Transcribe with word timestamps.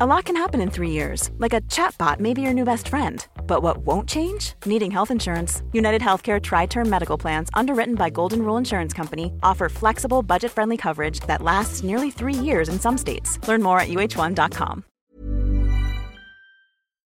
A 0.00 0.06
lot 0.06 0.24
can 0.24 0.36
happen 0.36 0.62
in 0.62 0.70
three 0.70 0.88
years, 0.88 1.30
like 1.36 1.52
a 1.52 1.60
chatbot 1.68 2.18
may 2.18 2.32
be 2.32 2.40
your 2.40 2.54
new 2.54 2.64
best 2.64 2.88
friend. 2.88 3.26
But 3.46 3.62
what 3.62 3.84
won't 3.84 4.08
change? 4.08 4.54
Needing 4.64 4.90
health 4.90 5.10
insurance. 5.10 5.62
United 5.74 6.00
Healthcare 6.00 6.40
Tri 6.40 6.64
Term 6.64 6.88
Medical 6.88 7.18
Plans, 7.18 7.50
underwritten 7.52 7.94
by 7.94 8.08
Golden 8.08 8.42
Rule 8.42 8.56
Insurance 8.56 8.94
Company, 8.94 9.34
offer 9.42 9.68
flexible, 9.68 10.22
budget 10.22 10.50
friendly 10.50 10.78
coverage 10.78 11.20
that 11.26 11.42
lasts 11.42 11.82
nearly 11.82 12.10
three 12.10 12.32
years 12.32 12.70
in 12.70 12.80
some 12.80 12.96
states. 12.96 13.38
Learn 13.46 13.62
more 13.62 13.78
at 13.80 13.88
uh1.com. 13.88 14.84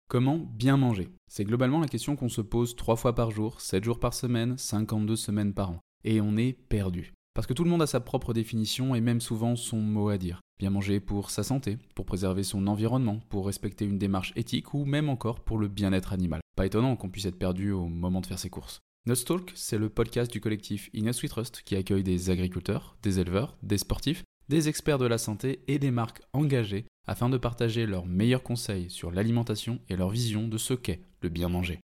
Comment 0.09 0.39
bien 0.57 0.77
manger? 0.77 1.09
C'est 1.27 1.43
globalement 1.43 1.79
la 1.79 1.87
question 1.87 2.15
qu'on 2.15 2.29
se 2.29 2.41
pose 2.41 2.75
3 2.75 2.95
fois 2.95 3.13
par 3.13 3.29
jour, 3.29 3.61
7 3.61 3.83
jours 3.83 3.99
par 3.99 4.15
semaine, 4.15 4.57
52 4.57 5.15
semaines 5.15 5.53
par 5.53 5.69
an. 5.69 5.79
Et 6.03 6.21
on 6.21 6.37
est 6.37 6.53
perdu. 6.69 7.13
Parce 7.35 7.47
que 7.47 7.53
tout 7.53 7.63
le 7.63 7.69
monde 7.69 7.81
a 7.81 7.87
sa 7.87 7.99
propre 7.99 8.31
définition 8.31 8.93
et 8.93 9.01
même 9.01 9.19
souvent 9.19 9.55
son 9.55 9.77
mot 9.77 10.09
à 10.09 10.19
dire. 10.19 10.41
Bien 10.59 10.69
manger 10.69 10.99
pour 10.99 11.31
sa 11.31 11.41
santé, 11.41 11.79
pour 11.95 12.05
préserver 12.05 12.43
son 12.43 12.67
environnement, 12.67 13.21
pour 13.29 13.47
respecter 13.47 13.85
une 13.85 13.97
démarche 13.97 14.33
éthique 14.35 14.75
ou 14.75 14.85
même 14.85 15.09
encore 15.09 15.39
pour 15.39 15.57
le 15.57 15.67
bien-être 15.67 16.13
animal. 16.13 16.41
Pas 16.55 16.67
étonnant 16.67 16.95
qu'on 16.95 17.09
puisse 17.09 17.25
être 17.25 17.39
perdu 17.39 17.71
au 17.71 17.87
moment 17.87 18.21
de 18.21 18.27
faire 18.27 18.37
ses 18.37 18.51
courses. 18.51 18.81
Talk, 19.25 19.51
c'est 19.55 19.79
le 19.79 19.89
podcast 19.89 20.31
du 20.31 20.41
collectif 20.41 20.91
Inus 20.93 21.23
We 21.23 21.29
Trust 21.29 21.63
qui 21.65 21.75
accueille 21.75 22.03
des 22.03 22.29
agriculteurs, 22.29 22.95
des 23.01 23.19
éleveurs, 23.19 23.57
des 23.63 23.79
sportifs, 23.79 24.23
des 24.47 24.69
experts 24.69 24.99
de 24.99 25.07
la 25.07 25.17
santé 25.17 25.63
et 25.67 25.79
des 25.79 25.91
marques 25.91 26.21
engagées 26.33 26.85
afin 27.07 27.29
de 27.29 27.37
partager 27.37 27.87
leurs 27.87 28.05
meilleurs 28.05 28.43
conseils 28.43 28.91
sur 28.91 29.11
l'alimentation 29.11 29.79
et 29.89 29.95
leur 29.95 30.09
vision 30.09 30.47
de 30.47 30.57
ce 30.59 30.75
qu'est 30.75 31.01
le 31.21 31.29
bien 31.29 31.49
manger. 31.49 31.79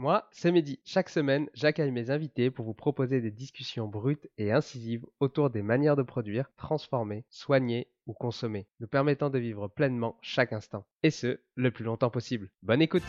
Moi, 0.00 0.26
c'est 0.32 0.50
Mehdi. 0.50 0.80
Chaque 0.82 1.10
semaine, 1.10 1.50
j'accueille 1.52 1.90
mes 1.90 2.08
invités 2.08 2.50
pour 2.50 2.64
vous 2.64 2.72
proposer 2.72 3.20
des 3.20 3.30
discussions 3.30 3.86
brutes 3.86 4.30
et 4.38 4.50
incisives 4.50 5.04
autour 5.20 5.50
des 5.50 5.60
manières 5.60 5.94
de 5.94 6.02
produire, 6.02 6.50
transformer, 6.56 7.26
soigner 7.28 7.86
ou 8.06 8.14
consommer, 8.14 8.66
nous 8.80 8.86
permettant 8.86 9.28
de 9.28 9.38
vivre 9.38 9.68
pleinement 9.68 10.16
chaque 10.22 10.54
instant. 10.54 10.86
Et 11.02 11.10
ce, 11.10 11.38
le 11.54 11.70
plus 11.70 11.84
longtemps 11.84 12.08
possible. 12.08 12.48
Bonne 12.62 12.80
écoute 12.80 13.02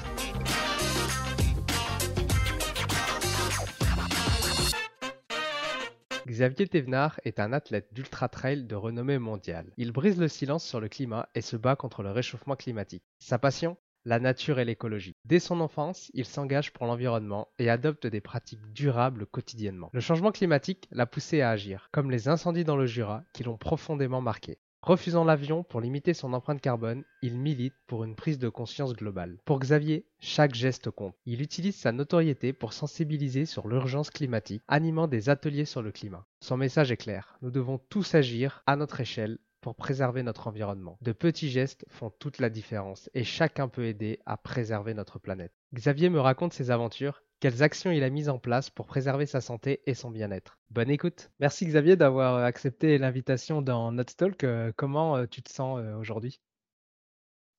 Xavier 6.28 6.68
Thévenard 6.68 7.22
est 7.24 7.40
un 7.40 7.54
athlète 7.54 7.88
d'ultra-trail 7.94 8.66
de 8.66 8.76
renommée 8.76 9.18
mondiale. 9.18 9.72
Il 9.78 9.94
brise 9.94 10.20
le 10.20 10.28
silence 10.28 10.66
sur 10.66 10.82
le 10.82 10.90
climat 10.90 11.30
et 11.36 11.42
se 11.42 11.56
bat 11.56 11.78
contre 11.78 12.04
le 12.04 12.12
réchauffement 12.12 12.58
climatique. 12.58 13.04
Sa 13.18 13.40
passion? 13.40 13.78
La 14.06 14.20
nature 14.20 14.60
et 14.60 14.66
l'écologie. 14.66 15.16
Dès 15.26 15.40
son 15.40 15.62
enfance, 15.62 16.12
il 16.14 16.26
s'engage 16.26 16.74
pour 16.74 16.86
l'environnement 16.86 17.48
et 17.60 17.70
adopte 17.70 18.08
des 18.08 18.22
pratiques 18.22 18.74
durables 18.74 19.26
quotidiennement. 19.26 19.90
Le 19.94 20.00
changement 20.00 20.32
climatique 20.32 20.88
l'a 20.92 21.06
poussé 21.06 21.42
à 21.42 21.52
agir, 21.52 21.90
comme 21.92 22.12
les 22.12 22.28
incendies 22.28 22.64
dans 22.64 22.78
le 22.78 22.86
Jura 22.86 23.24
qui 23.34 23.44
l'ont 23.44 23.58
profondément 23.58 24.22
marqué. 24.22 24.58
Refusant 24.84 25.24
l'avion 25.24 25.64
pour 25.64 25.80
limiter 25.80 26.16
son 26.16 26.34
empreinte 26.34 26.60
carbone, 26.60 27.04
il 27.22 27.38
milite 27.38 27.76
pour 27.86 28.04
une 28.04 28.16
prise 28.16 28.40
de 28.40 28.50
conscience 28.50 28.94
globale. 28.94 29.38
Pour 29.46 29.60
Xavier, 29.60 30.08
chaque 30.20 30.56
geste 30.56 30.90
compte. 30.90 31.14
Il 31.28 31.44
utilise 31.44 31.76
sa 31.76 31.92
notoriété 31.92 32.52
pour 32.52 32.74
sensibiliser 32.74 33.46
sur 33.46 33.68
l'urgence 33.68 34.10
climatique, 34.10 34.64
animant 34.68 35.08
des 35.08 35.30
ateliers 35.30 35.66
sur 35.66 35.84
le 35.84 35.92
climat. 35.92 36.26
Son 36.40 36.58
message 36.58 36.92
est 36.92 36.98
clair, 36.98 37.38
nous 37.44 37.52
devons 37.52 37.78
tous 37.90 38.16
agir 38.16 38.64
à 38.66 38.76
notre 38.76 39.02
échelle 39.02 39.38
pour 39.62 39.76
préserver 39.76 40.24
notre 40.24 40.48
environnement. 40.48 40.98
De 41.02 41.12
petits 41.12 41.50
gestes 41.50 41.86
font 41.88 42.10
toute 42.10 42.40
la 42.40 42.50
différence 42.50 43.10
et 43.14 43.24
chacun 43.24 43.68
peut 43.68 43.86
aider 43.86 44.20
à 44.26 44.38
préserver 44.38 44.94
notre 44.94 45.20
planète. 45.20 45.54
Xavier 45.74 46.10
me 46.10 46.20
raconte 46.20 46.54
ses 46.54 46.72
aventures, 46.72 47.24
quelles 47.40 47.64
actions 47.64 47.92
il 47.92 48.04
a 48.04 48.10
mises 48.10 48.30
en 48.30 48.40
place 48.40 48.70
pour 48.70 48.86
préserver 48.86 49.26
sa 49.26 49.42
santé 49.42 49.82
et 49.86 49.94
son 49.94 50.12
bien-être. 50.12 50.60
Bonne 50.70 50.90
écoute. 50.90 51.32
Merci 51.40 51.66
Xavier 51.66 51.96
d'avoir 51.96 52.44
accepté 52.44 52.98
l'invitation 52.98 53.62
dans 53.62 53.92
Notre 53.92 54.16
Talk. 54.16 54.44
Euh, 54.44 54.72
comment 54.76 55.18
euh, 55.18 55.26
tu 55.26 55.42
te 55.42 55.52
sens 55.52 55.80
euh, 55.80 55.96
aujourd'hui? 55.96 56.40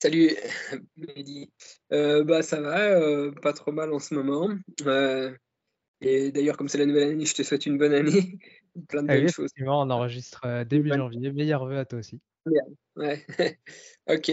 Salut 0.01 0.31
Mehdi. 0.97 1.51
bah 1.91 2.43
ça 2.43 2.61
va, 2.61 3.31
pas 3.41 3.53
trop 3.53 3.73
mal 3.73 3.93
en 3.93 3.99
ce 3.99 4.15
moment. 4.15 4.49
Et 6.03 6.33
d'ailleurs, 6.33 6.57
comme 6.57 6.69
c'est 6.69 6.79
la 6.79 6.87
nouvelle 6.87 7.11
année, 7.13 7.25
je 7.25 7.35
te 7.35 7.43
souhaite 7.43 7.67
une 7.67 7.79
bonne 7.79 7.95
année. 7.95 8.39
plein 8.89 9.03
de 9.03 9.09
Ah 9.09 9.15
oui, 9.15 9.21
belles 9.21 9.29
choses. 9.29 9.45
effectivement, 9.47 9.81
on 9.83 9.91
enregistre 9.91 10.41
euh, 10.45 10.65
début 10.65 10.89
janvier. 10.91 11.33
Meilleurs 11.33 11.67
vœux 11.67 11.79
à 11.79 11.85
toi 11.85 11.99
aussi. 11.99 12.21
Ouais, 12.97 13.25
ok. 14.09 14.29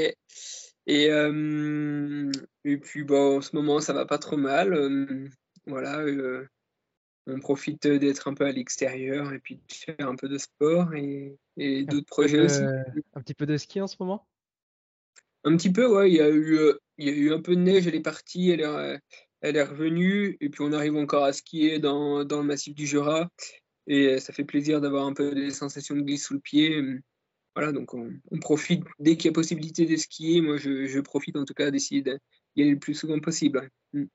Et, 0.88 1.12
euh, 1.12 2.32
et 2.66 2.78
puis, 2.78 3.04
bon, 3.04 3.38
en 3.38 3.42
ce 3.42 3.56
moment, 3.56 3.80
ça 3.80 3.94
va 3.94 4.06
pas 4.06 4.18
trop 4.18 4.38
mal. 4.38 4.74
euh, 4.74 5.28
voilà, 5.68 6.00
euh, 6.00 6.48
on 7.28 7.40
profite 7.40 7.86
d'être 7.86 8.28
un 8.28 8.34
peu 8.34 8.46
à 8.46 8.52
l'extérieur 8.52 9.32
et 9.34 9.40
puis 9.40 9.56
de 9.58 9.62
faire 9.72 9.96
un 10.00 10.16
peu 10.16 10.28
de 10.28 10.38
sport 10.40 10.94
et, 10.96 11.38
et 11.58 11.84
d'autres 11.84 12.08
projets 12.08 12.40
aussi. 12.40 12.64
Un 13.14 13.22
petit 13.22 13.36
peu 13.36 13.46
de 13.46 13.56
ski 13.58 13.82
en 13.82 13.88
ce 13.88 13.98
moment? 14.00 14.26
Un 15.44 15.56
petit 15.56 15.72
peu, 15.72 15.86
ouais, 15.88 16.10
il 16.10 16.16
y 16.16 16.22
a 16.22 16.30
eu, 16.30 16.58
il 16.98 17.08
y 17.08 17.10
a 17.10 17.14
eu 17.14 17.32
un 17.32 17.42
peu 17.42 17.56
de 17.56 17.62
neige, 17.62 17.88
elle 17.88 17.96
est 17.96 18.02
partie, 18.02 18.50
elle 18.50 18.62
est, 18.62 19.00
elle 19.42 19.56
est 19.58 19.64
revenue, 19.64 20.38
et 20.42 20.50
puis 20.50 20.62
on 20.62 20.74
arrive 20.74 20.96
encore 20.96 21.24
à 21.24 21.34
skier 21.34 21.80
dans, 21.80 22.24
dans 22.26 22.42
le 22.42 22.48
massif 22.48 22.76
du 22.76 22.86
Jura, 22.86 23.30
et 23.88 24.08
euh, 24.08 24.20
ça 24.20 24.34
fait 24.34 24.44
plaisir 24.44 24.82
d'avoir 24.82 25.06
un 25.06 25.14
peu 25.14 25.34
des 25.34 25.52
sensations 25.52 25.96
de 25.96 26.02
glisse 26.02 26.26
sous 26.26 26.34
le 26.34 26.40
pied. 26.40 26.78
euh, 26.78 27.02
Voilà, 27.56 27.72
donc 27.72 27.94
on, 27.94 28.12
profite 28.40 28.84
dès 29.00 29.18
qu'il 29.18 29.26
y 29.26 29.30
a 29.30 29.34
possibilité 29.34 29.86
de 29.86 29.96
skier. 29.96 30.42
Moi, 30.42 30.58
je, 30.58 30.88
je 30.88 31.00
profite 31.00 31.36
en 31.38 31.46
tout 31.46 31.54
cas 31.54 31.72
d'essayer 31.72 32.02
d'y 32.02 32.62
aller 32.62 32.72
le 32.72 32.80
plus 32.80 32.94
souvent 32.94 33.20
possible. 33.20 33.70
Mm. 33.94 34.06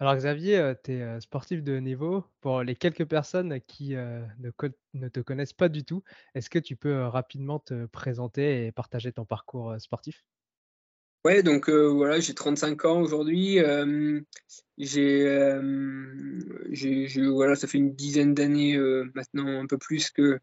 Alors 0.00 0.16
Xavier, 0.16 0.72
tu 0.82 0.92
es 0.92 1.20
sportif 1.20 1.62
de 1.62 1.76
niveau. 1.76 2.24
Pour 2.40 2.62
les 2.62 2.74
quelques 2.74 3.04
personnes 3.04 3.60
qui 3.60 3.94
euh, 3.94 4.24
ne, 4.38 4.50
ne 4.94 5.08
te 5.08 5.20
connaissent 5.20 5.52
pas 5.52 5.68
du 5.68 5.84
tout, 5.84 6.02
est-ce 6.34 6.48
que 6.48 6.58
tu 6.58 6.74
peux 6.74 6.94
euh, 6.94 7.08
rapidement 7.10 7.58
te 7.58 7.84
présenter 7.84 8.64
et 8.64 8.72
partager 8.72 9.12
ton 9.12 9.26
parcours 9.26 9.72
euh, 9.72 9.78
sportif? 9.78 10.24
Ouais, 11.24 11.42
donc 11.42 11.68
euh, 11.68 11.88
voilà, 11.88 12.18
j'ai 12.20 12.34
35 12.34 12.84
ans 12.86 13.00
aujourd'hui. 13.00 13.58
euh, 13.60 14.20
j'ai, 14.78 15.26
euh, 15.26 15.60
voilà, 17.30 17.54
ça 17.56 17.66
fait 17.68 17.76
une 17.78 17.94
dizaine 17.94 18.34
d'années 18.34 18.76
euh, 18.76 19.10
maintenant, 19.14 19.60
un 19.62 19.66
peu 19.66 19.76
plus 19.76 20.10
que, 20.10 20.38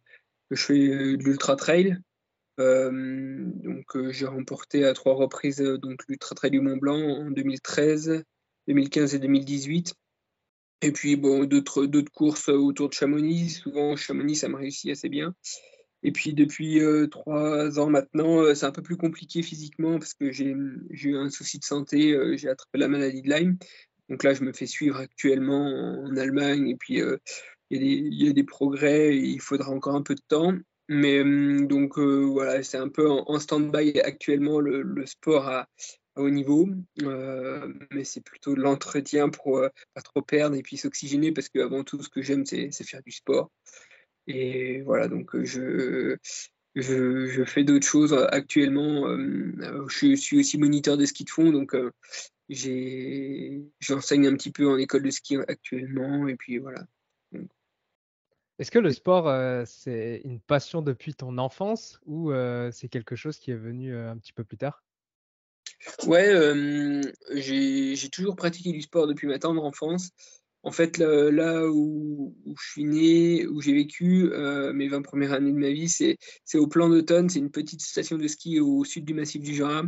que 0.49 0.55
je 0.55 0.63
fais 0.63 0.87
euh, 0.89 1.17
de 1.17 1.23
l'ultra 1.23 1.55
trail. 1.55 1.97
Euh, 2.59 2.91
donc 3.45 3.85
j'ai 4.11 4.25
remporté 4.27 4.83
à 4.85 4.93
trois 4.93 5.13
reprises 5.15 5.59
donc 5.59 6.01
l'ultra 6.07 6.35
trail 6.35 6.51
du 6.51 6.59
Mont 6.61 6.77
Blanc 6.77 6.99
en 6.99 7.31
2013, 7.31 8.23
2015 8.67 9.15
et 9.15 9.19
2018. 9.19 9.95
Et 10.83 10.91
puis 10.91 11.15
bon, 11.15 11.45
d'autres 11.45 11.85
d'autres 11.87 12.11
courses 12.11 12.49
autour 12.49 12.89
de 12.89 12.93
Chamonix. 12.93 13.49
Souvent 13.49 13.95
Chamonix, 13.95 14.35
ça 14.35 14.49
me 14.49 14.55
réussit 14.57 14.91
assez 14.91 15.09
bien. 15.09 15.33
Et 16.03 16.11
puis 16.11 16.33
depuis 16.33 16.79
euh, 16.79 17.07
trois 17.07 17.79
ans 17.79 17.89
maintenant, 17.89 18.41
euh, 18.41 18.53
c'est 18.53 18.65
un 18.65 18.71
peu 18.71 18.81
plus 18.81 18.97
compliqué 18.97 19.41
physiquement 19.41 19.97
parce 19.99 20.13
que 20.13 20.31
j'ai 20.31 20.55
eu 20.91 21.17
un 21.17 21.29
souci 21.29 21.59
de 21.59 21.63
santé, 21.63 22.13
euh, 22.13 22.37
j'ai 22.37 22.49
attrapé 22.49 22.77
la 22.77 22.87
maladie 22.87 23.21
de 23.21 23.29
Lyme. 23.29 23.57
Donc 24.09 24.23
là, 24.23 24.33
je 24.33 24.43
me 24.43 24.53
fais 24.53 24.67
suivre 24.67 24.97
actuellement 24.97 25.65
en, 26.05 26.15
Allemagne 26.15 26.69
et 26.69 26.75
puis 26.75 27.01
il 27.69 28.13
y, 28.13 28.29
a 28.29 28.33
des- 28.33 28.43
progrès, 28.43 29.17
il 29.17 29.41
faudra 29.41 29.71
encore 29.71 29.95
un 29.95 30.01
peu 30.01 30.15
de 30.15 30.21
temps. 30.27 30.53
Mais 30.87 31.23
donc 31.65 31.99
voilà, 31.99 32.63
c'est 32.63 32.77
un 32.77 32.87
peu 32.87 33.09
en, 33.09 33.39
stand-by 33.39 33.99
actuellement 33.99 34.61
le, 34.61 35.05
sport 35.05 35.49
à, 35.49 35.67
haut 36.15 36.29
niveau. 36.29 36.69
Mais 37.91 38.03
c'est 38.03 38.21
plutôt 38.21 38.55
l'entretien 38.55 39.29
pour 39.29 39.57
euh, 39.57 39.69
pas 39.93 40.01
trop 40.01 40.21
perdre 40.21 40.55
et 40.55 40.61
puis 40.61 40.77
s'oxygéner 40.77 41.31
parce 41.31 41.49
qu'avant 41.49 41.83
tout, 41.83 42.01
ce 42.01 42.09
que 42.09 42.21
j'aime, 42.21 42.45
c'est 42.45 42.71
faire 42.83 43.01
du 43.03 43.11
sport. 43.11 43.51
Et 44.27 44.81
voilà, 44.81 45.07
donc 45.07 45.33
euh, 45.35 45.45
je, 45.45 46.17
je, 46.75 47.43
fais 47.45 47.63
d'autres 47.63 47.87
choses 47.87 48.13
actuellement. 48.31 49.07
je 49.07 50.15
suis 50.15 50.39
aussi 50.39 50.57
moniteur 50.57 50.97
de 50.97 51.05
ski 51.05 51.23
de 51.23 51.29
fond, 51.29 51.51
donc 51.51 51.75
j'enseigne 52.49 54.27
un 54.27 54.35
petit 54.35 54.51
peu 54.51 54.67
en 54.69 54.77
école 54.77 55.03
de 55.03 55.11
ski 55.11 55.37
actuellement. 55.47 56.27
Et 56.27 56.35
puis 56.35 56.57
voilà. 56.57 56.85
Est-ce 58.59 58.71
que 58.71 58.79
le 58.79 58.91
sport, 58.91 59.31
c'est 59.65 60.21
une 60.25 60.41
passion 60.41 60.81
depuis 60.81 61.13
ton 61.13 61.37
enfance 61.37 62.01
ou 62.05 62.31
c'est 62.71 62.89
quelque 62.89 63.15
chose 63.15 63.37
qui 63.39 63.51
est 63.51 63.55
venu 63.55 63.95
un 63.95 64.17
petit 64.17 64.33
peu 64.33 64.43
plus 64.43 64.57
tard? 64.57 64.83
Ouais, 66.05 66.33
j'ai 67.31 68.09
toujours 68.11 68.35
pratiqué 68.35 68.73
du 68.73 68.81
sport 68.81 69.07
depuis 69.07 69.27
ma 69.27 69.39
tendre 69.39 69.63
enfance. 69.63 70.11
En 70.67 70.71
fait, 70.71 70.97
là, 70.97 71.65
où, 71.65 72.35
je 72.45 72.71
suis 72.71 72.83
né, 72.83 73.47
où 73.47 73.61
j'ai 73.61 73.71
vécu 73.71 74.29
mes 74.73 74.89
20 74.89 75.01
premières 75.01 75.31
années 75.31 75.53
de 75.53 75.57
ma 75.57 75.69
vie, 75.69 75.87
c'est 75.87 76.17
au 76.57 76.67
plan 76.67 76.89
d'automne. 76.89 77.29
C'est 77.29 77.39
une 77.39 77.51
petite 77.51 77.81
station 77.81 78.17
de 78.17 78.27
ski 78.27 78.59
au 78.59 78.83
sud 78.83 79.05
du 79.05 79.13
massif 79.13 79.41
du 79.41 79.55
Jura. 79.55 79.83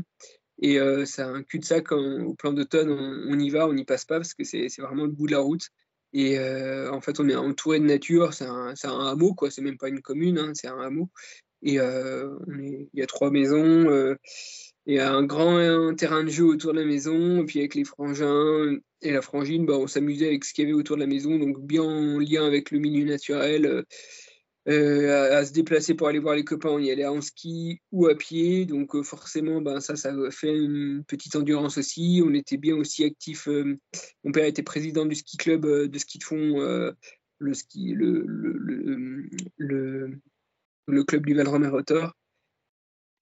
Et 0.61 0.79
c'est 1.05 1.21
un 1.21 1.43
cul-de-sac 1.43 1.91
au 1.91 2.33
plan 2.33 2.53
d'automne. 2.53 2.91
On, 2.91 3.37
y 3.37 3.49
va, 3.49 3.67
on 3.67 3.73
n'y 3.73 3.83
passe 3.83 4.05
pas 4.05 4.19
parce 4.19 4.33
que 4.33 4.45
c'est 4.45 4.69
vraiment 4.79 5.03
le 5.03 5.11
bout 5.11 5.27
de 5.27 5.33
la 5.33 5.39
route. 5.39 5.67
Et 6.13 6.39
en 6.39 7.01
fait, 7.01 7.19
on 7.19 7.27
est 7.27 7.35
entouré 7.35 7.81
de 7.81 7.85
nature. 7.85 8.33
C'est 8.33 8.45
un, 8.45 8.73
un, 8.81 9.07
hameau, 9.07 9.33
quoi. 9.33 9.51
C'est 9.51 9.61
même 9.61 9.77
pas 9.77 9.89
une 9.89 10.01
commune, 10.01 10.37
hein, 10.37 10.51
c'est 10.53 10.69
un 10.69 10.79
hameau. 10.79 11.09
Et 11.61 11.73
il 11.73 12.87
y 12.93 13.01
a 13.01 13.05
trois 13.05 13.31
maisons. 13.31 14.15
Il 14.89 14.95
y 14.95 14.99
a 14.99 15.13
un 15.13 15.23
grand 15.23 15.93
terrain 15.93 16.23
de 16.23 16.29
jeu 16.29 16.45
autour 16.45 16.73
de 16.73 16.79
la 16.79 16.85
maison, 16.85 17.43
et 17.43 17.45
puis 17.45 17.59
avec 17.59 17.75
les 17.75 17.83
frangins 17.83 18.75
et 19.03 19.11
la 19.11 19.21
frangine, 19.21 19.63
bah, 19.67 19.77
on 19.77 19.85
s'amusait 19.85 20.25
avec 20.25 20.43
ce 20.43 20.51
qu'il 20.51 20.63
y 20.63 20.67
avait 20.67 20.73
autour 20.73 20.95
de 20.95 21.01
la 21.01 21.07
maison, 21.07 21.37
donc 21.37 21.61
bien 21.61 21.83
en 21.83 22.17
lien 22.17 22.43
avec 22.47 22.71
le 22.71 22.79
milieu 22.79 23.05
naturel, 23.05 23.67
euh, 23.67 23.83
euh, 24.67 25.37
à, 25.37 25.45
se 25.45 25.53
déplacer 25.53 25.93
pour 25.93 26.07
aller 26.07 26.17
voir 26.17 26.33
les 26.33 26.43
copains, 26.43 26.69
on 26.69 26.79
y 26.79 26.89
allait 26.89 27.05
en 27.05 27.21
ski 27.21 27.79
ou 27.91 28.07
à 28.07 28.15
pied, 28.15 28.65
donc 28.65 28.95
euh, 28.95 29.03
forcément, 29.03 29.61
bah, 29.61 29.79
ça, 29.79 29.95
ça 29.95 30.11
fait 30.31 30.57
une 30.57 31.03
petite 31.07 31.35
endurance 31.35 31.77
aussi. 31.77 32.23
On 32.25 32.33
était 32.33 32.57
bien 32.57 32.75
aussi 32.75 33.03
actifs. 33.03 33.47
mon 34.23 34.31
père 34.31 34.45
était 34.45 34.63
président 34.63 35.05
du 35.05 35.13
ski 35.13 35.37
club 35.37 35.67
de 35.67 35.99
ski 35.99 36.17
de 36.17 36.23
fond, 36.23 36.95
le, 37.37 37.53
ski, 37.53 37.93
le, 37.93 38.23
le, 38.25 40.19
le, 40.87 41.03
club 41.03 41.27
du 41.27 41.35
Val 41.35 41.47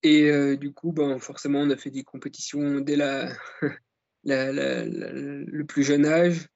Et 0.02 0.56
du 0.56 0.72
coup, 0.72 0.92
ben, 0.92 1.18
forcément, 1.18 1.60
on 1.60 1.70
a 1.70 1.76
fait 1.76 1.90
des 1.90 2.04
compétitions 2.04 2.80
dès 2.80 2.96
le 4.24 5.62
plus 5.62 5.82
jeune 5.82 6.06
âge. 6.06 6.46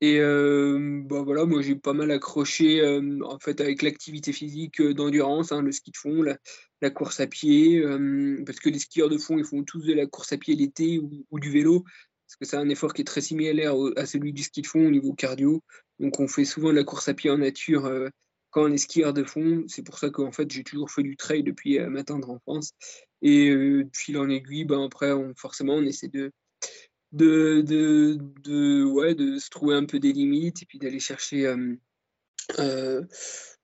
Et 0.00 0.18
ben, 0.18 1.22
voilà, 1.22 1.46
moi 1.46 1.62
j'ai 1.62 1.76
pas 1.76 1.94
mal 1.94 2.10
accroché 2.10 2.84
en 3.22 3.38
fait 3.38 3.60
avec 3.60 3.82
l'activité 3.82 4.32
physique 4.32 4.82
d'endurance, 4.82 5.50
hein, 5.50 5.62
le 5.62 5.72
ski 5.72 5.92
de 5.92 5.96
fond, 5.96 6.22
la, 6.22 6.90
course 6.90 7.20
à 7.20 7.26
pied, 7.26 7.82
parce 8.44 8.60
que 8.60 8.68
les 8.68 8.78
skieurs 8.78 9.08
de 9.08 9.16
fond 9.16 9.38
ils 9.38 9.44
font 9.46 9.64
tous 9.64 9.86
de 9.86 9.94
la 9.94 10.06
course 10.06 10.32
à 10.32 10.36
pied 10.36 10.54
l'été 10.56 10.98
ou, 10.98 11.40
du 11.40 11.50
vélo, 11.50 11.84
parce 12.26 12.36
que 12.38 12.44
c'est 12.44 12.56
un 12.56 12.68
effort 12.68 12.92
qui 12.92 13.02
est 13.02 13.06
très 13.06 13.22
similaire 13.22 13.74
à 13.96 14.04
celui 14.04 14.32
du 14.34 14.42
ski 14.42 14.60
de 14.62 14.66
fond 14.66 14.86
au 14.86 14.90
niveau 14.90 15.14
cardio. 15.14 15.62
Donc 15.98 16.20
on 16.20 16.28
fait 16.28 16.44
souvent 16.44 16.68
de 16.68 16.76
la 16.76 16.84
course 16.84 17.08
à 17.08 17.14
pied 17.14 17.30
en 17.30 17.38
nature 17.38 17.86
quand 18.54 18.62
on 18.62 18.72
est 18.72 18.78
skieur 18.78 19.12
de 19.12 19.24
fond, 19.24 19.64
c'est 19.66 19.82
pour 19.82 19.98
ça 19.98 20.10
qu'en 20.10 20.30
fait 20.30 20.48
j'ai 20.48 20.62
toujours 20.62 20.88
fait 20.88 21.02
du 21.02 21.16
trail 21.16 21.42
depuis 21.42 21.80
euh, 21.80 21.88
ma 21.90 22.04
tendre 22.04 22.30
enfance. 22.30 22.70
Et 23.20 23.50
euh, 23.50 23.90
fil 23.92 24.16
en 24.16 24.28
aiguille, 24.28 24.64
ben, 24.64 24.84
après 24.84 25.10
on, 25.10 25.34
forcément 25.34 25.74
on 25.74 25.82
essaie 25.82 26.06
de, 26.06 26.30
de, 27.10 27.62
de, 27.62 28.84
ouais, 28.84 29.16
de 29.16 29.38
se 29.38 29.50
trouver 29.50 29.74
un 29.74 29.86
peu 29.86 29.98
des 29.98 30.12
limites 30.12 30.62
et 30.62 30.66
puis 30.66 30.78
d'aller 30.78 31.00
chercher 31.00 31.46
euh, 31.46 31.74
euh 32.60 33.02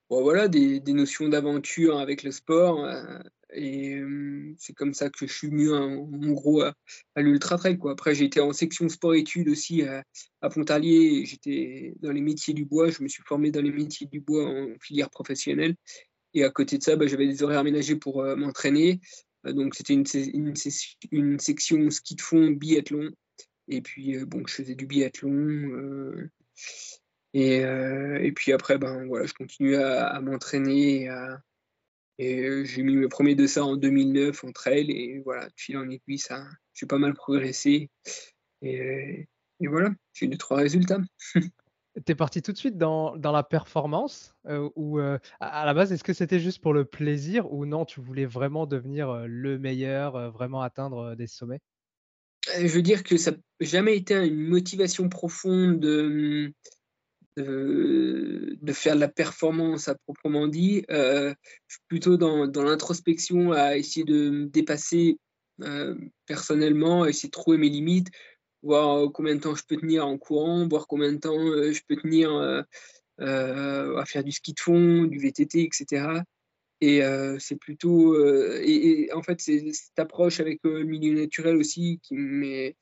voilà, 0.08 0.48
des, 0.48 0.80
des 0.80 0.92
notions 0.92 1.28
d'aventure 1.28 2.00
avec 2.00 2.24
le 2.24 2.32
sport. 2.32 2.84
Et 3.52 4.00
c'est 4.58 4.74
comme 4.74 4.94
ça 4.94 5.10
que 5.10 5.26
je 5.26 5.32
suis 5.32 5.50
mieux 5.50 5.74
en, 5.74 6.06
gros 6.32 6.62
à, 6.62 6.74
l'ultra 7.16 7.56
trail. 7.56 7.78
Quoi. 7.78 7.92
Après, 7.92 8.22
été 8.22 8.40
en 8.40 8.52
section 8.52 8.88
sport-études 8.88 9.48
aussi 9.48 9.82
à, 9.82 10.04
à 10.40 10.50
Pontarlier. 10.50 11.24
J'étais 11.24 11.94
dans 12.00 12.12
les 12.12 12.20
métiers 12.20 12.54
du 12.54 12.64
bois. 12.64 12.90
Je 12.90 13.02
me 13.02 13.08
suis 13.08 13.22
formé 13.26 13.50
dans 13.50 13.62
les 13.62 13.72
métiers 13.72 14.06
du 14.06 14.20
bois 14.20 14.46
en 14.46 14.68
filière 14.80 15.10
professionnelle. 15.10 15.74
Et 16.34 16.44
à 16.44 16.50
côté 16.50 16.78
de 16.78 16.82
ça, 16.82 16.96
bah, 16.96 17.06
j'avais 17.06 17.26
des 17.26 17.42
horaires 17.42 17.60
aménagés 17.60 17.96
pour 17.96 18.24
m'entraîner. 18.36 19.00
donc, 19.44 19.74
c'était 19.74 19.94
une, 19.94 21.38
section 21.38 21.90
ski 21.90 22.14
de 22.14 22.20
fond, 22.20 22.50
biathlon. 22.50 23.10
Et 23.68 23.82
puis, 23.82 24.16
bon, 24.24 24.46
je 24.46 24.54
faisais 24.54 24.74
du 24.74 24.86
biathlon. 24.86 26.28
Et, 27.34 28.32
puis 28.34 28.52
après, 28.52 28.78
ben, 28.78 29.06
voilà, 29.06 29.26
je 29.26 29.34
continuais 29.34 29.76
à, 29.76 30.20
m'entraîner, 30.20 31.08
et 32.20 32.40
euh, 32.40 32.64
j'ai 32.66 32.82
mis 32.82 32.96
mes 32.96 33.08
premiers 33.08 33.34
de 33.34 33.46
ça 33.46 33.64
en 33.64 33.76
2009 33.76 34.44
en 34.44 34.52
trail 34.52 34.90
et 34.90 35.20
voilà, 35.20 35.46
de 35.46 35.54
fil 35.56 35.78
en 35.78 35.88
aiguille, 35.88 36.18
ça, 36.18 36.44
j'ai 36.74 36.84
pas 36.84 36.98
mal 36.98 37.14
progressé. 37.14 37.88
Et, 38.60 39.26
voilà, 39.58 39.88
j'ai 40.12 40.26
eu 40.26 40.28
deux, 40.28 40.36
trois 40.36 40.58
résultats. 40.58 41.00
tu 41.34 42.12
es 42.12 42.14
parti 42.14 42.42
tout 42.42 42.52
de 42.52 42.58
suite 42.58 42.76
dans, 42.76 43.16
dans 43.16 43.32
la 43.32 43.42
performance 43.42 44.34
euh, 44.46 44.68
ou 44.76 44.98
euh, 44.98 45.18
à 45.40 45.64
la 45.64 45.72
base, 45.72 45.92
est-ce 45.92 46.04
que 46.04 46.12
c'était 46.12 46.40
juste 46.40 46.58
pour 46.58 46.74
le 46.74 46.84
plaisir 46.84 47.50
ou 47.50 47.64
non, 47.64 47.86
tu 47.86 48.02
voulais 48.02 48.26
vraiment 48.26 48.66
devenir 48.66 49.24
le 49.26 49.58
meilleur, 49.58 50.30
vraiment 50.30 50.60
atteindre 50.60 51.14
des 51.14 51.26
sommets? 51.26 51.60
Je 52.54 52.66
veux 52.66 52.82
dire 52.82 53.02
que 53.02 53.16
ça 53.16 53.30
n'a 53.30 53.38
jamais 53.60 53.96
été 53.96 54.14
une 54.14 54.46
motivation 54.46 55.08
profonde 55.08 55.86
de, 57.40 58.72
faire 58.72 58.94
de 58.94 59.00
la 59.00 59.08
performance 59.08 59.88
à 59.88 59.94
proprement 59.94 60.48
dit. 60.48 60.84
Euh, 60.90 61.34
je 61.66 61.74
suis 61.74 61.84
plutôt 61.88 62.16
dans, 62.16 62.46
dans 62.46 62.62
l'introspection 62.62 63.52
à 63.52 63.76
essayer 63.76 64.04
de 64.04 64.30
me 64.30 64.46
dépasser 64.46 65.18
euh, 65.62 65.94
personnellement, 66.26 67.06
essayer 67.06 67.28
de 67.28 67.32
trouver 67.32 67.58
mes 67.58 67.68
limites, 67.68 68.08
voir 68.62 69.10
combien 69.12 69.34
de 69.34 69.40
temps 69.40 69.54
je 69.54 69.64
peux 69.66 69.76
tenir 69.76 70.06
en 70.06 70.18
courant, 70.18 70.66
voir 70.68 70.86
combien 70.86 71.12
de 71.12 71.18
temps 71.18 71.38
euh, 71.38 71.72
je 71.72 71.82
peux 71.86 71.96
tenir 71.96 72.30
à 73.18 74.04
faire 74.06 74.24
du 74.24 74.32
ski 74.32 74.54
de 74.54 74.60
fond, 74.60 75.04
du 75.04 75.18
VTT, 75.18 75.62
etc. 75.62 76.22
Et 76.80 77.02
c'est 77.38 77.56
plutôt. 77.56 78.16
Et, 78.62 79.10
en 79.12 79.22
fait, 79.22 79.42
c'est 79.42 79.72
cette 79.74 79.98
approche 79.98 80.40
avec 80.40 80.60
le 80.64 80.84
milieu 80.84 81.12
naturel 81.12 81.56
aussi 81.56 82.00
qui 82.02 82.14
m'est 82.14 82.76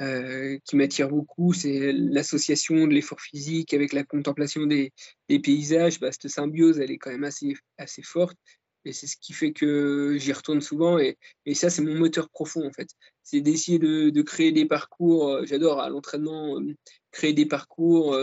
euh, 0.00 0.58
qui 0.64 0.74
m'attire 0.74 1.08
beaucoup, 1.08 1.52
c'est 1.52 1.92
l'association 1.92 2.86
de 2.88 2.92
l'effort 2.92 3.20
physique 3.20 3.72
avec 3.74 3.92
la 3.92 4.02
contemplation 4.02 4.66
des, 4.66 4.92
paysages. 5.28 5.98
Cette 6.00 6.28
symbiose, 6.28 6.80
elle 6.80 6.90
est 6.90 6.98
quand 6.98 7.10
même 7.10 7.24
assez, 7.24 7.54
forte. 8.02 8.36
Et 8.84 8.92
c'est 8.92 9.06
ce 9.06 9.16
qui 9.16 9.32
fait 9.32 9.52
que 9.52 10.16
j'y 10.18 10.32
retourne 10.32 10.60
souvent. 10.60 10.98
Et, 10.98 11.16
ça, 11.54 11.70
c'est 11.70 11.82
mon 11.82 11.94
moteur 11.94 12.28
profond, 12.28 12.66
en 12.66 12.72
fait. 12.72 12.88
C'est 13.22 13.40
d'essayer 13.40 13.78
de, 13.78 14.22
créer 14.22 14.52
des 14.52 14.66
parcours. 14.66 15.28
Euh, 15.28 15.46
j'adore 15.46 15.80
à 15.80 15.88
l'entraînement 15.88 16.58
euh, 16.58 16.74
créer 17.12 17.32
des 17.32 17.46
parcours 17.46 18.18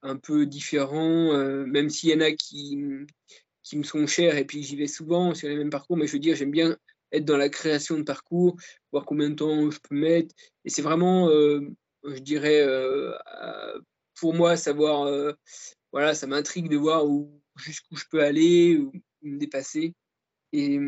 un 0.00 0.16
peu 0.16 0.46
différents, 0.46 1.36
même 1.66 1.90
s'il 1.90 2.08
y 2.08 2.14
en 2.14 2.20
a 2.20 2.32
qui 2.32 2.76
me 3.74 3.82
sont 3.82 4.06
chers 4.06 4.36
et 4.36 4.44
puis 4.44 4.62
j'y 4.62 4.76
vais 4.76 4.86
souvent 4.86 5.34
sur 5.34 5.48
les 5.48 5.56
mêmes 5.56 5.70
parcours. 5.70 5.98
Mais 5.98 6.06
je 6.06 6.12
veux 6.12 6.18
dire, 6.18 6.34
j'aime 6.34 6.50
bien 6.50 6.78
être 7.12 7.24
dans 7.24 7.36
la 7.36 7.48
création 7.48 7.96
de 7.96 8.02
parcours, 8.02 8.56
voir 8.90 9.04
combien 9.04 9.30
de 9.30 9.34
temps 9.34 9.70
je 9.70 9.78
peux 9.78 9.94
mettre. 9.94 10.34
Et 10.64 10.70
c'est 10.70 10.82
vraiment, 10.82 11.28
euh, 11.28 11.60
je 12.04 12.18
dirais, 12.20 12.62
euh, 12.62 13.12
pour 14.18 14.34
moi, 14.34 14.56
savoir, 14.56 15.02
euh, 15.02 15.32
voilà, 15.92 16.14
ça 16.14 16.26
m'intrigue 16.26 16.68
de 16.68 16.76
voir 16.76 17.04
jusqu'où 17.56 17.96
je 17.96 18.04
peux 18.10 18.22
aller, 18.22 18.78
ou, 18.78 18.92
me 19.22 19.38
dépasser. 19.38 19.94
Et, 20.52 20.78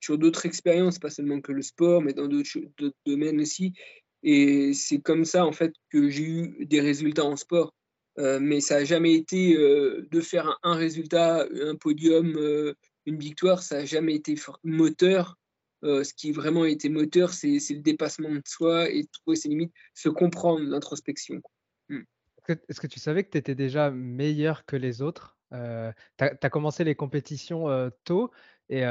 sur 0.00 0.18
d'autres 0.18 0.46
expériences, 0.46 0.98
pas 0.98 1.10
seulement 1.10 1.40
que 1.40 1.52
le 1.52 1.62
sport, 1.62 2.02
mais 2.02 2.14
dans 2.14 2.26
d'autres 2.26 2.58
domaines 3.06 3.40
aussi. 3.40 3.74
Et 4.22 4.72
c'est 4.74 5.00
comme 5.00 5.24
ça, 5.24 5.44
en 5.44 5.52
fait, 5.52 5.72
que 5.90 6.08
j'ai 6.08 6.24
eu 6.24 6.66
des 6.66 6.80
résultats 6.80 7.24
en 7.24 7.36
sport. 7.36 7.74
mais 8.18 8.60
ça 8.60 8.78
n'a 8.78 8.84
jamais 8.84 9.14
été 9.14 9.54
de 9.56 10.20
faire 10.20 10.58
un, 10.62 10.74
résultat, 10.74 11.46
un 11.52 11.76
podium, 11.76 12.74
une 13.06 13.18
victoire, 13.18 13.62
ça 13.62 13.78
n'a 13.78 13.84
jamais 13.84 14.14
été 14.14 14.34
moteur. 14.64 15.38
Euh, 15.84 16.04
ce 16.04 16.14
qui 16.14 16.30
vraiment 16.30 16.62
a 16.62 16.68
été 16.68 16.88
moteur, 16.88 17.32
c'est 17.32 17.58
le 17.70 17.80
dépassement 17.80 18.30
de 18.30 18.42
soi 18.46 18.88
et 18.88 19.04
trouver 19.06 19.36
ses 19.36 19.48
limites, 19.48 19.72
se 19.94 20.08
comprendre, 20.08 20.60
l'introspection. 20.60 21.40
Hmm. 21.88 22.02
Est-ce 22.48 22.80
que 22.80 22.86
tu 22.86 23.00
savais 23.00 23.24
que 23.24 23.30
tu 23.30 23.38
étais 23.38 23.56
déjà 23.56 23.90
meilleur 23.90 24.64
que 24.64 24.76
les 24.76 25.02
autres? 25.02 25.36
Euh, 25.52 25.92
Tu 26.18 26.24
as, 26.24 26.50
commencé 26.50 26.84
les 26.84 26.94
compétitions 26.94 27.68
euh, 27.68 27.90
tôt 28.04 28.30
et 28.68 28.84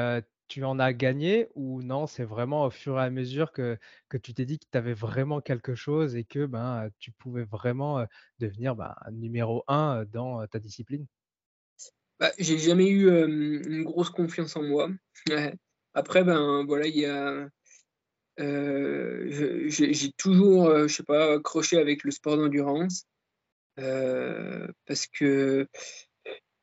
tu 0.48 0.64
en 0.64 0.78
as 0.78 0.92
gagné 0.92 1.48
ou 1.54 1.82
non 1.82 2.06
C'est 2.06 2.24
vraiment 2.24 2.66
au 2.66 2.70
fur 2.70 2.98
et 2.98 3.02
à 3.02 3.10
mesure 3.10 3.52
que, 3.52 3.78
que 4.10 4.18
tu 4.18 4.34
t'es 4.34 4.44
dit 4.44 4.58
que 4.58 4.66
tu 4.70 4.76
avais 4.78 4.92
vraiment 4.92 5.40
quelque 5.40 5.74
chose 5.74 6.14
et 6.14 6.24
que 6.24 6.44
ben, 6.44 6.90
tu 6.98 7.10
pouvais 7.10 7.44
vraiment 7.44 8.04
devenir 8.38 8.76
ben, 8.76 8.94
numéro 9.10 9.64
un 9.66 10.04
dans 10.04 10.46
ta 10.46 10.58
discipline? 10.58 11.06
Bah, 12.22 12.30
j'ai 12.38 12.56
jamais 12.56 12.88
eu 12.88 13.08
une 13.10 13.82
grosse 13.82 14.10
confiance 14.10 14.54
en 14.54 14.62
moi. 14.62 14.88
Après, 15.94 16.22
ben 16.22 16.64
voilà, 16.64 16.86
a. 16.86 17.48
j'ai 18.38 20.12
toujours, 20.16 20.86
je 20.86 20.94
sais 20.94 21.02
pas, 21.02 21.34
accroché 21.34 21.78
avec 21.78 22.04
le 22.04 22.12
sport 22.12 22.36
d'endurance 22.36 23.06
parce 23.74 25.08
que 25.08 25.66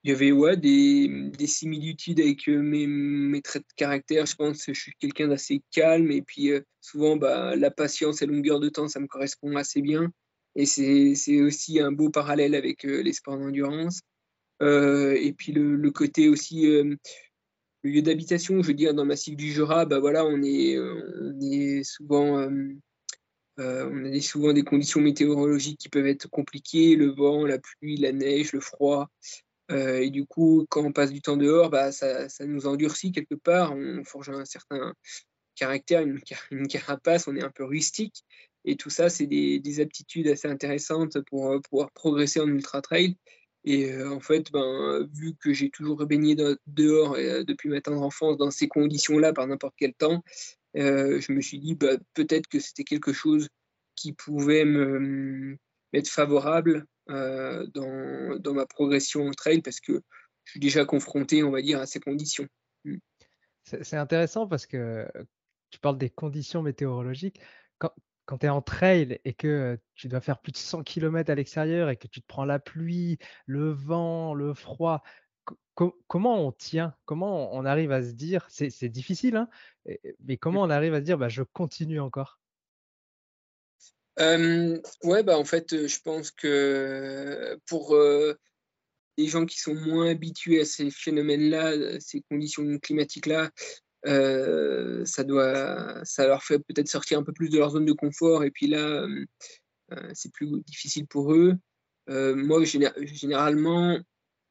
il 0.06 0.12
y 0.12 0.13
avait 0.13 0.56
des, 0.56 1.30
des 1.38 1.48
similitudes 1.48 2.22
avec 2.22 2.48
mes, 2.48 2.88
mes, 2.88 3.42
traits 3.42 3.63
de 3.63 3.74
caractère. 3.75 4.25
Je 4.25 4.36
pense 4.36 4.66
que 4.66 4.74
je 4.74 4.80
suis 4.80 4.94
quelqu'un 4.98 5.28
d'assez 5.28 5.62
calme 5.72 6.10
et 6.10 6.22
puis 6.22 6.51
souvent 6.80 7.18
bah, 7.18 7.58
la 7.58 7.70
patience 7.70 8.22
et 8.22 8.28
la 8.28 8.32
longueur 8.32 8.62
de 8.62 8.70
temps, 8.70 8.88
ça 8.88 9.01
me 9.01 9.08
correspond 9.08 9.58
assez 9.58 9.82
bien. 9.82 10.10
Et 10.56 10.66
c'est 10.66 11.42
aussi 11.42 11.82
un 11.82 11.92
beau 11.92 12.10
parallèle 12.10 12.56
avec 12.56 12.84
les 12.84 13.12
sports 13.12 13.38
d'endurance. 13.38 14.00
Et 14.62 15.34
puis 15.38 15.51
le, 15.51 15.92
côté 15.92 16.30
aussi 16.30 16.68
le 17.84 17.92
lieu 17.92 18.01
d'habitation, 18.01 18.62
je 18.62 18.68
veux 18.68 18.74
dire, 18.74 18.94
dans 18.94 19.04
le 19.04 19.08
massif 19.08 19.36
du 19.36 19.51
Jura, 19.51 19.86
bah 19.86 20.00
voilà, 20.00 20.25
on 20.25 20.42
est, 20.42 21.84
souvent, 21.84 22.39
euh, 22.39 22.50
euh, 23.60 23.89
on 23.92 24.06
a 24.06 24.22
souvent 24.22 24.54
des 24.54 24.63
conditions 24.63 25.01
météorologiques 25.01 25.80
qui 25.80 25.89
peuvent 25.89 26.08
être 26.08 26.30
compliquées, 26.30 26.96
le 26.96 27.08
vent, 27.08 27.46
la 27.46 27.60
pluie, 27.60 27.98
la 27.98 28.12
neige, 28.12 28.51
le 28.51 28.60
froid. 28.60 29.10
Euh, 29.72 30.00
et 30.00 30.10
du 30.10 30.25
coup, 30.25 30.66
quand 30.70 30.84
on 30.84 30.92
passe 30.92 31.12
du 31.12 31.22
temps 31.22 31.38
dehors, 31.38 31.70
bah, 31.70 31.92
ça, 31.92 32.28
ça 32.28 32.46
nous 32.46 32.68
endurcit 32.68 33.12
quelque 33.12 33.36
part, 33.36 33.74
on 33.74 34.04
forge 34.04 34.30
un 34.30 34.46
certain 34.46 34.94
caractère, 35.56 36.01
une, 36.51 36.68
carapace, 36.68 37.28
on 37.28 37.36
est 37.36 37.44
un 37.44 37.51
peu 37.51 37.63
rustique. 37.63 38.25
Et 38.66 38.75
tout 38.75 38.89
ça, 38.89 39.10
c'est 39.10 39.28
des, 39.28 39.60
des, 39.60 39.80
aptitudes 39.80 40.28
assez 40.28 40.48
intéressantes 40.48 41.18
pour 41.30 41.62
pouvoir 41.62 41.92
progresser 41.92 42.39
en 42.42 42.48
ultra 42.48 42.82
Et 43.66 44.01
en 44.04 44.20
fait, 44.20 44.51
ben, 44.51 45.08
vu 45.13 45.36
que 45.36 45.54
j'ai 45.54 45.70
toujours 45.70 46.06
baigné 46.06 46.36
dehors 46.68 47.16
depuis 47.16 47.70
ma 47.70 47.82
tendre 47.82 48.01
enfance 48.01 48.38
dans 48.38 48.51
ces 48.51 48.68
conditions-là 48.68 49.34
par 49.34 49.48
n'importe 49.48 49.75
quel 49.78 49.94
temps, 49.94 50.24
je 50.75 51.32
me 51.32 51.42
suis 51.42 51.60
dit 51.60 51.75
bah, 51.75 51.98
peut-être 52.13 52.48
que 52.48 52.60
c'était 52.60 52.84
quelque 52.86 53.12
chose 53.12 53.50
qui 53.96 54.13
pouvait 54.13 54.63
m'être 54.66 56.08
favorable 56.08 56.86
dans, 57.08 58.54
ma 58.54 58.66
progression 58.66 59.28
en 59.28 59.32
trail 59.32 59.62
parce 59.62 59.82
que 59.82 60.01
je 60.46 60.51
suis 60.51 60.60
déjà 60.60 60.86
confronté, 60.86 61.44
on 61.44 61.51
va 61.51 61.62
dire, 61.62 61.80
à 61.80 61.86
ces 61.86 62.00
conditions. 62.00 62.48
Mmh. 62.86 62.98
C'est 63.63 63.98
intéressant 63.98 64.48
parce 64.48 64.66
que 64.66 65.06
tu 65.70 65.80
parles 65.80 65.98
des 65.98 66.10
conditions 66.10 66.62
météorologiques. 66.62 67.39
Quand 68.30 68.38
tu 68.38 68.46
es 68.46 68.50
en 68.50 68.62
trail 68.62 69.20
et 69.26 69.34
que 69.34 69.80
tu 69.96 70.08
dois 70.08 70.22
faire 70.22 70.38
plus 70.38 70.52
de 70.52 70.58
100 70.58 70.84
km 70.84 71.32
à 71.32 71.36
l'extérieur 71.36 71.90
et 71.90 71.98
que 71.98 72.06
tu 72.06 72.22
te 72.22 72.28
prends 72.28 72.46
la 72.46 72.60
pluie, 72.60 73.18
le 73.48 73.72
vent, 73.72 74.36
le 74.36 74.54
froid, 74.54 75.02
comment 75.74 76.46
on 76.46 76.52
tient? 76.52 76.94
Comment 77.06 77.52
on 77.56 77.66
arrive 77.66 77.92
à 77.92 78.04
se 78.04 78.12
dire 78.12 78.46
C'est 78.50 78.90
difficile, 78.90 79.36
hein 79.36 79.50
mais 80.20 80.38
comment 80.38 80.62
on 80.62 80.70
arrive 80.70 80.94
à 80.94 81.00
se 81.00 81.06
dire 81.06 81.18
bah, 81.18 81.28
je 81.28 81.42
continue 81.42 82.00
encore? 82.00 82.40
Ouais, 84.20 85.24
bah 85.24 85.40
en 85.40 85.46
fait, 85.46 85.88
je 85.88 86.00
pense 86.00 86.30
que 86.30 87.60
pour 87.66 87.98
les 89.18 89.28
gens 89.28 89.48
qui 89.48 89.58
sont 89.60 89.74
moins 89.74 90.12
habitués 90.12 90.62
à 90.62 90.66
ces 90.66 90.92
phénomènes-là, 90.92 92.00
ces 92.00 92.22
conditions 92.30 92.78
climatiques-là, 92.78 93.50
euh, 94.06 95.03
ça, 95.06 95.24
doit, 95.24 96.03
ça 96.06 96.25
leur 96.27 96.44
fait 96.44 96.60
peut-être 96.60 96.88
sortir 96.88 97.20
un 97.20 97.24
peu 97.24 97.34
plus 97.34 97.50
de 97.50 97.58
leur 97.58 97.72
zone 97.72 97.86
de 97.86 97.94
confort. 97.94 98.44
Et 98.44 98.51
puis 98.51 98.68
là, 98.68 99.03
euh, 99.03 99.25
euh, 99.94 100.12
c'est 100.13 100.32
plus 100.32 100.62
difficile 100.65 101.08
pour 101.08 101.34
eux. 101.34 101.56
moi, 102.08 102.63
généralement, 102.63 104.00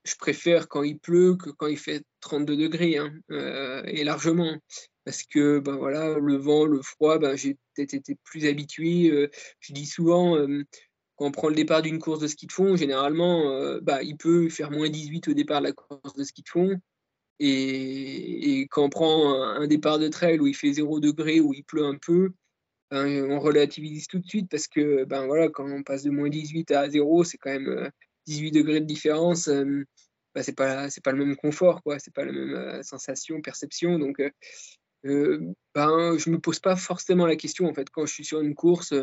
je 0.05 0.15
préfère 0.17 0.69
quand 0.69 0.83
il 0.83 0.99
pleut 0.99 1.37
que 1.37 1.51
quand 1.51 1.67
il 1.67 1.79
fait 1.79 2.03
32 2.21 2.57
degrés, 2.57 2.99
hein, 2.99 3.13
et 3.87 4.05
largement. 4.05 4.57
Parce 5.05 5.23
que 5.23 5.59
ben 5.59 5.77
voilà, 5.77 6.19
le 6.19 6.37
vent, 6.37 6.67
le 6.67 6.83
froid, 6.83 7.19
ben, 7.19 7.35
j'ai 7.35 7.57
peut-être 7.75 7.95
été 7.95 8.17
plus 8.25 8.47
habitué. 8.47 9.29
je 9.61 9.73
dis 9.73 9.87
souvent, 9.87 10.37
quand 11.17 11.27
on 11.27 11.33
prend 11.33 11.49
le 11.49 11.55
départ 11.55 11.83
d'une 11.83 11.99
course 11.99 12.21
de 12.21 12.27
ski 12.27 12.47
de 12.47 12.53
fond, 12.53 12.77
généralement, 12.77 13.79
bah, 13.81 14.03
il 14.03 14.17
peut 14.17 14.49
faire 14.51 14.71
moins 14.71 14.91
18 14.91 15.29
au 15.29 15.35
départ 15.35 15.61
de 15.61 15.67
la 15.69 15.73
course 15.73 16.15
de 16.15 16.25
ski 16.25 16.43
de 16.43 16.49
fond. 16.49 16.81
Et, 17.41 18.67
quand 18.71 18.85
on 18.85 18.89
prend 18.91 19.43
un 19.43 19.67
départ 19.67 19.99
de 19.99 20.09
trail 20.09 20.41
où 20.41 20.47
il 20.47 20.55
fait 20.55 20.73
0 20.73 21.01
degré, 21.01 21.41
où 21.41 21.55
il 21.55 21.65
pleut 21.65 21.85
un 21.85 21.97
peu, 21.97 22.33
ben, 22.91 23.31
on 23.31 23.39
relativise 23.39 24.07
tout 24.07 24.19
de 24.19 24.27
suite 24.27 24.49
parce 24.51 24.67
que 24.67 25.05
ben, 25.05 25.27
voilà, 25.27 25.49
quand 25.49 25.71
on 25.71 25.83
passe 25.83 26.03
de 26.05 26.11
moins 26.11 26.31
18 26.31 26.71
à 26.73 26.89
0, 26.89 27.25
c'est 27.25 27.37
quand 27.37 27.51
même 27.51 27.91
18 28.27 28.49
euh, 28.49 28.61
degrés 28.61 28.81
de 28.81 28.87
différence. 28.87 29.49
Ben, 29.49 30.43
c'est 30.43 30.57
pas 30.57 30.89
pas 31.05 31.13
le 31.13 31.25
même 31.25 31.37
confort 31.37 31.83
quoi. 31.83 31.99
C'est 31.99 32.15
pas 32.15 32.25
la 32.25 32.33
même 32.33 32.55
euh, 32.55 32.83
sensation 32.83 33.41
perception. 33.43 33.99
Donc 33.99 34.21
euh, 34.21 35.53
ben 35.75 36.17
je 36.19 36.31
me 36.31 36.39
pose 36.39 36.61
pas 36.61 36.77
forcément 36.77 37.27
la 37.27 37.37
question 37.37 37.67
en 37.67 37.75
fait. 37.75 37.89
Quand 37.91 38.07
je 38.07 38.13
suis 38.15 38.25
sur 38.25 38.41
une 38.41 38.55
course 38.55 38.95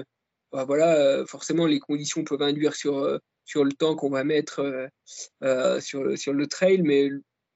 ben, 0.51 0.65
voilà 0.65 1.25
forcément 1.27 1.67
les 1.67 1.79
conditions 1.79 2.23
peuvent 2.23 2.41
induire 2.41 2.75
sur 2.75 3.19
sur 3.45 3.63
le 3.63 3.71
temps 3.73 3.95
qu'on 3.95 4.09
va 4.09 4.23
mettre 4.23 4.89
sur 5.79 6.17
sur 6.17 6.33
le 6.33 6.47
trail. 6.47 6.81
Mais 6.81 7.09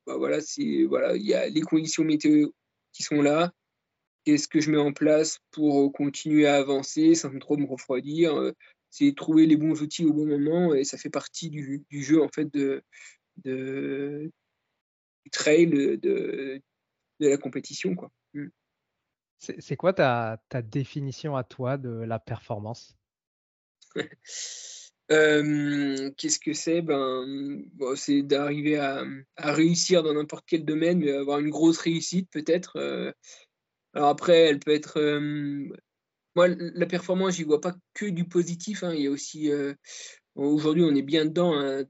bah, 0.10 0.18
voilà, 0.18 0.39
voilà, 0.88 1.16
il 1.16 1.22
y 1.22 1.36
a 1.36 1.48
les 1.48 1.62
conditions 1.62 2.04
météo 2.04 2.50
qui 2.94 3.04
sont 3.04 3.22
là. 3.22 3.51
Qu'est-ce 4.25 4.48
que 4.48 4.60
je 4.60 4.72
mets 4.72 4.78
en 4.78 4.92
place 4.92 5.39
pour 5.51 5.86
euh, 5.86 5.89
continuer 5.92 6.48
à 6.48 6.56
avancer 6.56 7.13
sans 7.13 7.38
trop 7.38 7.58
me 7.58 7.68
refroidir 7.68 8.36
euh, 8.36 8.54
C'est 8.89 9.13
trouver 9.16 9.46
les 9.46 9.56
bons 9.56 9.84
outils 9.84 10.06
au 10.06 10.13
bon 10.13 10.25
moment 10.25 10.74
et 10.74 10.84
ça 10.84 10.98
fait 10.98 11.12
partie 11.12 11.51
du, 11.51 11.86
jeu 11.92 12.24
en 12.24 12.28
fait 12.30 12.51
de, 12.51 12.82
de 13.44 14.32
du 15.25 15.30
trail, 15.30 15.68
de, 15.68 15.96
de 15.96 16.62
la 17.20 17.38
compétition 17.38 17.96
quoi. 17.96 18.12
Mmh. 18.34 18.48
C'est 19.38 19.78
quoi 19.78 19.94
ta, 19.94 20.42
ta 20.50 20.63
définition 20.63 21.36
à 21.36 21.44
toi 21.44 21.78
de 21.78 21.92
la 21.92 22.18
performance? 22.18 22.98
qu'est-ce 25.10 26.39
que 26.39 26.54
c'est? 26.54 26.82
Ben, 26.82 27.25
C'est 27.96 28.22
d'arriver 28.22 28.78
à, 28.78 29.04
réussir 29.38 30.04
dans 30.04 30.13
n'importe 30.13 30.46
quel 30.48 30.66
domaine, 30.66 31.00
mais 31.00 31.12
avoir 31.12 31.39
une 31.39 31.50
grosse 31.50 31.80
réussite 31.80 32.30
peut-être. 32.32 33.13
alors 33.94 34.10
après, 34.10 34.39
elle 34.42 34.60
peut 34.60 34.74
être... 34.74 35.00
moi, 36.36 36.48
la 36.48 36.86
performance, 36.86 37.36
j'y 37.36 37.44
vois 37.44 37.62
pas 37.62 37.75
que 37.94 38.06
du 38.06 38.25
positif. 38.25 38.84
Hein. 38.84 38.94
Il 38.94 39.01
y 39.01 39.08
a 39.08 39.12
aussi... 39.12 39.50
Aujourd'hui, 40.36 40.84
on 40.84 40.96
est 40.96 41.01
bien 41.01 41.25
dedans, 41.25 41.54
hein, 41.54 41.86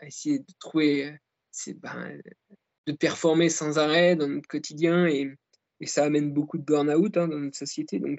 à, 0.00 0.06
essayer 0.06 0.40
de 0.40 0.52
trouver... 0.58 1.16
Ben, 1.66 2.20
de 2.88 2.92
performer 2.92 3.50
sans 3.50 3.78
arrêt 3.78 4.16
dans 4.16 4.28
notre 4.28 4.48
quotidien 4.48 5.06
et, 5.06 5.30
et 5.80 5.86
ça 5.86 6.04
amène 6.04 6.32
beaucoup 6.32 6.56
de 6.58 6.62
burn-out 6.62 7.16
hein, 7.16 7.28
dans 7.28 7.38
notre 7.38 7.56
société. 7.56 8.00
Donc, 8.00 8.18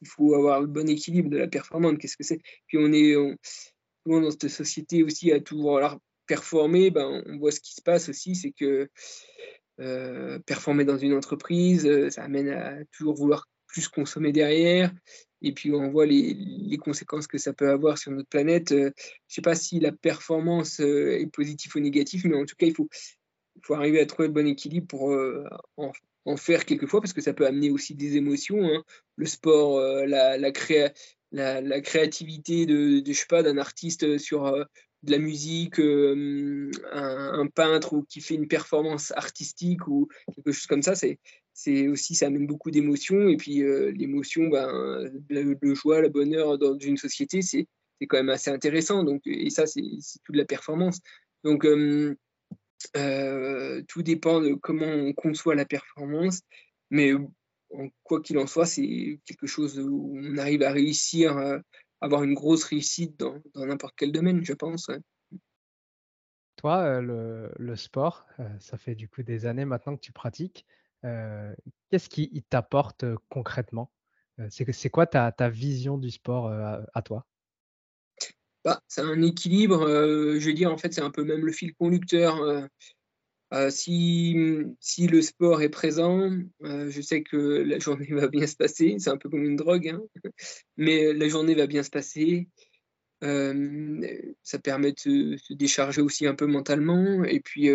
il 0.00 0.08
faut 0.08 0.34
avoir 0.34 0.60
le 0.60 0.66
bon 0.66 0.88
équilibre 0.88 1.30
de 1.30 1.36
la 1.36 1.48
performance. 1.48 1.96
Qu'est-ce 1.98 2.16
que 2.16 2.24
c'est? 2.24 2.40
Puis 2.66 2.78
on 2.78 2.92
est 2.92 3.14
dans 4.06 4.30
cette 4.30 4.48
société 4.48 5.02
aussi 5.02 5.32
à 5.32 5.40
toujours 5.40 5.80
performer. 6.26 6.90
Ben, 6.90 7.22
on 7.26 7.38
voit 7.38 7.50
ce 7.50 7.60
qui 7.60 7.74
se 7.74 7.82
passe 7.82 8.08
aussi, 8.08 8.34
c'est 8.34 8.52
que 8.52 8.88
euh, 9.80 10.38
performer 10.40 10.84
dans 10.84 10.98
une 10.98 11.14
entreprise, 11.14 11.86
euh, 11.86 12.10
ça 12.10 12.24
amène 12.24 12.48
à 12.48 12.84
toujours 12.92 13.14
vouloir 13.14 13.48
plus 13.66 13.88
consommer 13.88 14.32
derrière. 14.32 14.92
Et 15.40 15.52
puis 15.52 15.72
on 15.72 15.90
voit 15.90 16.06
les, 16.06 16.34
les 16.34 16.76
conséquences 16.78 17.28
que 17.28 17.38
ça 17.38 17.52
peut 17.52 17.70
avoir 17.70 17.96
sur 17.96 18.10
notre 18.10 18.28
planète. 18.28 18.72
Euh, 18.72 18.90
je 19.28 19.34
sais 19.34 19.42
pas 19.42 19.54
si 19.54 19.78
la 19.78 19.92
performance 19.92 20.80
est 20.80 21.30
positive 21.32 21.72
ou 21.76 21.80
négative, 21.80 22.26
mais 22.26 22.36
en 22.36 22.44
tout 22.44 22.56
cas, 22.56 22.66
il 22.66 22.74
faut, 22.74 22.88
faut 23.62 23.74
arriver 23.74 24.00
à 24.00 24.06
trouver 24.06 24.28
le 24.28 24.34
bon 24.34 24.46
équilibre 24.46 24.86
pour 24.88 25.16
en, 25.76 25.92
en 26.28 26.36
faire 26.36 26.66
quelquefois 26.66 27.00
parce 27.00 27.14
que 27.14 27.22
ça 27.22 27.32
peut 27.32 27.46
amener 27.46 27.70
aussi 27.70 27.94
des 27.94 28.16
émotions. 28.16 28.62
Hein. 28.62 28.84
Le 29.16 29.26
sport, 29.26 29.78
euh, 29.78 30.04
la, 30.04 30.36
la, 30.36 30.52
la, 31.60 31.80
créativité 31.80 32.66
de, 32.66 33.00
de 33.00 33.12
je 33.12 33.18
sais 33.18 33.26
pas, 33.26 33.42
d'un 33.42 33.56
artiste 33.56 34.18
sur 34.18 34.46
euh, 34.46 34.64
de 35.04 35.12
la 35.12 35.18
musique, 35.18 35.80
euh, 35.80 36.70
un, 36.92 37.46
peintre 37.46 37.94
ou 37.94 38.02
qui 38.02 38.20
fait 38.20 38.34
une 38.34 38.46
performance 38.46 39.12
artistique 39.12 39.88
ou 39.88 40.08
quelque 40.34 40.52
chose 40.52 40.66
comme 40.66 40.82
ça, 40.82 40.94
c'est 40.94 41.18
c'est 41.54 41.88
aussi 41.88 42.14
ça 42.14 42.26
amène 42.26 42.46
beaucoup 42.46 42.70
d'émotions 42.70 43.28
et 43.28 43.36
puis 43.36 43.64
l'émotion, 43.92 44.48
ben, 44.48 45.10
le, 45.28 45.74
joie, 45.74 46.00
le 46.00 46.08
bonheur 46.08 46.56
dans 46.56 46.78
une 46.78 46.96
société, 46.96 47.42
c'est 47.42 47.66
quand 48.08 48.18
même 48.18 48.28
assez 48.28 48.50
intéressant. 48.50 49.02
Donc 49.02 49.22
et 49.26 49.50
ça 49.50 49.66
c'est 49.66 49.82
toute 50.24 50.36
la 50.36 50.44
performance. 50.44 51.00
Donc 51.42 51.64
euh, 52.96 53.82
tout 53.88 54.02
dépend 54.02 54.40
de 54.40 54.54
comment 54.54 54.86
on 54.86 55.12
conçoit 55.12 55.54
la 55.54 55.64
performance, 55.64 56.42
mais 56.90 57.12
quoi 58.02 58.22
qu'il 58.22 58.38
en 58.38 58.46
soit, 58.46 58.66
c'est 58.66 59.20
quelque 59.24 59.46
chose 59.46 59.78
où 59.78 60.14
on 60.16 60.38
arrive 60.38 60.62
à 60.62 60.72
réussir, 60.72 61.36
à 61.36 61.42
euh, 61.42 61.60
avoir 62.00 62.22
une 62.22 62.34
grosse 62.34 62.64
réussite 62.64 63.18
dans 63.18 63.40
n'importe 63.54 63.94
quel 63.96 64.12
domaine, 64.12 64.44
je 64.44 64.52
pense. 64.52 64.90
Toi, 66.56 66.78
euh, 66.82 67.50
le, 67.58 67.76
sport, 67.76 68.26
ça 68.58 68.78
fait 68.78 68.94
du 68.94 69.08
coup 69.08 69.22
des 69.22 69.46
années 69.46 69.64
maintenant 69.64 69.96
que 69.96 70.00
tu 70.00 70.12
pratiques. 70.12 70.66
Qu'est-ce 71.02 72.08
qui 72.08 72.44
t'apporte 72.48 73.04
concrètement? 73.28 73.92
C'est 74.50 74.90
quoi 74.90 75.06
ta, 75.06 75.48
vision 75.48 75.98
du 75.98 76.10
sport 76.10 76.48
à 76.48 77.02
toi? 77.02 77.26
Bah, 78.64 78.82
c'est 78.88 79.00
un 79.00 79.22
équilibre. 79.22 79.82
Euh, 79.82 80.38
je 80.40 80.46
veux 80.46 80.54
dire, 80.54 80.72
en 80.72 80.78
fait, 80.78 80.92
c'est 80.92 81.00
un 81.00 81.10
peu 81.10 81.24
même 81.24 81.44
le 81.44 81.52
fil 81.52 81.74
conducteur. 81.74 82.40
Euh, 82.42 82.66
euh, 83.54 83.70
si, 83.70 84.36
si 84.80 85.06
le 85.06 85.22
sport 85.22 85.62
est 85.62 85.70
présent, 85.70 86.30
je 86.60 87.00
sais 87.00 87.22
que 87.22 87.36
la 87.36 87.78
journée 87.78 88.08
va 88.10 88.28
bien 88.28 88.46
se 88.46 88.56
passer. 88.56 88.96
C'est 88.98 89.10
un 89.10 89.16
peu 89.16 89.28
comme 89.30 89.44
une 89.44 89.56
drogue, 89.56 89.88
hein, 89.88 90.02
mais 90.76 91.12
la 91.12 91.28
journée 91.28 91.54
va 91.54 91.66
bien 91.66 91.82
se 91.82 91.90
passer. 91.90 92.48
ça 93.22 94.58
permet 94.58 94.92
de 94.92 94.98
se, 95.36 95.52
décharger 95.54 96.02
aussi 96.02 96.26
un 96.26 96.34
peu 96.34 96.46
mentalement. 96.46 97.24
Et 97.24 97.40
puis, 97.40 97.70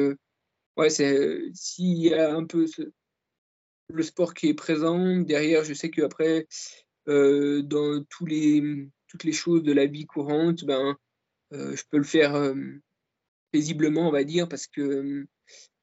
ouais, 0.78 0.90
s'il 0.90 1.98
y 1.98 2.14
a 2.14 2.36
un 2.36 2.46
peu 2.46 2.66
le 3.90 4.04
sport 4.04 4.34
qui 4.34 4.50
est 4.50 4.54
présent, 4.54 5.18
derrière, 5.22 5.64
je 5.64 5.74
sais 5.74 5.90
qu'après, 5.90 6.48
dans 7.08 8.04
tous 8.10 8.26
les, 8.26 8.88
toutes 9.14 9.24
les 9.24 9.32
choses 9.32 9.64
de 9.64 9.72
la 9.72 9.86
vie 9.86 10.06
courante, 10.06 10.66
ben, 10.66 10.98
je 11.52 11.82
peux 11.90 11.98
le 11.98 12.04
faire 12.04 12.54
paisiblement, 13.52 14.10
on 14.10 14.12
va 14.12 14.24
dire, 14.24 14.50
parce 14.50 14.68
que 14.68 15.26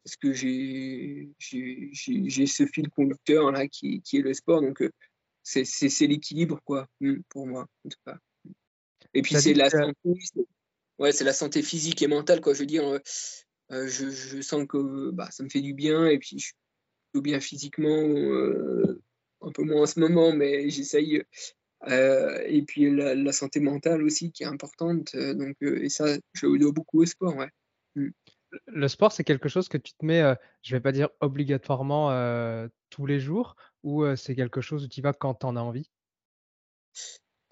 parce 0.05 0.17
que 0.17 0.33
j'ai 0.33 1.33
ce 1.39 2.67
fil 2.67 2.89
conducteur 2.91 3.53
là 3.53 3.69
qui, 3.69 4.03
qui, 4.03 4.19
est 4.19 4.23
le 4.23 4.35
sport. 4.35 4.61
Donc, 4.61 4.83
c'est 5.43 6.07
l'équilibre, 6.07 6.61
quoi, 6.65 6.87
mmh, 7.01 7.21
pour 7.29 7.47
moi, 7.47 7.67
en 7.85 7.89
tout 7.89 7.99
cas. 8.07 8.19
Et 9.15 9.23
puis, 9.23 9.35
c'est 9.41 9.55
la, 9.55 9.71
santé, 9.71 9.95
ouais, 10.99 11.11
la 11.21 11.33
santé 11.33 11.63
physique 11.63 12.03
et 12.03 12.07
mentale, 12.07 12.41
quoi. 12.41 12.55
Je 12.55 12.61
veux 12.61 12.67
dire, 12.67 12.87
euh, 12.87 12.99
euh, 13.73 13.89
je, 13.89 14.11
je, 14.11 14.41
sens 14.41 14.67
que 14.69 15.11
bah, 15.11 15.29
ça 15.31 15.43
me 15.43 15.49
fait 15.49 15.61
du 15.61 15.75
bien, 15.75 16.07
et 16.07 16.19
puis 16.19 16.39
je 16.39 16.47
suis 16.47 16.55
plutôt 17.13 17.23
bien 17.23 17.41
physiquement, 17.41 18.09
euh, 18.09 19.03
un 19.41 19.51
peu 19.51 19.63
moins 19.65 19.83
en 19.83 19.87
ce 19.87 19.99
moment, 19.99 20.33
mais 20.33 20.71
j'essaye. 20.71 21.23
Et 21.89 22.63
puis, 22.67 22.91
la, 22.91 23.33
santé 23.33 23.61
mentale 23.61 24.03
aussi, 24.03 24.33
qui 24.33 24.43
est 24.43 24.47
importante. 24.47 25.17
donc, 25.17 25.57
et 25.63 25.89
ça, 25.89 26.07
je 26.33 26.47
le 26.47 26.59
dois 26.59 26.73
beaucoup 26.73 27.03
au 27.03 27.07
sport, 27.07 27.37
ouais. 27.37 27.51
Mmh. 27.97 28.11
Le 28.67 28.89
sport, 28.89 29.13
c'est 29.13 29.25
quelque 29.25 29.49
chose 29.49 29.69
que 29.69 29.79
tu 29.79 29.93
te 29.95 30.05
mets, 30.05 30.23
je 30.63 30.75
vais 30.75 30.81
pas 30.81 30.93
dire 30.93 31.09
obligatoirement 31.21 32.11
tous 32.91 33.07
les 33.07 33.21
jours, 33.21 33.57
ou 33.83 34.05
c'est 34.17 34.35
quelque 34.35 34.61
chose 34.61 34.85
où 34.85 34.89
tu 34.89 35.03
vas 35.03 35.13
quand 35.13 35.35
tu 35.35 35.47
en 35.47 35.57
as 35.57 35.61
envie? 35.61 35.89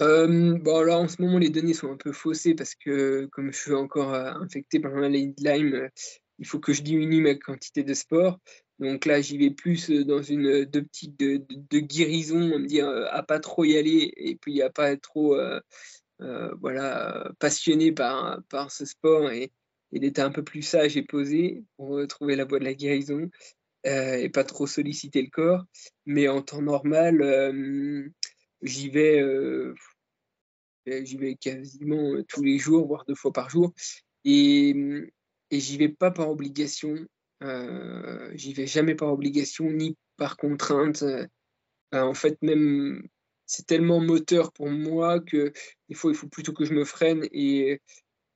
bon, 0.01 0.83
là, 0.83 0.99
en 0.99 1.09
ce 1.09 1.21
moment, 1.23 1.39
les 1.39 1.51
données 1.51 1.75
sont 1.75 1.93
un 1.93 1.97
peu 1.97 2.13
faussées 2.13 2.55
parce 2.55 2.75
que 2.75 3.27
comme 3.27 3.53
je 3.53 3.59
suis 3.59 3.75
encore 3.75 4.15
infecté 4.15 4.81
par 4.81 4.93
la 4.93 5.03
maladie 5.03 5.35
de 5.35 5.45
Lyme, 5.45 5.89
il 6.39 6.47
faut 6.47 6.61
que 6.61 6.73
je 6.73 6.83
diminue 6.83 7.21
ma 7.21 7.35
quantité 7.35 7.83
de 7.83 7.95
sport. 7.95 8.39
Donc 8.79 9.07
là, 9.07 9.21
j'y 9.21 9.39
vais 9.39 9.51
plus 9.51 9.91
dans 9.91 10.23
une 10.23 10.69
optique 10.75 11.17
de, 11.19 11.45
de, 11.49 11.79
guérison, 11.81 12.55
à 12.55 12.59
me 12.59 12.67
dire 12.67 12.89
à 13.11 13.23
pas 13.25 13.41
trop 13.41 13.65
y 13.65 13.77
aller 13.77 14.13
et 14.17 14.37
puis 14.37 14.63
à 14.63 14.71
pas 14.71 14.93
être 14.93 15.03
trop 15.03 15.37
voilà, 16.61 17.31
passionné 17.41 17.91
par, 17.91 18.41
par 18.49 18.71
ce 18.71 18.85
sport 18.85 19.31
et, 19.31 19.51
et 19.91 19.99
d'être 19.99 20.21
un 20.21 20.31
peu 20.31 20.45
plus 20.45 20.63
sage 20.63 20.97
et 20.97 21.03
posé 21.03 21.65
pour 21.77 22.07
trouver 22.07 22.37
la 22.37 22.45
voie 22.45 22.61
de 22.61 22.65
la 22.65 22.75
guérison. 22.75 23.29
Euh, 23.87 24.17
et 24.17 24.29
pas 24.29 24.45
trop 24.45 24.67
solliciter 24.67 25.23
le 25.23 25.31
corps. 25.31 25.65
Mais 26.07 26.29
en 26.29 26.43
temps 26.43 26.63
normal, 26.63 27.23
euh, 27.23 28.09
j'y 28.63 28.91
vais, 28.91 29.21
euh, 29.21 29.75
j'y 30.87 31.17
vais 31.17 31.37
quasiment 31.37 32.23
tous 32.29 32.43
les 32.43 32.59
jours, 32.59 32.87
voire 32.87 33.05
deux 33.07 33.15
fois 33.15 33.33
par 33.33 33.51
jour. 33.51 33.73
Et, 34.25 34.75
et 35.51 35.61
j'y 35.61 35.79
vais 35.79 35.89
pas 35.89 36.11
par 36.11 36.29
obligation. 36.31 36.97
J'y 37.41 38.53
vais 38.53 38.67
jamais 38.67 38.95
par 38.95 39.13
obligation 39.13 39.71
ni 39.71 39.97
par 40.17 40.37
contrainte. 40.37 41.05
en 41.93 42.15
fait, 42.15 42.41
même 42.43 43.09
c'est 43.47 43.67
tellement 43.67 44.01
moteur 44.01 44.53
pour 44.53 44.69
moi 44.69 45.21
que 45.21 45.53
des 45.89 45.95
fois, 45.95 46.11
il 46.13 46.17
faut 46.17 46.29
plutôt 46.29 46.53
que 46.53 46.65
je 46.65 46.75
me 46.75 46.85
freine. 46.85 47.27
Et 47.33 47.81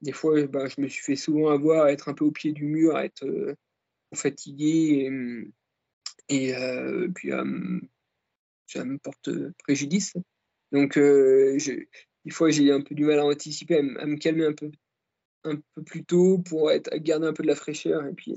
des 0.01 0.13
fois, 0.13 0.47
bah, 0.47 0.69
je 0.69 0.81
me 0.81 0.89
suis 0.89 1.03
fait 1.03 1.17
souvent 1.17 1.51
avoir 1.51 1.85
à 1.85 1.93
être 1.93 2.09
un 2.09 2.15
peu 2.15 2.25
au 2.25 2.33
pied 2.33 2.53
du 2.53 2.65
mur, 2.65 2.97
à 2.97 3.05
être 3.05 3.57
fatigué 4.15 5.11
et, 6.29 6.55
euh, 6.55 7.09
puis 7.15 7.31
ça 8.67 8.85
me 8.85 8.99
porte 8.99 9.31
préjudice. 9.59 10.15
Donc, 10.73 10.97
euh, 10.97 11.59
des 12.25 12.31
fois, 12.31 12.51
j'ai 12.51 12.73
un 12.73 12.81
peu 12.81 12.95
du 12.95 13.05
mal 13.05 13.19
à 13.19 13.25
anticiper, 13.25 13.79
à, 13.79 14.07
me 14.07 14.17
calmer 14.17 14.47
un 14.47 14.55
peu, 14.55 14.71
un 15.45 15.57
peu 15.75 15.83
plus 15.83 16.05
tôt 16.05 16.39
pour 16.39 16.71
être, 16.71 16.91
garder 16.97 17.27
un 17.27 17.33
peu 17.33 17.43
de 17.43 17.49
la 17.49 17.57
fraîcheur. 17.57 18.07
Et 18.07 18.15
puis, 18.15 18.35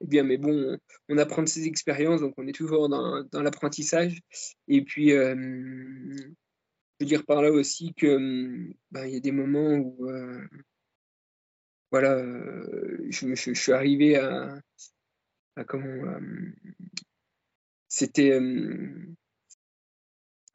eh 0.00 0.06
bien, 0.06 0.22
mais 0.24 0.36
bon, 0.36 0.78
on 1.08 1.18
apprend 1.18 1.42
de 1.42 1.48
ses 1.48 1.66
expériences, 1.66 2.20
donc 2.20 2.34
on 2.36 2.46
est 2.46 2.52
toujours 2.52 2.88
dans, 2.88 3.24
l'apprentissage. 3.32 4.20
Et 4.68 4.82
puis, 4.82 5.12
euh, 5.12 5.34
je 5.36 6.24
veux 7.00 7.06
dire 7.06 7.24
par 7.24 7.42
là 7.42 7.50
aussi 7.50 7.94
que 7.94 8.16
ben, 8.90 9.06
il 9.06 9.14
y 9.14 9.16
a 9.16 9.20
des 9.20 9.32
moments 9.32 9.74
où, 9.74 10.08
voilà, 11.90 12.22
je, 13.10 13.34
je, 13.34 13.52
suis 13.52 13.72
arrivé 13.72 14.16
à, 14.16 14.60
comment 15.64 15.86
euh, 15.86 16.52
c'était 17.88 18.32
euh, 18.32 19.16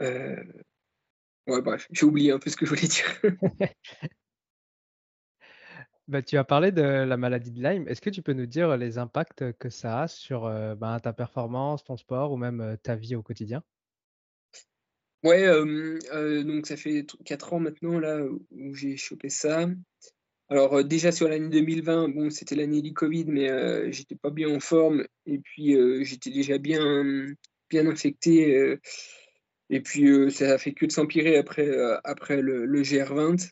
euh, 0.02 0.44
ouais 1.48 1.62
bref 1.62 1.88
j'ai 1.92 2.06
oublié 2.06 2.32
un 2.32 2.40
peu 2.40 2.50
ce 2.50 2.58
que 2.58 2.66
je 2.66 2.72
voulais 2.72 2.88
dire 2.88 3.22
bah, 6.12 6.22
tu 6.22 6.38
as 6.38 6.44
parlé 6.44 6.72
de 6.72 6.82
la 6.82 7.18
maladie 7.18 7.52
de 7.52 7.64
Lyme. 7.64 7.88
Est-ce 7.88 8.02
que 8.02 8.10
tu 8.10 8.22
peux 8.22 8.34
nous 8.34 8.46
dire 8.46 8.78
les 8.78 8.98
impacts 8.98 9.52
que 9.54 9.70
ça 9.70 10.02
a 10.02 10.08
sur 10.08 10.44
bah, 10.78 11.00
ta 11.02 11.14
performance, 11.14 11.84
ton 11.84 11.98
sport 11.98 12.32
ou 12.32 12.38
même 12.38 12.78
ta 12.84 12.96
vie 12.96 13.16
au 13.16 13.24
quotidien? 13.24 13.64
Ouais, 15.24 15.48
donc 16.44 16.68
ça 16.68 16.78
fait 16.78 17.06
4 17.26 17.54
ans 17.54 17.60
maintenant 17.60 18.00
là 18.00 18.20
où 18.52 18.76
j'ai 18.76 18.98
chopé 18.98 19.30
ça. 19.30 19.68
Alors 20.52 20.74
euh, 20.74 20.84
déjà 20.84 21.14
sur 21.14 21.30
l'année 21.30 21.48
2020, 21.48 22.10
bon, 22.10 22.30
c'était 22.30 22.56
l'année 22.56 22.82
du 22.82 22.94
Covid, 22.94 23.24
mais 23.26 23.50
euh, 23.50 23.90
j'étais 23.90 24.16
pas 24.16 24.32
bien 24.32 24.50
en 24.54 24.60
forme 24.60 25.06
et 25.26 25.40
puis 25.40 25.78
euh, 25.78 26.04
j'étais 26.04 26.30
déjà 26.30 26.58
bien, 26.58 27.26
bien 27.70 27.88
infecté. 27.88 28.78
et 29.70 29.80
puis 29.82 30.30
ça 30.30 30.52
a 30.52 30.58
fait 30.58 30.74
que 30.74 30.86
de 30.86 30.92
s'empirer 30.92 31.38
après, 31.38 31.70
après 32.04 32.42
le, 32.42 32.82
GR20. 32.84 33.50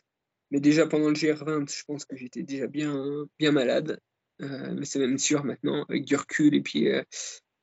Mais 0.50 0.60
déjà 0.60 0.86
pendant 0.86 1.08
le 1.08 1.14
GR20, 1.14 1.72
je 1.72 1.84
pense 1.84 2.04
que 2.04 2.16
j'étais 2.16 2.42
déjà 2.42 2.66
bien, 2.66 3.04
bien 3.38 3.52
malade. 3.52 4.00
mais 4.38 4.84
c'est 4.84 4.98
même 4.98 5.18
sûr 5.18 5.44
maintenant, 5.44 5.84
avec 5.88 6.04
du 6.04 6.16
recul 6.16 6.54
et 6.54 6.62
puis 6.62 6.88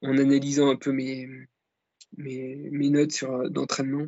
en 0.01 0.17
analysant 0.17 0.69
un 0.69 0.75
peu 0.75 0.91
mes, 0.91 1.27
mes, 2.17 2.89
notes 2.89 3.11
sur, 3.11 3.49
d'entraînement. 3.49 4.07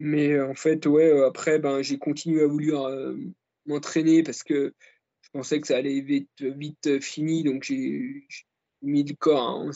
Mais 0.00 0.40
en 0.40 0.54
fait, 0.54 0.86
ouais, 0.86 1.22
après, 1.22 1.58
ben, 1.58 1.82
j'ai 1.82 1.98
continué 1.98 2.42
à 2.42 2.46
vouloir 2.46 2.90
m'entraîner 3.66 4.22
parce 4.22 4.42
que 4.42 4.74
je 5.22 5.30
pensais 5.30 5.60
que 5.60 5.66
ça 5.66 5.76
allait 5.76 6.00
vite, 6.00 6.28
vite 6.40 7.00
fini. 7.00 7.44
Donc, 7.44 7.62
j'ai 7.64 8.26
mis 8.82 9.04
le 9.04 9.14
corps 9.14 9.70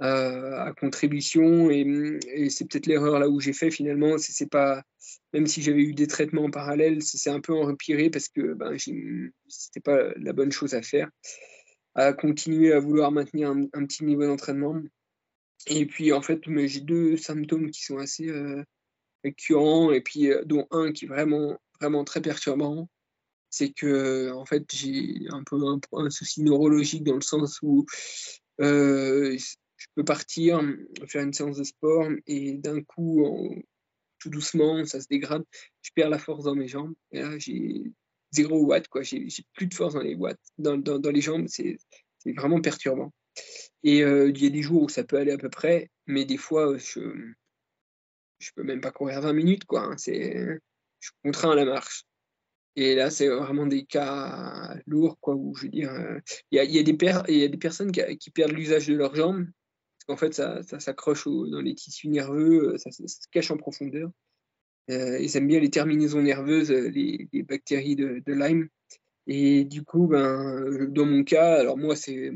à, 0.00 0.72
contribution. 0.78 1.70
Et, 1.70 2.50
c'est 2.50 2.68
peut-être 2.68 2.86
l'erreur 2.86 3.18
là 3.18 3.28
où 3.28 3.40
j'ai 3.40 3.52
fait 3.52 3.70
finalement. 3.70 4.16
C'est 4.18 4.50
pas, 4.50 4.82
même 5.32 5.46
si 5.46 5.62
j'avais 5.62 5.82
eu 5.82 5.94
des 5.94 6.06
traitements 6.06 6.44
en 6.44 6.50
parallèle, 6.50 7.02
c'est 7.02 7.30
un 7.30 7.40
peu 7.40 7.54
empiré 7.54 8.10
parce 8.10 8.28
que 8.28 8.54
ben, 8.54 8.76
c'était 9.48 9.80
pas 9.80 10.12
la 10.16 10.32
bonne 10.32 10.52
chose 10.52 10.74
à 10.74 10.82
faire. 10.82 11.10
À 11.94 12.12
continuer 12.12 12.72
à 12.72 12.80
vouloir 12.80 13.10
maintenir 13.10 13.50
un, 13.50 13.86
petit 13.86 14.04
niveau 14.04 14.24
d'entraînement. 14.24 14.80
Et 15.66 15.86
puis, 15.86 16.12
en 16.12 16.22
fait, 16.22 16.40
j'ai 16.66 16.80
deux 16.80 17.16
symptômes 17.16 17.70
qui 17.70 17.82
sont 17.82 17.98
assez 17.98 18.30
récurrents, 19.24 19.92
et 19.92 20.00
puis 20.00 20.30
euh, 20.30 20.44
dont 20.44 20.66
un 20.70 20.92
qui 20.92 21.04
est 21.04 21.08
vraiment, 21.08 21.58
vraiment 21.80 22.04
très 22.04 22.20
perturbant, 22.20 22.88
c'est 23.50 23.70
que 23.70 24.30
en 24.32 24.44
fait 24.44 24.64
j'ai 24.72 25.26
un 25.30 25.42
peu 25.42 25.56
un, 25.92 26.10
souci 26.10 26.42
neurologique 26.42 27.04
dans 27.04 27.14
le 27.14 27.22
sens 27.22 27.60
où 27.62 27.86
euh, 28.60 29.36
je 29.78 29.86
peux 29.94 30.04
partir, 30.04 30.60
faire 31.06 31.22
une 31.22 31.32
séance 31.32 31.56
de 31.56 31.64
sport 31.64 32.08
et 32.26 32.52
d'un 32.54 32.82
coup, 32.82 33.24
tout 34.18 34.30
doucement, 34.30 34.84
ça 34.84 35.00
se 35.00 35.06
dégrade, 35.08 35.44
je 35.82 35.90
perds 35.94 36.10
la 36.10 36.18
force 36.18 36.44
dans 36.44 36.54
mes 36.54 36.68
jambes 36.68 36.94
et 37.12 37.22
là 37.22 37.38
j'ai 37.38 37.84
zéro 38.32 38.64
watt, 38.64 38.86
quoi, 38.88 39.02
j'ai 39.02 39.28
plus 39.54 39.66
de 39.66 39.74
force 39.74 39.94
dans 39.94 40.02
les 40.02 40.14
watts, 40.14 40.40
dans, 40.58 41.10
les 41.10 41.20
jambes, 41.20 41.46
c'est 41.48 41.78
vraiment 42.36 42.60
perturbant. 42.60 43.12
Et 43.84 44.02
euh, 44.02 44.30
il 44.30 44.42
y 44.42 44.46
a 44.46 44.50
des 44.50 44.62
jours 44.62 44.82
où 44.82 44.88
ça 44.88 45.04
peut 45.04 45.16
aller 45.16 45.32
à 45.32 45.38
peu 45.38 45.48
près, 45.48 45.90
mais 46.06 46.24
des 46.24 46.36
fois, 46.36 46.76
je, 46.76 47.32
je 48.38 48.50
peux 48.54 48.62
même 48.62 48.80
pas 48.80 48.90
courir 48.90 49.20
20 49.20 49.32
minutes, 49.32 49.64
quoi. 49.64 49.82
Hein, 49.82 49.96
c'est, 49.96 50.34
je 51.00 51.06
suis 51.06 51.16
contraint 51.22 51.52
à 51.52 51.54
la 51.54 51.64
marche. 51.64 52.04
Et 52.76 52.94
là, 52.94 53.10
c'est 53.10 53.28
vraiment 53.28 53.66
des 53.66 53.84
cas 53.84 54.76
lourds, 54.86 55.18
quoi, 55.20 55.34
où 55.34 55.54
je 55.54 55.62
veux 55.64 55.68
dire, 55.68 55.90
euh, 55.90 56.18
il 56.50 56.58
y, 56.58 56.78
a, 56.78 56.82
des 56.82 57.56
personnes 57.56 57.90
qui, 57.90 58.30
perdent 58.30 58.52
l'usage 58.52 58.86
de 58.86 58.94
leurs 58.94 59.16
jambes, 59.16 59.46
qu'en 60.08 60.16
fait, 60.16 60.34
ça, 60.34 60.62
s'accroche 60.62 61.26
dans 61.26 61.60
les 61.60 61.74
tissus 61.74 62.08
nerveux, 62.08 62.74
euh, 62.74 62.78
ça, 62.78 62.90
se 62.90 63.28
cache 63.30 63.50
en 63.50 63.56
profondeur. 63.58 64.10
Euh, 64.90 65.18
ils 65.20 65.36
aiment 65.36 65.48
bien 65.48 65.60
les 65.60 65.70
terminaisons 65.70 66.22
nerveuses, 66.22 66.70
les, 66.70 67.28
les 67.30 67.42
bactéries 67.42 67.94
de, 67.94 68.22
Lyme. 68.26 68.68
Et 69.26 69.64
du 69.64 69.84
coup, 69.84 70.06
ben, 70.06 70.88
dans 70.88 71.04
mon 71.04 71.22
cas, 71.24 71.56
alors 71.60 71.76
moi, 71.76 71.94
c'est 71.94 72.32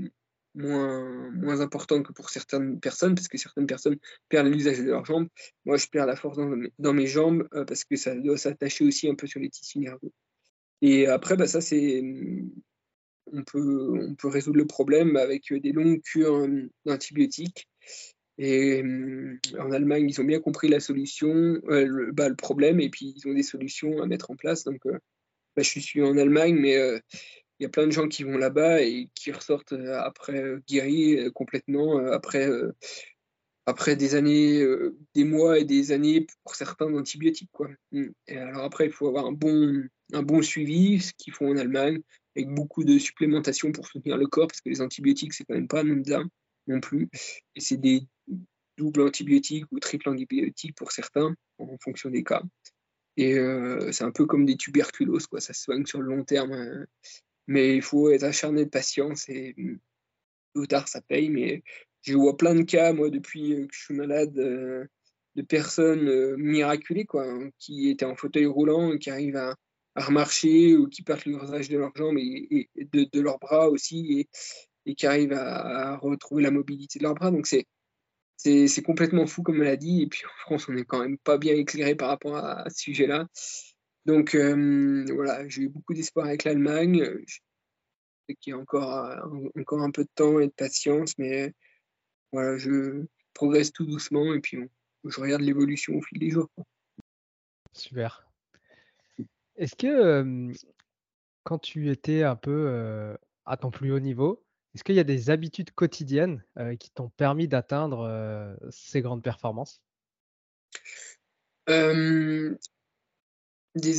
moins, 0.54 1.30
moins 1.30 1.60
important 1.62 2.02
que 2.02 2.12
pour 2.12 2.28
certaines 2.28 2.78
personnes, 2.78 3.14
parce 3.14 3.28
que 3.28 3.38
certaines 3.38 3.66
personnes 3.66 3.96
perdent 4.28 4.48
l'usage 4.48 4.78
de 4.78 4.84
leurs 4.84 5.06
jambes. 5.06 5.28
Moi, 5.64 5.78
je 5.78 5.86
perds 5.86 6.04
la 6.04 6.16
force 6.16 6.36
dans 6.78 6.92
mes, 6.92 7.06
jambes 7.06 7.48
euh, 7.54 7.64
parce 7.64 7.84
que 7.84 7.96
ça 7.96 8.14
doit 8.14 8.36
s'attacher 8.36 8.84
aussi 8.84 9.08
un 9.08 9.14
peu 9.14 9.26
sur 9.26 9.40
les 9.40 9.48
tissus 9.48 9.78
nerveux. 9.78 10.12
Et 10.82 11.06
après, 11.06 11.36
bah, 11.36 11.46
ça, 11.46 11.62
c'est. 11.62 12.02
On 13.32 13.42
peut, 13.42 14.08
on 14.08 14.14
peut 14.14 14.28
résoudre 14.28 14.58
le 14.58 14.66
problème 14.66 15.16
avec 15.16 15.52
des 15.52 15.72
longues 15.72 16.02
cures 16.02 16.36
euh, 16.36 16.70
d'antibiotiques. 16.84 17.68
Et 18.38 18.82
en 19.58 19.72
Allemagne, 19.72 20.08
ils 20.08 20.20
ont 20.20 20.24
bien 20.24 20.40
compris 20.40 20.68
la 20.68 20.80
solution, 20.80 21.28
le, 21.68 22.10
bah, 22.12 22.28
le, 22.28 22.34
problème, 22.34 22.80
et 22.80 22.88
puis 22.88 23.14
ils 23.16 23.28
ont 23.28 23.34
des 23.34 23.42
solutions 23.42 24.00
à 24.02 24.06
mettre 24.06 24.30
en 24.30 24.36
place. 24.36 24.64
Donc, 24.64 24.80
bah, 24.84 25.62
je 25.62 25.78
suis 25.78 26.02
en 26.02 26.16
Allemagne, 26.16 26.56
mais 26.56 26.72
il 26.72 27.62
y 27.62 27.66
a 27.66 27.68
plein 27.68 27.86
de 27.86 27.92
gens 27.92 28.08
qui 28.08 28.24
vont 28.24 28.38
là-bas 28.38 28.82
et 28.82 29.10
qui 29.14 29.32
ressortent 29.32 29.74
après 29.74 30.56
guéris 30.66 31.30
complètement, 31.34 31.98
après 32.06 32.48
après 33.66 33.96
des 33.96 34.14
années, 34.14 34.60
euh, 34.60 34.96
des 35.14 35.24
mois 35.24 35.58
et 35.58 35.64
des 35.64 35.92
années 35.92 36.26
pour 36.44 36.54
certains 36.54 36.90
d'antibiotiques. 36.90 37.50
Quoi. 37.52 37.68
Mm. 37.92 38.06
Et 38.28 38.36
alors 38.36 38.64
après, 38.64 38.86
il 38.86 38.92
faut 38.92 39.08
avoir 39.08 39.26
un 39.26 39.32
bon, 39.32 39.84
un 40.12 40.22
bon 40.22 40.42
suivi, 40.42 41.00
ce 41.00 41.12
qu'ils 41.16 41.32
font 41.32 41.50
en 41.50 41.56
Allemagne, 41.56 42.00
avec 42.36 42.48
beaucoup 42.48 42.84
de 42.84 42.98
supplémentation 42.98 43.72
pour 43.72 43.86
soutenir 43.86 44.16
le 44.16 44.26
corps, 44.26 44.46
parce 44.46 44.60
que 44.60 44.68
les 44.68 44.80
antibiotiques, 44.80 45.34
c'est 45.34 45.44
quand 45.44 45.54
même 45.54 45.68
pas 45.68 45.80
anodin 45.80 46.28
non 46.66 46.80
plus. 46.80 47.08
Et 47.54 47.60
c'est 47.60 47.76
des 47.76 48.06
doubles 48.78 49.02
antibiotiques 49.02 49.66
ou 49.70 49.80
triples 49.80 50.08
antibiotiques 50.08 50.74
pour 50.74 50.92
certains, 50.92 51.34
en 51.58 51.76
fonction 51.78 52.10
des 52.10 52.24
cas. 52.24 52.42
Et 53.16 53.38
euh, 53.38 53.92
c'est 53.92 54.04
un 54.04 54.10
peu 54.10 54.26
comme 54.26 54.46
des 54.46 54.56
tuberculoses, 54.56 55.26
quoi. 55.26 55.40
ça 55.40 55.52
se 55.52 55.62
soigne 55.62 55.84
sur 55.84 56.00
le 56.00 56.08
long 56.08 56.24
terme. 56.24 56.52
Hein. 56.52 56.86
mais 57.46 57.76
il 57.76 57.82
faut 57.82 58.10
être 58.10 58.24
acharné 58.24 58.64
de 58.64 58.70
patience 58.70 59.28
et 59.28 59.54
mm, 59.56 59.78
tôt 60.54 60.62
ou 60.62 60.66
tard, 60.66 60.88
ça 60.88 61.02
paye. 61.02 61.28
Mais 61.28 61.62
je 62.02 62.14
vois 62.14 62.36
plein 62.36 62.54
de 62.54 62.62
cas, 62.62 62.92
moi, 62.92 63.10
depuis 63.10 63.52
euh, 63.54 63.66
que 63.66 63.74
je 63.74 63.80
suis 63.80 63.94
malade, 63.94 64.38
euh, 64.38 64.86
de 65.34 65.42
personnes 65.42 66.36
miraculées, 66.36 67.06
quoi, 67.06 67.26
hein, 67.26 67.50
qui 67.58 67.88
étaient 67.90 68.04
en 68.04 68.16
fauteuil 68.16 68.46
roulant, 68.46 68.98
qui 68.98 69.10
arrivent 69.10 69.36
à, 69.36 69.56
remarcher 69.96 70.76
ou 70.76 70.88
qui 70.88 71.02
perdent 71.02 71.24
l'usage 71.26 71.68
de 71.68 71.78
leurs 71.78 71.94
jambes 71.94 72.18
et, 72.18 72.68
de, 72.76 73.20
leurs 73.20 73.38
bras 73.38 73.68
aussi, 73.68 74.28
et, 74.86 74.94
qui 74.94 75.06
arrivent 75.06 75.32
à, 75.34 75.96
retrouver 75.96 76.42
la 76.42 76.50
mobilité 76.50 76.98
de 76.98 77.04
leurs 77.04 77.14
bras. 77.14 77.30
Donc, 77.30 77.46
c'est. 77.46 77.66
C'est 78.44 78.82
complètement 78.82 79.24
fou 79.28 79.44
comme 79.44 79.58
maladie. 79.58 80.02
Et 80.02 80.08
puis 80.08 80.24
en 80.26 80.40
France, 80.40 80.68
on 80.68 80.72
n'est 80.72 80.84
quand 80.84 80.98
même 80.98 81.16
pas 81.16 81.38
bien 81.38 81.54
éclairé 81.54 81.94
par 81.94 82.08
rapport 82.08 82.36
à, 82.36 82.68
ce 82.70 82.82
sujet-là. 82.82 83.28
Donc 84.04 84.34
voilà, 84.34 85.46
j'ai 85.46 85.62
eu 85.62 85.68
beaucoup 85.68 85.94
d'espoir 85.94 86.26
avec 86.26 86.42
l'Allemagne. 86.42 87.04
Je 87.24 87.38
qu'il 88.40 88.54
a 88.54 88.58
encore, 88.58 89.10
encore 89.58 89.82
un 89.82 89.90
peu 89.90 90.04
de 90.04 90.10
temps 90.14 90.40
et 90.40 90.46
de 90.46 90.52
patience, 90.52 91.16
mais 91.18 91.52
voilà, 92.32 92.56
je 92.56 93.04
progresse 93.34 93.72
tout 93.72 93.86
doucement 93.86 94.34
et 94.34 94.40
puis 94.40 94.58
je 95.04 95.20
regarde 95.20 95.42
l'évolution 95.42 95.94
au 95.94 96.02
fil 96.02 96.18
des 96.18 96.30
jours. 96.30 96.50
Super. 97.72 98.26
Est-ce 99.62 99.76
que 99.76 100.52
quand 101.44 101.58
tu 101.60 101.90
étais 101.90 102.24
un 102.24 102.34
peu 102.34 103.16
à 103.44 103.56
ton 103.56 103.70
plus 103.70 103.92
haut 103.92 104.00
niveau, 104.00 104.44
est-ce 104.74 104.82
qu'il 104.82 104.96
y 104.96 105.00
a 105.00 105.04
des 105.04 105.30
habitudes 105.30 105.70
quotidiennes 105.70 106.44
qui 106.80 106.90
t'ont 106.90 107.10
permis 107.10 107.46
d'atteindre 107.46 108.58
ces 108.70 109.02
grandes 109.02 109.22
performances? 109.22 109.80
Des 111.68 112.58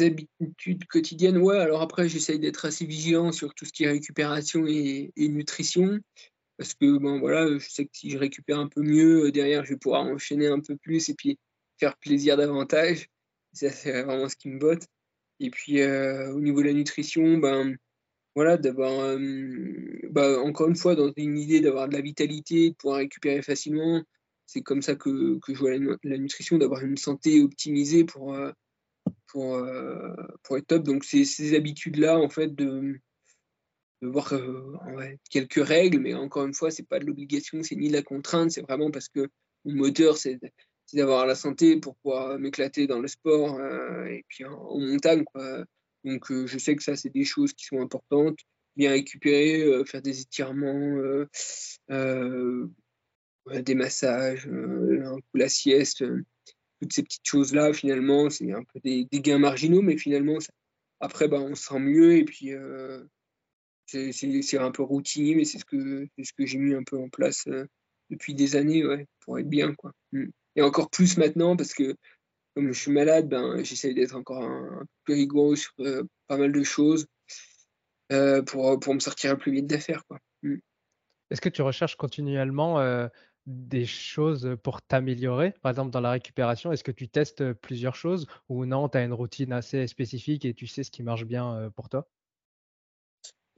habitudes 0.01 0.85
quotidiennes, 0.85 1.37
ouais. 1.37 1.59
Alors 1.59 1.81
après, 1.81 2.09
j'essaye 2.09 2.39
d'être 2.39 2.65
assez 2.65 2.85
vigilant 2.85 3.31
sur 3.31 3.55
tout 3.55 3.63
ce 3.63 3.71
qui 3.71 3.85
est 3.85 3.89
récupération 3.89 4.65
et 4.67 5.13
nutrition. 5.17 5.97
Parce 6.57 6.73
que 6.73 6.97
bon, 6.97 7.21
voilà, 7.21 7.57
je 7.57 7.69
sais 7.69 7.85
que 7.85 7.91
si 7.93 8.09
je 8.09 8.17
récupère 8.17 8.59
un 8.59 8.67
peu 8.67 8.81
mieux, 8.81 9.31
derrière, 9.31 9.63
je 9.63 9.69
vais 9.69 9.79
pouvoir 9.79 10.03
enchaîner 10.03 10.47
un 10.47 10.59
peu 10.59 10.75
plus 10.75 11.07
et 11.07 11.13
puis 11.13 11.39
faire 11.79 11.97
plaisir 11.97 12.35
davantage. 12.35 13.07
Ça, 13.53 13.69
c'est 13.69 14.03
vraiment 14.03 14.27
ce 14.27 14.35
qui 14.35 14.49
me 14.49 14.59
botte. 14.59 14.87
Et 15.39 15.49
puis, 15.49 15.81
euh, 15.81 16.31
au 16.33 16.39
niveau 16.39 16.61
de 16.61 16.67
la 16.67 16.73
nutrition, 16.73 17.37
ben, 17.37 17.75
voilà, 18.35 18.57
d'avoir, 18.57 18.99
euh, 19.01 19.17
ben, 20.09 20.39
encore 20.39 20.69
une 20.69 20.75
fois, 20.75 20.95
dans 20.95 21.11
une 21.17 21.37
idée 21.37 21.61
d'avoir 21.61 21.87
de 21.87 21.93
la 21.93 22.01
vitalité, 22.01 22.71
de 22.71 22.75
pouvoir 22.75 22.99
récupérer 22.99 23.41
facilement. 23.41 24.03
C'est 24.45 24.61
comme 24.61 24.81
ça 24.81 24.95
que, 24.95 25.39
que 25.39 25.53
je 25.53 25.59
vois 25.59 25.71
la, 26.03 26.17
nutrition, 26.17 26.57
d'avoir 26.57 26.83
une 26.83 26.97
santé 26.97 27.41
optimisée 27.41 28.03
pour, 28.03 28.37
pour, 29.27 29.65
pour 30.43 30.57
être 30.57 30.67
top. 30.67 30.83
Donc, 30.83 31.05
c'est 31.05 31.25
ces 31.25 31.55
habitudes-là, 31.55 32.19
en 32.19 32.29
fait, 32.29 32.53
de, 32.53 32.99
de 34.01 34.07
voir 34.07 34.33
quelques 35.29 35.65
règles, 35.65 35.99
mais 35.99 36.13
encore 36.13 36.45
une 36.45 36.53
fois, 36.53 36.71
c'est 36.71 36.87
pas 36.87 36.99
de 36.99 37.05
l'obligation, 37.05 37.63
c'est 37.63 37.75
ni 37.75 37.87
de 37.87 37.93
la 37.93 38.03
contrainte, 38.03 38.51
c'est 38.51 38.61
vraiment 38.61 38.91
parce 38.91 39.09
que 39.09 39.29
mon 39.65 39.75
moteur, 39.75 40.17
c'est 40.17 40.39
d'avoir 40.93 41.25
la 41.25 41.35
santé 41.35 41.77
pour 41.77 41.95
pouvoir 41.97 42.37
m'éclater 42.37 42.87
dans 42.87 42.99
le 42.99 43.07
sport 43.07 43.59
euh, 43.59 44.05
et 44.05 44.25
puis 44.27 44.45
en, 44.45 44.79
montagne. 44.79 45.23
Quoi. 45.23 45.65
Donc 46.03 46.31
euh, 46.31 46.45
je 46.47 46.57
sais 46.57 46.75
que 46.75 46.83
ça, 46.83 46.95
c'est 46.95 47.09
des 47.09 47.25
choses 47.25 47.53
qui 47.53 47.65
sont 47.65 47.81
importantes. 47.81 48.37
Bien 48.75 48.91
récupérer, 48.91 49.61
euh, 49.61 49.85
faire 49.85 50.01
des 50.01 50.21
étirements, 50.21 50.97
des 51.89 53.75
massages, 53.75 54.47
un 54.47 55.15
coup 55.15 55.37
la 55.37 55.49
sieste, 55.49 56.03
toutes 56.81 56.93
ces 56.93 57.03
petites 57.03 57.27
choses-là, 57.27 57.71
finalement, 57.71 58.29
c'est 58.29 58.51
un 58.51 58.63
peu 58.63 58.79
des, 58.83 59.05
gains 59.11 59.37
marginaux, 59.37 59.81
mais 59.81 59.97
finalement, 59.97 60.39
après, 60.99 61.27
bah, 61.27 61.39
on 61.39 61.53
se 61.53 61.65
sent 61.65 61.79
mieux 61.79 62.17
et 62.17 62.25
puis 62.25 62.51
c'est 63.85 64.57
un 64.57 64.71
peu 64.71 64.83
routinier, 64.83 65.35
mais 65.35 65.45
c'est 65.45 65.59
ce 65.59 65.65
que, 65.65 66.07
ce 66.21 66.33
que 66.33 66.45
j'ai 66.45 66.57
mis 66.57 66.73
un 66.73 66.83
peu 66.83 66.97
en 66.97 67.09
place 67.09 67.47
euh, 67.47 67.67
depuis 68.09 68.33
des 68.33 68.55
années 68.55 68.85
ouais, 68.85 69.07
pour 69.21 69.39
être 69.39 69.49
bien. 69.49 69.73
Quoi. 69.75 69.93
Mm. 70.11 70.29
Et 70.55 70.61
encore 70.61 70.89
plus 70.89 71.17
maintenant, 71.17 71.55
parce 71.55 71.73
que 71.73 71.95
comme 72.55 72.71
je 72.71 72.79
suis 72.79 72.91
malade, 72.91 73.27
ben, 73.27 73.63
j'essaie 73.63 73.93
d'être 73.93 74.15
encore 74.15 74.43
un, 74.43 74.83
peu 75.05 75.13
rigoureux 75.13 75.55
sur 75.55 75.71
euh, 75.79 76.03
pas 76.27 76.37
mal 76.37 76.51
de 76.51 76.63
choses 76.63 77.07
euh, 78.11 78.43
pour, 78.43 78.79
pour 78.79 78.93
me 78.93 78.99
sortir 78.99 79.31
un 79.31 79.35
plus 79.35 79.51
vite 79.51 79.67
d'affaires. 79.67 80.03
Mm. 80.43 80.57
Est-ce 81.31 81.41
que 81.41 81.49
tu 81.49 81.63
recherches 81.63 81.95
continuellement 81.95 82.79
des 83.47 83.85
choses 83.87 84.55
pour 84.61 84.83
t'améliorer? 84.83 85.55
Par 85.63 85.71
exemple, 85.71 85.89
dans 85.89 86.01
la 86.01 86.11
récupération, 86.11 86.71
est-ce 86.71 86.83
que 86.83 86.91
tu 86.91 87.09
testes 87.09 87.53
plusieurs 87.53 87.95
choses 87.95 88.27
ou 88.49 88.65
non, 88.65 88.87
tu 88.87 88.99
as 88.99 89.03
une 89.03 89.13
routine 89.13 89.51
assez 89.51 89.87
spécifique 89.87 90.45
et 90.45 90.53
tu 90.53 90.67
sais 90.67 90.83
ce 90.83 90.91
qui 90.91 91.01
marche 91.01 91.25
bien 91.25 91.71
pour 91.75 91.89
toi? 91.89 92.07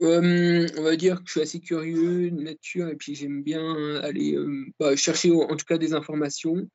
On 0.00 0.82
va 0.82 0.96
dire 0.96 1.16
que 1.16 1.26
je 1.26 1.32
suis 1.32 1.40
assez 1.40 1.60
curieux 1.60 2.30
de 2.30 2.42
nature 2.42 2.88
et 2.88 2.96
puis 2.96 3.14
j'aime 3.14 3.42
bien 3.42 3.96
aller 3.96 4.36
bah, 4.78 4.96
chercher 4.96 5.32
en 5.32 5.56
tout 5.56 5.66
cas 5.66 5.76
des 5.76 5.92
informations. 5.92 6.68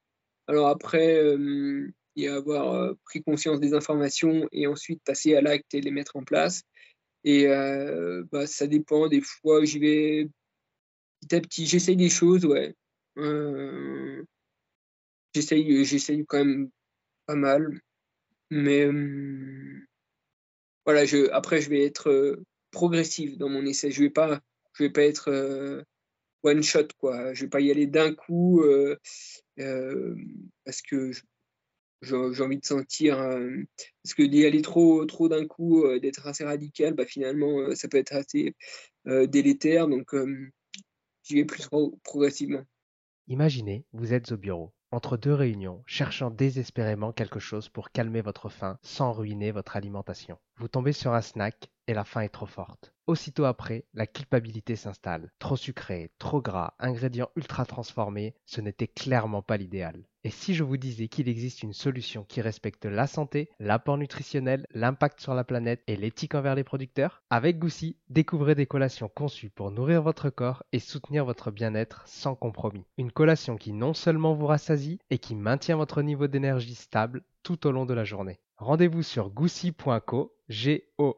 Alors 0.51 0.67
après, 0.67 1.33
il 1.37 1.93
y 2.17 2.27
a 2.27 2.35
avoir 2.35 2.93
pris 3.05 3.23
conscience 3.23 3.61
des 3.61 3.73
informations 3.73 4.49
et 4.51 4.67
ensuite 4.67 5.01
passer 5.05 5.33
à 5.33 5.39
l'acte 5.39 5.73
et 5.73 5.79
les 5.79 5.91
mettre 5.91 6.17
en 6.17 6.23
place. 6.25 6.63
Et 7.23 7.47
bah, 8.33 8.45
ça 8.47 8.67
dépend, 8.67 9.07
des 9.07 9.21
fois 9.21 9.63
j'y 9.63 9.79
vais 9.79 10.27
petit 11.21 11.35
à 11.35 11.39
petit, 11.39 11.65
j'essaye 11.67 11.95
des 11.95 12.09
choses, 12.09 12.45
ouais. 12.45 12.75
j'essaye, 15.33 15.85
j'essaye 15.85 16.25
quand 16.25 16.39
même 16.39 16.69
pas 17.27 17.35
mal. 17.35 17.79
Mais 18.49 18.89
voilà, 20.85 21.05
je, 21.05 21.31
après 21.31 21.61
je 21.61 21.69
vais 21.69 21.85
être 21.85 22.43
progressive 22.71 23.37
dans 23.37 23.47
mon 23.47 23.65
essai. 23.65 23.89
Je 23.89 24.03
vais 24.03 24.09
vais 24.79 24.89
pas 24.89 25.03
être 25.03 25.29
euh, 25.29 25.81
one 26.43 26.63
shot 26.63 26.87
quoi. 26.99 27.33
Je 27.33 27.41
vais 27.41 27.49
pas 27.49 27.61
y 27.61 27.71
aller 27.71 27.87
d'un 27.87 28.13
coup 28.13 28.61
euh, 28.61 28.97
euh, 29.59 30.15
parce 30.65 30.81
que 30.81 31.11
j'ai 32.01 32.15
envie 32.15 32.57
de 32.57 32.65
sentir 32.65 33.17
parce 33.17 34.15
que 34.15 34.23
d'y 34.23 34.45
aller 34.45 34.61
trop 34.61 35.05
trop 35.05 35.29
d'un 35.29 35.45
coup, 35.45 35.85
d'être 35.99 36.25
assez 36.25 36.43
radical, 36.43 36.93
bah 36.93 37.05
finalement 37.05 37.75
ça 37.75 37.87
peut 37.87 37.97
être 37.97 38.13
assez 38.13 38.55
délétère. 39.05 39.87
Donc 39.87 40.15
j'y 41.23 41.35
vais 41.35 41.45
plus 41.45 41.67
progressivement. 42.03 42.63
Imaginez, 43.27 43.85
vous 43.93 44.13
êtes 44.13 44.31
au 44.31 44.37
bureau 44.37 44.73
entre 44.91 45.15
deux 45.15 45.33
réunions, 45.33 45.83
cherchant 45.85 46.29
désespérément 46.29 47.13
quelque 47.13 47.39
chose 47.39 47.69
pour 47.69 47.91
calmer 47.91 48.21
votre 48.21 48.49
faim 48.49 48.77
sans 48.81 49.13
ruiner 49.13 49.51
votre 49.51 49.77
alimentation. 49.77 50.37
Vous 50.57 50.67
tombez 50.67 50.91
sur 50.91 51.13
un 51.13 51.21
snack 51.21 51.70
et 51.87 51.93
la 51.93 52.03
faim 52.03 52.21
est 52.21 52.29
trop 52.29 52.45
forte. 52.45 52.93
Aussitôt 53.07 53.45
après, 53.45 53.85
la 53.93 54.07
culpabilité 54.07 54.75
s'installe. 54.75 55.31
Trop 55.39 55.57
sucré, 55.57 56.11
trop 56.17 56.41
gras, 56.41 56.75
ingrédients 56.79 57.29
ultra 57.35 57.65
transformés, 57.65 58.35
ce 58.45 58.61
n'était 58.61 58.87
clairement 58.87 59.41
pas 59.41 59.57
l'idéal. 59.57 60.05
Et 60.23 60.29
si 60.29 60.53
je 60.53 60.63
vous 60.63 60.77
disais 60.77 61.07
qu'il 61.07 61.27
existe 61.27 61.63
une 61.63 61.73
solution 61.73 62.23
qui 62.23 62.41
respecte 62.41 62.85
la 62.85 63.07
santé, 63.07 63.49
l'apport 63.59 63.97
nutritionnel, 63.97 64.67
l'impact 64.71 65.19
sur 65.19 65.33
la 65.33 65.43
planète 65.43 65.81
et 65.87 65.97
l'éthique 65.97 66.35
envers 66.35 66.53
les 66.53 66.63
producteurs 66.63 67.23
Avec 67.31 67.57
Goussi, 67.57 67.97
découvrez 68.09 68.53
des 68.53 68.67
collations 68.67 69.09
conçues 69.09 69.49
pour 69.49 69.71
nourrir 69.71 70.03
votre 70.03 70.29
corps 70.29 70.63
et 70.71 70.79
soutenir 70.79 71.25
votre 71.25 71.49
bien-être 71.49 72.03
sans 72.05 72.35
compromis. 72.35 72.85
Une 72.97 73.11
collation 73.11 73.57
qui 73.57 73.73
non 73.73 73.95
seulement 73.95 74.35
vous 74.35 74.45
rassasie 74.45 74.99
et 75.09 75.17
qui 75.17 75.35
maintient 75.35 75.75
votre 75.75 76.03
niveau 76.03 76.27
d'énergie 76.27 76.75
stable 76.75 77.23
tout 77.41 77.65
au 77.65 77.71
long 77.71 77.85
de 77.85 77.95
la 77.95 78.03
journée. 78.03 78.39
Rendez-vous 78.57 79.01
sur 79.01 79.31
goussi.co, 79.31 80.35
g 80.47 80.87
o 80.99 81.17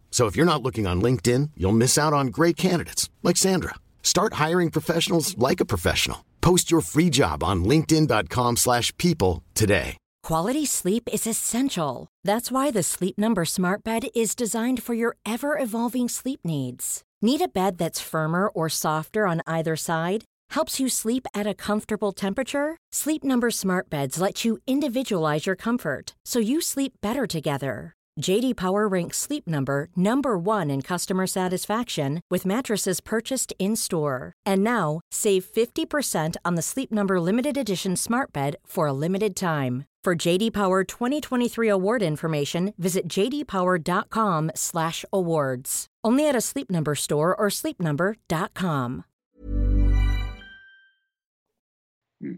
So 0.11 0.27
if 0.27 0.35
you're 0.35 0.45
not 0.45 0.61
looking 0.61 0.85
on 0.85 1.01
LinkedIn, 1.01 1.51
you'll 1.57 1.71
miss 1.71 1.97
out 1.97 2.13
on 2.13 2.27
great 2.27 2.57
candidates 2.57 3.09
like 3.23 3.37
Sandra. 3.37 3.75
Start 4.03 4.33
hiring 4.33 4.69
professionals 4.69 5.35
like 5.37 5.59
a 5.59 5.65
professional. 5.65 6.25
Post 6.41 6.69
your 6.69 6.81
free 6.81 7.09
job 7.09 7.43
on 7.43 7.63
linkedin.com/people 7.63 9.43
today. 9.55 9.97
Quality 10.23 10.67
sleep 10.67 11.09
is 11.11 11.25
essential. 11.25 12.07
That's 12.23 12.51
why 12.51 12.69
the 12.69 12.83
Sleep 12.83 13.17
Number 13.17 13.43
Smart 13.43 13.83
Bed 13.83 14.03
is 14.13 14.35
designed 14.35 14.83
for 14.83 14.93
your 14.93 15.15
ever-evolving 15.25 16.09
sleep 16.09 16.41
needs. 16.43 17.01
Need 17.23 17.41
a 17.41 17.47
bed 17.47 17.77
that's 17.79 17.99
firmer 18.01 18.47
or 18.47 18.69
softer 18.69 19.25
on 19.25 19.41
either 19.47 19.75
side? 19.75 20.25
Helps 20.51 20.79
you 20.79 20.89
sleep 20.89 21.25
at 21.33 21.47
a 21.47 21.55
comfortable 21.55 22.11
temperature? 22.11 22.77
Sleep 22.91 23.23
Number 23.23 23.49
Smart 23.51 23.89
Beds 23.89 24.19
let 24.21 24.45
you 24.45 24.59
individualize 24.67 25.47
your 25.47 25.55
comfort 25.55 26.13
so 26.23 26.39
you 26.39 26.61
sleep 26.61 26.93
better 27.01 27.25
together. 27.25 27.95
JD 28.21 28.55
Power 28.55 28.87
ranks 28.87 29.17
Sleep 29.17 29.47
Number 29.47 29.89
number 29.95 30.37
1 30.37 30.69
in 30.69 30.81
customer 30.81 31.27
satisfaction 31.27 32.21
with 32.29 32.45
mattresses 32.45 33.01
purchased 33.01 33.53
in-store. 33.59 34.33
And 34.45 34.63
now, 34.63 35.01
save 35.11 35.45
50% 35.45 36.35
on 36.45 36.55
the 36.55 36.61
Sleep 36.61 36.91
Number 36.91 37.19
limited 37.19 37.57
edition 37.57 37.95
Smart 37.95 38.31
Bed 38.31 38.57
for 38.65 38.85
a 38.87 38.93
limited 38.93 39.35
time. 39.35 39.85
For 40.03 40.15
JD 40.15 40.53
Power 40.53 40.83
2023 40.83 41.69
award 41.69 42.01
information, 42.01 42.73
visit 42.77 43.07
jdpower.com/awards. 43.07 45.87
Only 46.03 46.27
at 46.27 46.35
a 46.35 46.41
Sleep 46.41 46.71
Number 46.71 46.95
store 46.95 47.35
or 47.35 47.49
sleepnumber.com. 47.49 49.03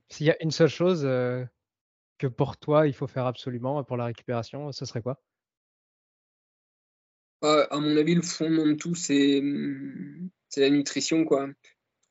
S'il 0.09 0.27
y 0.27 0.29
a 0.29 0.35
une 0.41 0.51
seule 0.51 0.69
chose 0.69 1.05
euh, 1.05 1.45
que 2.17 2.27
pour 2.27 2.57
toi 2.57 2.87
il 2.87 2.93
faut 2.93 3.07
faire 3.07 3.25
absolument 3.25 3.83
pour 3.83 3.97
la 3.97 4.05
récupération, 4.05 4.71
ce 4.71 4.85
serait 4.85 5.01
quoi 5.01 5.19
À 7.43 7.77
mon 7.77 7.97
avis, 7.97 8.15
le 8.15 8.21
fondement 8.21 8.65
de 8.65 8.73
tout, 8.73 8.95
c'est 8.95 9.41
la 10.55 10.69
nutrition, 10.69 11.25
quoi. 11.25 11.49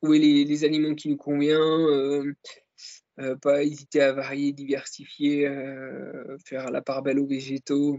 Trouver 0.03 0.19
les, 0.19 0.65
aliments 0.65 0.95
qui 0.95 1.09
nous 1.09 1.17
conviennent, 1.17 1.59
euh, 1.59 2.35
euh, 3.19 3.37
pas 3.37 3.63
hésiter 3.63 4.03
à 4.03 4.13
varier, 4.13 4.53
diversifier, 4.53 5.47
euh, 5.49 6.37
faire 6.45 6.71
la 6.71 6.83
part 6.83 7.03
belle 7.03 7.19
aux 7.19 7.27
végétaux. 7.27 7.99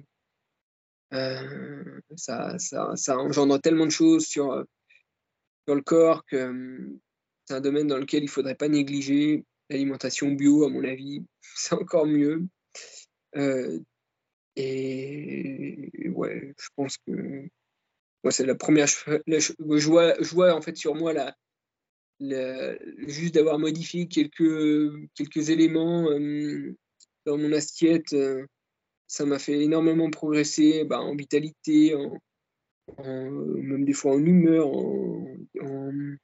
Ça, 1.12 2.58
ça, 2.60 3.18
engendre 3.18 3.60
tellement 3.60 3.86
de 3.86 3.92
choses 3.92 4.26
sur, 4.26 4.64
sur 5.66 5.76
le 5.76 5.82
corps 5.82 6.26
que 6.26 7.00
c'est 7.46 7.56
un 7.56 7.62
domaine 7.62 7.88
dans 7.88 7.98
lequel 7.98 8.24
il 8.24 8.30
faudrait 8.30 8.56
pas 8.56 8.68
négliger. 8.68 9.46
L'alimentation 9.70 10.32
bio, 10.32 10.66
à 10.66 10.70
mon 10.70 10.84
avis, 10.84 11.26
c'est 11.56 11.74
encore 11.74 12.06
mieux. 12.06 12.48
Et 14.56 16.10
ouais, 16.10 16.54
je 16.60 16.68
pense 16.76 16.98
que 16.98 17.48
c'est 18.30 18.46
la 18.46 18.56
première. 18.56 18.88
Je, 18.88 20.34
vois, 20.34 20.54
en 20.54 20.62
fait 20.62 20.76
sur 20.78 20.96
moi 20.96 21.14
la, 21.14 21.36
la- 22.20 22.78
juste 23.08 23.36
d'avoir 23.36 23.60
modifié 23.60 24.08
quelques, 24.08 25.10
quelques 25.16 25.50
éléments 25.50 26.10
euh, 26.10 26.76
dans 27.26 27.38
mon 27.38 27.52
assiette, 27.54 28.14
euh, 28.14 28.46
ça 29.08 29.26
m'a 29.26 29.40
fait 29.40 29.60
énormément 29.62 30.10
progresser 30.10 30.86
bah, 30.86 31.00
en 31.00 31.16
vitalité, 31.16 31.96
en, 31.96 32.20
même 33.32 33.86
des 33.86 33.94
fois 33.94 34.14
en 34.14 34.24
humeur, 34.24 34.68
en, 34.68 35.26
en- 35.62 36.16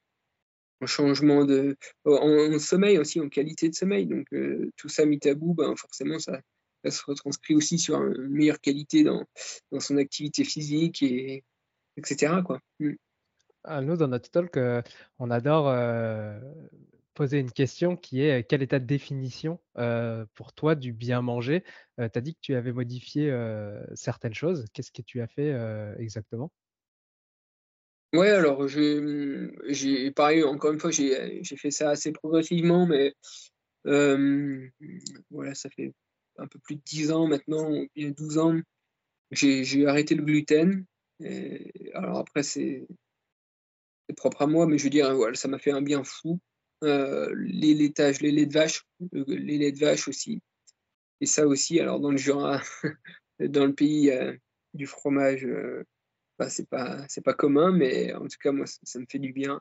en 0.82 0.86
changement 0.86 1.44
de. 1.44 1.76
en, 2.04 2.54
en 2.54 2.58
sommeil 2.58 2.98
aussi, 2.98 3.20
en 3.20 3.28
qualité 3.28 3.68
de 3.68 3.74
sommeil. 3.74 4.06
Donc 4.06 4.26
euh, 4.32 4.70
tout 4.76 4.88
ça 4.88 5.04
mis 5.04 5.20
à 5.24 5.34
bout, 5.34 5.54
ben, 5.54 5.74
forcément, 5.76 6.18
ça, 6.18 6.40
ça 6.84 6.90
se 6.90 7.02
retranscrit 7.06 7.54
aussi 7.54 7.78
sur 7.78 8.02
une 8.02 8.28
meilleure 8.28 8.60
qualité 8.60 9.04
dans, 9.04 9.24
dans 9.72 9.80
son 9.80 9.96
activité 9.96 10.44
physique, 10.44 11.02
et, 11.02 11.44
etc. 11.96 12.42
Quoi. 12.44 12.60
Mm. 12.78 12.92
Ah, 13.64 13.82
Nous, 13.82 13.96
dans 13.96 14.08
notre 14.08 14.30
talk, 14.30 14.56
euh, 14.56 14.80
on 15.18 15.30
adore 15.30 15.68
euh, 15.68 16.38
poser 17.14 17.38
une 17.38 17.52
question 17.52 17.96
qui 17.96 18.22
est 18.22 18.40
euh, 18.40 18.42
quelle 18.48 18.62
est 18.62 18.68
ta 18.68 18.78
définition 18.78 19.60
euh, 19.76 20.24
pour 20.34 20.54
toi 20.54 20.74
du 20.74 20.92
bien 20.92 21.20
manger? 21.20 21.64
Tu 21.98 22.04
as 22.04 22.20
dit 22.22 22.34
que 22.34 22.40
tu 22.40 22.54
avais 22.54 22.72
modifié 22.72 23.30
euh, 23.30 23.82
certaines 23.94 24.32
choses. 24.32 24.64
Qu'est-ce 24.72 24.92
que 24.92 25.02
tu 25.02 25.20
as 25.20 25.26
fait 25.26 25.52
euh, 25.52 25.94
exactement? 25.98 26.50
Ouais, 28.12 28.30
alors 28.30 28.66
j'ai 28.66 30.10
pareil, 30.10 30.42
encore 30.42 30.72
une 30.72 30.80
fois, 30.80 30.90
j'ai, 30.90 31.44
j'ai 31.44 31.56
fait 31.56 31.70
ça 31.70 31.90
assez 31.90 32.10
progressivement, 32.10 32.86
mais 32.86 33.14
euh, 33.86 34.68
voilà, 35.30 35.54
ça 35.54 35.70
fait 35.70 35.92
un 36.40 36.46
peu 36.46 36.58
plus 36.58 36.76
de 36.76 36.82
10 36.84 37.12
ans 37.12 37.26
maintenant, 37.26 37.70
bien 37.94 38.10
12 38.10 38.38
ans, 38.38 38.60
j'ai, 39.30 39.86
arrêté 39.86 40.14
le 40.14 40.24
gluten. 40.24 40.84
Alors 41.94 42.18
après, 42.18 42.42
c'est, 42.42 42.86
propre 44.14 44.42
à 44.42 44.46
moi, 44.46 44.66
mais 44.66 44.78
je 44.78 44.84
veux 44.84 44.90
dire, 44.90 45.14
voilà, 45.14 45.34
ça 45.34 45.48
m'a 45.48 45.58
fait 45.58 45.70
un 45.70 45.82
bien 45.82 46.04
fou. 46.04 46.40
Euh, 46.82 47.34
les 47.36 47.74
laitages, 47.74 48.20
les 48.20 48.30
laits 48.30 48.48
de 48.48 48.54
vache, 48.54 48.84
le- 49.12 49.24
les 49.24 49.58
laits 49.58 49.74
de 49.74 49.80
vache 49.80 50.08
aussi. 50.08 50.40
Et 51.20 51.26
ça 51.26 51.46
aussi, 51.46 51.78
alors 51.80 52.00
dans 52.00 52.10
le 52.10 52.16
Jura, 52.16 52.60
dans 53.40 53.66
le 53.66 53.74
pays 53.74 54.10
euh, 54.10 54.34
du 54.74 54.86
fromage, 54.86 55.44
euh, 55.44 55.84
bah, 56.38 56.48
c'est 56.48 56.68
pas, 56.68 57.06
pas 57.24 57.34
commun, 57.34 57.72
mais 57.72 58.14
en 58.14 58.26
tout 58.26 58.38
cas, 58.42 58.52
moi, 58.52 58.66
ça, 58.66 58.78
ça 58.82 58.98
me 58.98 59.06
fait 59.10 59.18
du 59.18 59.32
bien. 59.32 59.60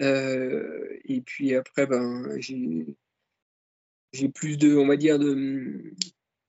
Euh, 0.00 0.86
et 1.04 1.20
puis 1.20 1.54
après, 1.56 1.86
ben, 1.86 2.38
j'ai, 2.38 2.96
j'ai 4.12 4.28
plus 4.28 4.56
de, 4.58 4.76
on 4.76 4.86
va 4.86 4.96
dire, 4.96 5.18
de, 5.18 5.92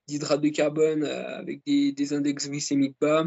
d'hydrates 0.07 0.41
de 0.41 0.49
carbone 0.49 1.03
euh, 1.03 1.37
avec 1.37 1.61
des, 1.65 1.91
des 1.91 2.13
index 2.13 2.49
glycémiques 2.49 2.97
bas. 2.99 3.25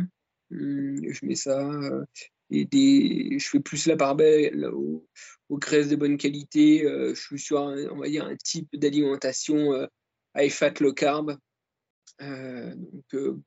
Hum, 0.51 0.97
Je 1.09 1.27
mets 1.27 1.35
ça. 1.35 1.61
euh, 1.61 2.05
et 2.51 2.67
des, 2.67 3.39
je 3.39 3.49
fais 3.49 3.61
plus 3.61 3.87
la 3.87 3.97
part 3.97 4.15
belle 4.15 4.67
aux, 4.67 5.07
graisses 5.53 5.89
de 5.89 5.97
bonne 5.97 6.19
qualité. 6.19 6.85
euh, 6.85 7.15
je 7.15 7.21
suis 7.21 7.39
sur, 7.39 7.61
un, 7.61 7.89
on 7.91 7.99
va 7.99 8.09
dire, 8.09 8.27
un 8.27 8.37
type 8.37 8.69
d'alimentation 8.77 9.89
high 10.37 10.51
fat, 10.51 10.75
low 10.81 10.93
carb. 10.93 11.37
Donc, 12.21 13.41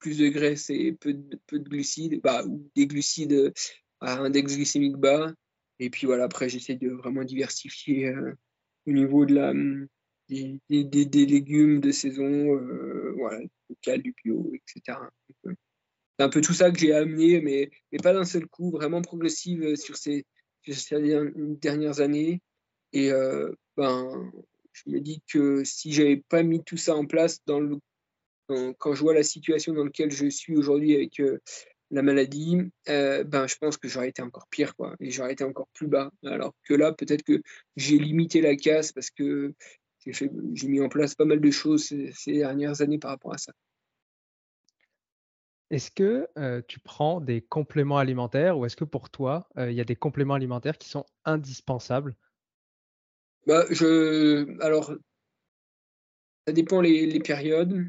plus 0.00 0.18
de 0.18 0.28
graisse 0.28 0.70
et 0.70 0.92
peu 0.92 1.14
de, 1.14 1.40
peu 1.46 1.58
de 1.58 1.68
glucides, 1.68 2.20
bah, 2.22 2.44
ou 2.46 2.68
des 2.74 2.86
glucides 2.86 3.52
à 4.00 4.18
index 4.18 4.56
glycémique 4.56 4.96
bas. 4.96 5.32
Et 5.78 5.90
puis 5.90 6.06
voilà, 6.06 6.24
après, 6.24 6.48
j'essaie 6.48 6.76
de 6.76 6.90
vraiment 6.90 7.24
diversifier 7.24 8.12
au 8.86 8.92
niveau 8.92 9.24
de 9.24 9.34
la, 9.34 9.50
hum, 9.50 9.86
des, 10.28 11.26
légumes 11.26 11.80
de 11.80 11.90
saison, 11.90 12.54
euh, 12.54 13.12
voilà, 13.16 13.40
local, 13.68 14.02
du 14.02 14.14
bio, 14.24 14.52
etc. 14.54 14.98
C'est 15.44 16.24
un 16.24 16.28
peu 16.28 16.40
tout 16.40 16.54
ça 16.54 16.70
que 16.70 16.78
j'ai 16.78 16.94
amené, 16.94 17.40
mais, 17.40 17.70
mais 17.92 17.98
pas 17.98 18.12
d'un 18.12 18.24
seul 18.24 18.46
coup, 18.46 18.70
vraiment 18.70 19.02
progressive 19.02 19.62
euh, 19.62 19.76
sur 19.76 19.96
ces, 19.96 20.24
dernières 21.60 22.00
années. 22.00 22.40
Et 22.92 23.12
euh, 23.12 23.52
ben, 23.76 24.32
je 24.72 24.90
me 24.90 25.00
dis 25.00 25.22
que 25.30 25.62
si 25.64 25.92
j'avais 25.92 26.16
pas 26.28 26.42
mis 26.42 26.64
tout 26.64 26.76
ça 26.76 26.96
en 26.96 27.06
place 27.06 27.38
dans 27.46 27.60
le, 27.60 27.78
quand 28.78 28.94
je 28.94 29.00
vois 29.00 29.14
la 29.14 29.22
situation 29.22 29.74
dans 29.74 29.84
laquelle 29.84 30.10
je 30.10 30.28
suis 30.28 30.56
aujourd'hui 30.56 30.94
avec 30.94 31.22
la 31.90 32.02
maladie, 32.02 32.58
ben, 32.86 33.46
je 33.46 33.56
pense 33.58 33.76
que 33.76 33.86
j'aurais 33.86 34.08
été 34.08 34.22
encore 34.22 34.48
pire, 34.50 34.74
quoi, 34.74 34.96
et 34.98 35.10
j'aurais 35.10 35.34
été 35.34 35.44
encore 35.44 35.68
plus 35.72 35.86
bas. 35.86 36.10
Alors 36.24 36.54
que 36.64 36.74
là, 36.74 36.92
peut-être 36.92 37.22
que 37.22 37.42
j'ai 37.76 37.98
limité 37.98 38.40
la 38.40 38.56
casse 38.56 38.90
parce 38.92 39.10
que 39.10 39.54
j'ai 40.12 40.68
mis 40.68 40.80
en 40.80 40.88
place 40.88 41.14
pas 41.14 41.24
mal 41.24 41.40
de 41.40 41.50
choses 41.50 41.86
ces, 41.86 42.12
ces 42.12 42.32
dernières 42.32 42.80
années 42.80 42.98
par 42.98 43.10
rapport 43.10 43.34
à 43.34 43.38
ça. 43.38 43.52
Est-ce 45.70 45.90
que 45.90 46.28
euh, 46.38 46.62
tu 46.68 46.78
prends 46.78 47.20
des 47.20 47.40
compléments 47.40 47.98
alimentaires 47.98 48.56
ou 48.56 48.66
est-ce 48.66 48.76
que 48.76 48.84
pour 48.84 49.10
toi, 49.10 49.48
euh, 49.58 49.70
il 49.70 49.76
y 49.76 49.80
a 49.80 49.84
des 49.84 49.96
compléments 49.96 50.34
alimentaires 50.34 50.78
qui 50.78 50.88
sont 50.88 51.04
indispensables? 51.24 52.14
Bah, 53.46 53.64
je, 53.70 54.60
alors, 54.62 54.94
ça 56.46 56.52
dépend 56.52 56.80
les, 56.80 57.06
les 57.06 57.18
périodes. 57.18 57.88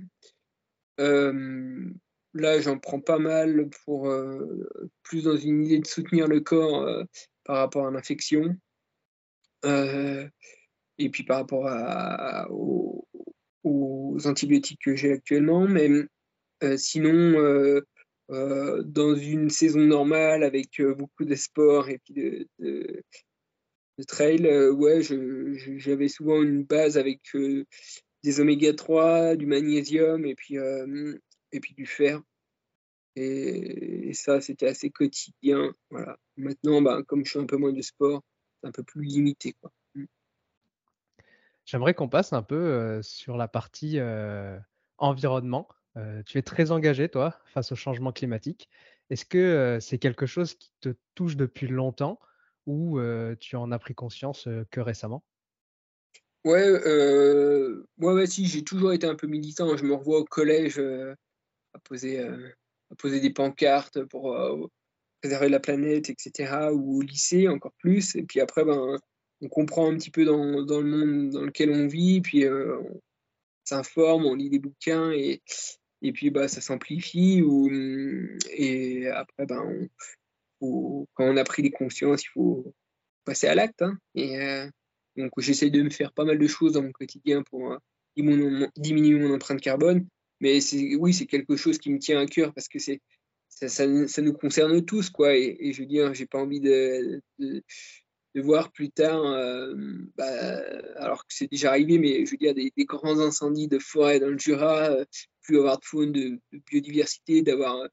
Euh, 1.00 1.92
là, 2.34 2.60
j'en 2.60 2.80
prends 2.80 3.00
pas 3.00 3.20
mal 3.20 3.70
pour 3.86 4.12
plus 5.04 5.24
dans 5.24 5.38
une 5.38 5.64
idée 5.66 5.80
de 5.80 5.88
soutenir 5.88 6.28
le 6.28 6.40
corps 6.40 7.04
par 7.44 7.58
rapport 7.58 7.88
à 7.88 7.92
l'infection. 7.92 8.56
Euh, 9.66 10.28
et 10.98 11.10
puis 11.10 11.24
par 11.24 11.38
rapport 11.38 11.68
à, 11.68 12.48
aux, 12.52 13.06
antibiotiques 14.26 14.82
que 14.84 14.96
j'ai 14.96 15.12
actuellement. 15.12 15.68
Mais 15.68 15.90
euh, 16.64 16.78
sinon, 16.78 17.14
euh, 17.14 17.82
euh, 18.32 18.84
dans 18.84 19.16
une 19.16 19.50
saison 19.50 19.80
normale 19.80 20.44
avec 20.44 20.82
beaucoup 20.98 21.26
de 21.26 21.36
sport 21.36 21.90
et 21.90 22.00
puis 22.00 22.14
de, 22.14 23.04
trail, 24.08 24.48
ouais, 24.72 25.02
j'avais 25.02 26.08
souvent 26.08 26.42
une 26.42 26.64
base 26.64 26.98
avec 26.98 27.22
des 28.24 28.40
oméga 28.40 28.74
3, 28.74 29.36
du 29.36 29.46
magnésium 29.46 30.26
et 30.26 30.36
puis, 30.36 30.56
et 30.56 31.60
puis 31.60 31.74
du 31.74 31.86
fer. 31.86 32.22
Et, 33.16 34.14
ça, 34.14 34.42
c'était 34.42 34.68
assez 34.68 34.92
quotidien. 34.92 35.74
Voilà. 35.90 36.18
Maintenant, 36.38 36.82
bah, 36.82 37.02
comme 37.08 37.26
je 37.26 37.32
fais 37.32 37.40
un 37.40 37.46
peu 37.48 37.58
moins 37.58 37.74
de 37.74 37.82
sport, 37.82 38.22
c'est 38.62 38.70
un 38.70 38.72
peu 38.72 38.84
plus 38.84 39.04
limité. 39.04 39.54
Quoi. 39.60 39.72
J'aimerais 41.68 41.94
qu'on 41.94 42.08
passe 42.08 42.32
un 42.32 42.42
peu 42.42 43.02
sur 43.04 43.36
la 43.36 43.50
partie 43.50 44.00
environnement. 44.98 45.68
tu 46.26 46.38
es 46.38 46.42
très 46.42 46.72
engagé, 46.72 47.10
toi, 47.10 47.38
face 47.54 47.74
au 47.74 47.76
changement 47.76 48.14
climatique. 48.14 48.70
Est-ce 49.10 49.26
que 49.26 49.78
c'est 49.82 50.00
quelque 50.00 50.26
chose 50.26 50.54
qui 50.54 50.72
te 50.80 50.96
touche 51.14 51.36
depuis 51.36 51.68
longtemps 51.68 52.20
ou 52.68 53.02
tu 53.42 53.58
en 53.58 53.72
as 53.74 53.80
pris 53.80 53.96
conscience 53.96 54.48
que 54.72 54.80
récemment? 54.80 55.26
Ouais, 56.46 56.66
euh, 56.66 57.86
ouais, 57.98 58.28
si, 58.28 58.46
j'ai 58.46 58.64
toujours 58.64 58.94
été 58.94 59.06
un 59.06 59.16
peu 59.16 59.28
militant. 59.28 59.76
Je 59.76 59.84
me 59.84 59.94
revois 59.94 60.20
au 60.20 60.24
collège 60.24 60.80
à, 60.80 61.80
poser, 61.80 62.22
à 62.22 62.96
poser 62.98 63.20
des 63.20 63.34
pancartes 63.34 64.06
pour 64.06 64.34
préserver 65.22 65.50
la 65.50 65.60
planète, 65.60 66.10
etc. 66.10 66.72
Ou 66.72 67.00
au 67.00 67.02
lycée 67.02 67.50
encore 67.50 67.74
plus. 67.80 68.16
Et 68.16 68.24
puis 68.24 68.40
après, 68.40 68.64
ben, 68.64 68.98
on 69.42 69.50
comprend 69.50 69.92
un 69.92 69.98
petit 69.98 70.12
peu 70.12 70.26
dans, 70.26 70.64
dans 70.64 70.82
le 70.82 70.88
monde 70.88 71.30
dans 71.32 71.42
lequel 71.42 71.72
on 71.72 71.88
vit, 71.88 72.22
puis 72.22 72.46
euh, 72.46 72.80
on 72.80 73.02
s'informe, 73.66 74.26
on 74.26 74.36
lit 74.36 74.50
des 74.50 74.60
bouquins 74.60 75.12
et, 75.12 75.42
et 76.02 76.12
puis 76.12 76.30
bah, 76.30 76.48
ça 76.48 76.62
s'amplifie. 76.62 77.42
Ou, 77.42 77.70
et 78.52 79.08
après, 79.08 79.46
ben, 79.46 79.88
quand 80.60 81.08
on 81.20 81.38
a 81.38 81.44
pris 81.44 81.62
des 81.62 81.72
consciences, 81.72 82.24
il 82.24 82.30
faut 82.30 82.74
passer 83.26 83.48
à 83.48 83.56
l'acte. 83.56 83.82
Hein. 83.82 83.98
et 84.16 84.40
euh, 84.40 84.68
donc 85.18 85.32
j'essaie 85.38 85.70
de 85.70 85.82
me 85.82 85.90
faire 85.90 86.14
pas 86.14 86.26
mal 86.26 86.38
de 86.38 86.48
choses 86.48 86.74
dans 86.74 86.84
mon 86.84 86.92
quotidien 86.92 87.44
pour 87.44 87.74
euh, 87.74 87.78
diminuer 88.16 89.20
mon 89.20 89.34
empreinte 89.34 89.62
carbone. 89.62 90.08
Mais 90.40 90.60
oui, 91.00 91.14
c'est 91.14 91.26
quelque 91.26 91.56
chose 91.56 91.80
qui 91.80 91.90
me 91.92 91.98
tient 91.98 92.20
à 92.20 92.28
cœur 92.28 92.54
parce 92.54 92.68
que 92.68 92.78
c'est 92.80 93.02
ça, 93.50 93.68
ça, 93.70 94.22
nous 94.22 94.34
concerne 94.34 94.86
tous, 94.86 95.10
quoi. 95.10 95.36
Et, 95.36 95.74
je 95.74 95.82
veux 95.82 95.88
dire, 95.88 96.14
j'ai 96.14 96.28
pas 96.28 96.38
envie 96.38 96.60
de 96.60 97.24
voir 98.42 98.72
plus 98.72 98.90
tard, 98.90 99.26
euh, 99.26 99.74
bah, 100.16 100.60
alors 100.98 101.26
que 101.26 101.34
c'est 101.34 101.50
déjà 101.50 101.70
arrivé, 101.70 101.98
mais 101.98 102.26
je 102.26 102.32
veux 102.32 102.38
dire, 102.38 102.54
des, 102.54 102.72
grands 102.86 103.20
incendies 103.20 103.68
de 103.68 103.80
forêt 103.80 104.20
dans 104.20 104.30
le 104.30 104.38
Jura, 104.38 104.92
euh, 104.92 105.06
plus 105.42 105.58
avoir 105.58 105.80
de 105.80 105.86
faune, 105.86 106.12
de, 106.12 106.40
biodiversité, 106.70 107.42
d'avoir 107.42 107.88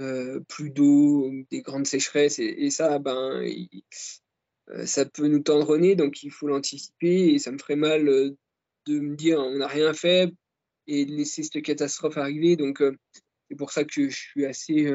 euh, 0.00 0.40
plus 0.48 0.70
d'eau, 0.70 1.30
des 1.50 1.62
grandes 1.62 1.86
sécheresses, 1.86 2.38
et, 2.38 2.70
ça, 2.70 2.98
ben, 2.98 3.42
ça 4.84 5.04
peut 5.06 5.28
nous 5.28 5.40
tendre 5.40 5.70
au 5.70 5.78
nez, 5.78 5.94
donc 5.94 6.22
il 6.22 6.30
faut 6.30 6.48
l'anticiper, 6.48 7.34
et 7.34 7.38
ça 7.38 7.52
me 7.52 7.58
ferait 7.58 7.76
mal 7.76 8.04
de 8.06 9.00
me 9.00 9.16
dire 9.16 9.38
on 9.40 9.58
n'a 9.58 9.68
rien 9.68 9.92
fait 9.94 10.32
et 10.86 11.04
de 11.04 11.12
laisser 11.12 11.42
cette 11.42 11.62
catastrophe 11.62 12.16
arriver. 12.16 12.56
Donc, 12.56 12.82
c'est 13.48 13.56
pour 13.56 13.72
ça 13.72 13.84
que 13.84 14.08
je 14.08 14.16
suis 14.16 14.46
assez 14.46 14.86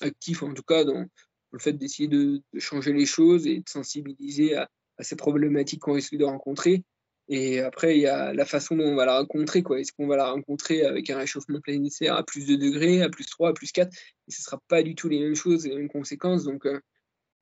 actif, 0.00 0.42
en 0.42 0.54
tout 0.54 0.62
cas, 0.62 0.84
dans, 0.84 1.06
le 1.52 1.58
fait 1.58 1.72
d'essayer 1.72 2.08
de, 2.08 2.42
changer 2.58 2.92
les 2.92 3.06
choses 3.06 3.46
et 3.46 3.58
de 3.58 3.68
sensibiliser 3.68 4.56
à, 4.56 4.68
ces 5.00 5.16
problématiques 5.16 5.80
qu'on 5.80 5.94
risque 5.94 6.16
de 6.16 6.24
rencontrer. 6.24 6.84
Et 7.28 7.60
après, 7.60 7.96
il 7.96 8.00
y 8.02 8.06
a 8.06 8.34
la 8.34 8.44
façon 8.44 8.76
dont 8.76 8.84
on 8.84 8.96
va 8.96 9.06
la 9.06 9.18
rencontrer. 9.18 9.62
Est-ce 9.78 9.92
qu'on 9.92 10.08
va 10.08 10.16
la 10.16 10.30
rencontrer 10.30 10.82
avec 10.84 11.08
un 11.10 11.16
réchauffement 11.16 11.60
planétaire 11.60 12.16
à 12.16 12.24
plus 12.24 12.46
de 12.46 12.56
degrés, 12.56 13.02
à 13.02 13.08
plus 13.08 13.24
3, 13.26 13.50
à 13.50 13.52
plus 13.52 13.70
4 13.70 13.88
Et 14.28 14.32
ce 14.32 14.40
ne 14.40 14.44
sera 14.44 14.60
pas 14.68 14.82
du 14.82 14.94
tout 14.94 15.08
les 15.08 15.20
mêmes 15.20 15.36
choses, 15.36 15.64
les 15.64 15.76
mêmes 15.76 15.88
conséquences. 15.88 16.44
Donc, 16.44 16.66
euh, 16.66 16.80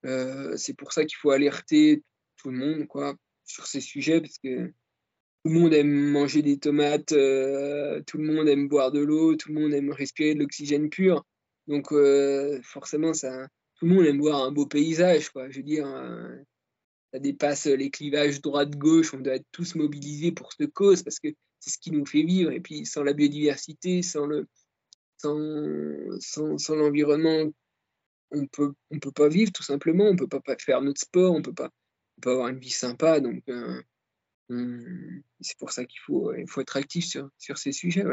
euh, 0.04 0.56
c'est 0.56 0.74
pour 0.74 0.92
ça 0.92 1.04
qu'il 1.04 1.16
faut 1.16 1.30
alerter 1.30 2.02
tout 2.36 2.50
le 2.50 2.58
monde 2.58 2.86
quoi, 2.86 3.16
sur 3.44 3.66
ces 3.66 3.80
sujets, 3.80 4.20
parce 4.20 4.38
que 4.38 4.66
tout 4.66 5.52
le 5.52 5.52
monde 5.52 5.72
aime 5.72 6.10
manger 6.10 6.42
des 6.42 6.58
tomates, 6.58 7.12
euh, 7.12 8.02
tout 8.06 8.18
le 8.18 8.24
monde 8.24 8.46
aime 8.46 8.68
boire 8.68 8.92
de 8.92 9.00
l'eau, 9.00 9.36
tout 9.36 9.52
le 9.52 9.60
monde 9.60 9.72
aime 9.72 9.90
respirer 9.90 10.34
de 10.34 10.40
l'oxygène 10.40 10.90
pur. 10.90 11.24
Donc, 11.66 11.92
forcément, 12.62 13.14
ça, 13.14 13.48
tout 13.78 13.86
le 13.86 13.94
monde 13.94 14.06
aime 14.06 14.20
voir 14.20 14.42
un 14.42 14.50
beau 14.50 14.66
paysage, 14.66 15.30
quoi. 15.30 15.48
Je 15.50 15.58
veux 15.58 15.62
dire, 15.62 15.86
euh, 15.86 16.36
ça 17.12 17.20
dépasse 17.20 17.66
les 17.66 17.90
clivages 17.90 18.40
droite-gauche, 18.40 19.14
on 19.14 19.20
doit 19.20 19.36
être 19.36 19.46
tous 19.52 19.76
mobilisés 19.76 20.32
pour 20.32 20.52
cette 20.52 20.72
cause 20.72 21.02
parce 21.02 21.20
que 21.20 21.28
c'est 21.60 21.70
ce 21.70 21.78
qui 21.78 21.92
nous 21.92 22.04
fait 22.04 22.22
vivre. 22.22 22.50
Et 22.50 22.60
puis, 22.60 22.84
sans 22.86 23.04
la 23.04 23.12
biodiversité, 23.12 24.02
sans 24.02 24.26
le, 24.26 24.48
sans, 25.16 26.58
sans, 26.58 26.74
l'environnement, 26.74 27.52
on 28.32 28.46
peut, 28.46 28.74
on 28.90 28.98
peut 28.98 29.12
pas 29.12 29.28
vivre 29.28 29.52
tout 29.52 29.62
simplement. 29.62 30.06
On 30.06 30.16
peut 30.16 30.28
pas, 30.28 30.40
faire 30.58 30.82
notre 30.82 31.00
sport, 31.00 31.34
on 31.34 31.42
peut 31.42 31.54
pas, 31.54 31.70
avoir 32.26 32.48
une 32.48 32.58
vie 32.58 32.70
sympa. 32.70 33.20
Donc, 33.20 33.44
euh, 33.48 33.80
c'est 35.40 35.58
pour 35.58 35.70
ça 35.70 35.84
qu'il 35.84 36.00
faut, 36.00 36.34
il 36.34 36.48
faut 36.48 36.62
être 36.62 36.76
actif 36.76 37.06
sur, 37.06 37.30
sur 37.38 37.58
ces 37.58 37.72
sujets. 37.72 38.04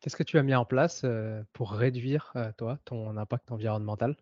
Qu'est-ce 0.00 0.16
que 0.16 0.22
tu 0.22 0.38
as 0.38 0.42
mis 0.42 0.54
en 0.54 0.64
place 0.64 1.02
euh, 1.04 1.42
pour 1.52 1.72
réduire, 1.72 2.32
toi, 2.56 2.78
ton 2.86 3.16
impact 3.18 3.50
environnemental? 3.50 4.16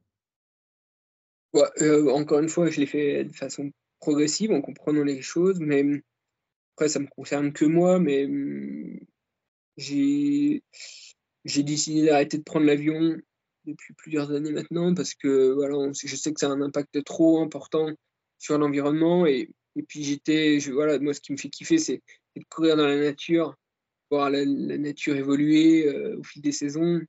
Euh, 1.54 2.10
encore 2.10 2.40
une 2.40 2.48
fois, 2.48 2.70
je 2.70 2.80
l'ai 2.80 2.86
fait 2.86 3.24
de 3.24 3.32
façon 3.32 3.70
progressive, 4.00 4.52
en 4.52 4.60
comprenant 4.60 5.04
les 5.04 5.22
choses, 5.22 5.58
mais 5.60 5.84
après, 6.74 6.88
ça 6.88 6.98
me 6.98 7.06
concerne 7.06 7.52
que 7.52 7.64
moi, 7.64 7.98
mais 7.98 8.26
mm, 8.26 9.00
j'ai 9.76 10.62
décidé 11.46 12.06
d'arrêter 12.06 12.38
de 12.38 12.42
prendre 12.42 12.66
l'avion 12.66 13.16
depuis 13.64 13.94
plusieurs 13.94 14.30
années 14.30 14.52
maintenant 14.52 14.94
parce 14.94 15.14
que 15.14 15.52
voilà, 15.52 15.90
je 15.92 16.16
sais 16.16 16.32
que 16.32 16.40
ça 16.40 16.48
a 16.48 16.50
un 16.50 16.60
impact 16.60 17.02
trop 17.04 17.40
important 17.42 17.88
sur 18.38 18.58
l'environnement 18.58 19.26
et, 19.26 19.50
puis 19.88 20.04
j'étais, 20.04 20.58
voilà, 20.72 20.98
moi 20.98 21.12
ce 21.12 21.20
qui 21.20 21.32
me 21.32 21.36
fait 21.36 21.50
kiffer 21.50 21.78
c'est 21.78 22.02
de 22.36 22.42
courir 22.48 22.76
dans 22.76 22.86
la 22.86 22.98
nature, 22.98 23.56
voir 24.10 24.30
la, 24.30 24.44
nature 24.44 25.16
évoluer 25.16 25.88
euh, 25.88 26.18
au 26.18 26.22
fil 26.22 26.42
des 26.42 26.52
saisons 26.52 27.00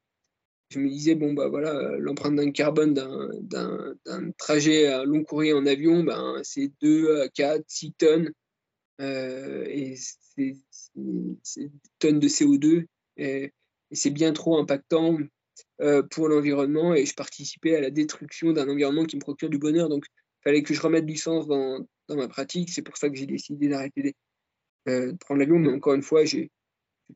je 0.69 0.79
me 0.79 0.89
disais, 0.89 1.15
bon, 1.15 1.33
bah 1.33 1.47
voilà, 1.47 1.97
l'empreinte 1.97 2.35
d'un 2.35 2.51
carbone 2.51 2.93
d'un 2.93 4.31
trajet 4.37 4.87
à 4.87 5.05
long 5.05 5.23
courrier 5.23 5.53
en 5.53 5.65
avion, 5.65 6.03
ben, 6.03 6.41
c'est 6.43 6.71
2 6.81 7.27
4, 7.33 7.63
6 7.67 7.93
tonnes. 7.93 8.31
Euh, 8.99 9.65
et 9.69 9.95
c'est 10.33 11.71
tonnes 11.99 12.19
de 12.19 12.27
CO2. 12.27 12.85
Et, 13.17 13.53
c'est 13.91 14.09
bien 14.09 14.33
trop 14.33 14.57
impactant 14.57 15.17
euh, 15.79 16.03
pour 16.03 16.27
l'environnement. 16.27 16.93
Et 16.93 17.05
je 17.05 17.15
participais 17.15 17.75
à 17.75 17.81
la 17.81 17.89
destruction 17.89 18.51
d'un 18.51 18.67
environnement 18.67 19.05
qui 19.05 19.15
me 19.15 19.21
procure 19.21 19.49
du 19.49 19.57
bonheur. 19.57 19.87
Donc, 19.87 20.05
il 20.09 20.43
fallait 20.43 20.63
que 20.63 20.73
je 20.73 20.81
remette 20.81 21.05
du 21.05 21.15
sens 21.15 21.47
dans, 21.47 21.85
ma 22.09 22.27
pratique. 22.27 22.69
C'est 22.69 22.81
pour 22.81 22.97
ça 22.97 23.09
que 23.09 23.15
j'ai 23.15 23.25
décidé 23.25 23.69
d'arrêter 23.69 24.15
euh, 24.89 25.13
de 25.13 25.17
prendre 25.17 25.39
l'avion. 25.39 25.59
Mais 25.59 25.71
encore 25.71 25.93
une 25.93 26.03
fois, 26.03 26.25
j'ai 26.25 26.51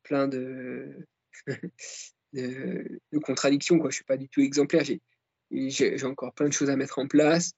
plein 0.04 0.28
de. 0.28 1.06
de, 2.34 3.00
contradictions. 3.24 3.78
Quoi. 3.78 3.89
Je 3.89 3.94
ne 3.94 3.98
suis 3.98 4.04
pas 4.06 4.17
du 4.17 4.30
tout 4.30 4.41
exemplaire. 4.41 4.84
J'ai 5.52 6.06
encore 6.06 6.34
plein 6.34 6.48
de 6.48 6.54
choses 6.54 6.70
à 6.70 6.76
mettre 6.76 7.00
en 7.00 7.08
place. 7.08 7.52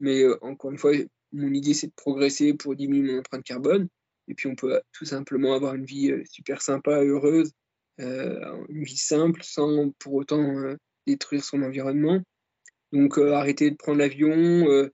Mais 0.00 0.22
euh, 0.22 0.36
encore 0.42 0.70
une 0.70 0.78
fois, 0.78 0.92
mon 1.32 1.52
idée, 1.52 1.74
c'est 1.74 1.88
de 1.88 1.92
progresser 1.96 2.54
pour 2.54 2.76
diminuer 2.76 3.12
mon 3.12 3.18
empreinte 3.20 3.44
carbone. 3.44 3.88
Et 4.28 4.34
puis, 4.34 4.48
on 4.48 4.54
peut 4.54 4.80
tout 4.92 5.04
simplement 5.04 5.54
avoir 5.54 5.74
une 5.74 5.84
vie 5.84 6.10
euh, 6.10 6.22
super 6.30 6.60
sympa, 6.60 7.02
heureuse, 7.02 7.52
euh, 8.00 8.66
une 8.68 8.82
vie 8.82 8.96
simple, 8.96 9.40
sans 9.42 9.90
pour 9.98 10.14
autant 10.14 10.76
détruire 11.06 11.44
son 11.44 11.62
environnement. 11.62 12.20
Donc, 12.92 13.18
arrêter 13.18 13.70
de 13.70 13.76
prendre 13.76 13.98
l'avion, 13.98 14.90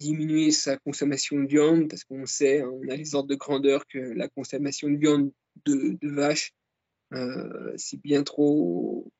diminuer 0.00 0.50
sa 0.50 0.76
consommation 0.78 1.38
de 1.40 1.46
viande, 1.46 1.88
parce 1.88 2.04
qu'on 2.04 2.26
sait, 2.26 2.60
hein, 2.60 2.70
on 2.72 2.88
a 2.88 2.96
les 2.96 3.14
ordres 3.14 3.28
de 3.28 3.34
grandeur 3.34 3.86
que 3.86 3.98
la 3.98 4.28
consommation 4.28 4.88
de 4.88 4.96
viande 4.96 5.32
de, 5.64 5.96
de 6.00 6.10
vache 6.10 6.52
c'est 7.76 8.00
bien 8.00 8.22
trop 8.22 9.10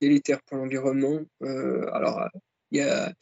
délétère 0.00 0.42
pour 0.42 0.56
l'environnement. 0.58 1.20
Euh, 1.42 1.86
alors, 1.92 2.28
il 2.70 2.78
y 2.78 2.82
a, 2.82 3.12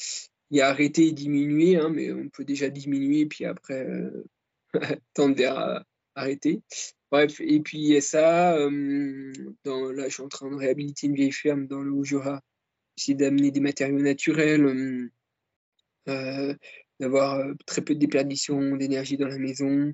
y 0.50 0.60
arrêter 0.60 1.08
et 1.08 1.12
diminuer, 1.12 1.76
hein, 1.76 1.90
mais 1.90 2.12
on 2.12 2.28
peut 2.28 2.44
déjà 2.44 2.68
diminuer, 2.68 3.26
puis 3.26 3.44
après 3.44 3.84
euh, 3.86 4.24
tendre 5.14 5.36
vers 5.36 5.84
arrêter. 6.14 6.62
Bref, 7.10 7.40
et 7.40 7.60
puis 7.60 8.00
ça, 8.02 8.58
dans, 9.64 9.92
là 9.92 10.08
je 10.08 10.14
suis 10.14 10.22
en 10.22 10.28
train 10.28 10.50
de 10.50 10.56
réhabiliter 10.56 11.06
une 11.06 11.14
vieille 11.14 11.32
ferme 11.32 11.66
dans 11.66 11.80
le 11.80 11.92
Haut-Jura, 11.92 12.40
essayer 12.96 13.14
d'amener 13.14 13.52
des 13.52 13.60
matériaux 13.60 14.00
naturels, 14.00 15.10
d'avoir 16.98 17.46
très 17.64 17.82
peu 17.82 17.94
de 17.94 18.00
déperdition 18.00 18.76
d'énergie 18.76 19.16
dans 19.16 19.28
la 19.28 19.38
maison, 19.38 19.92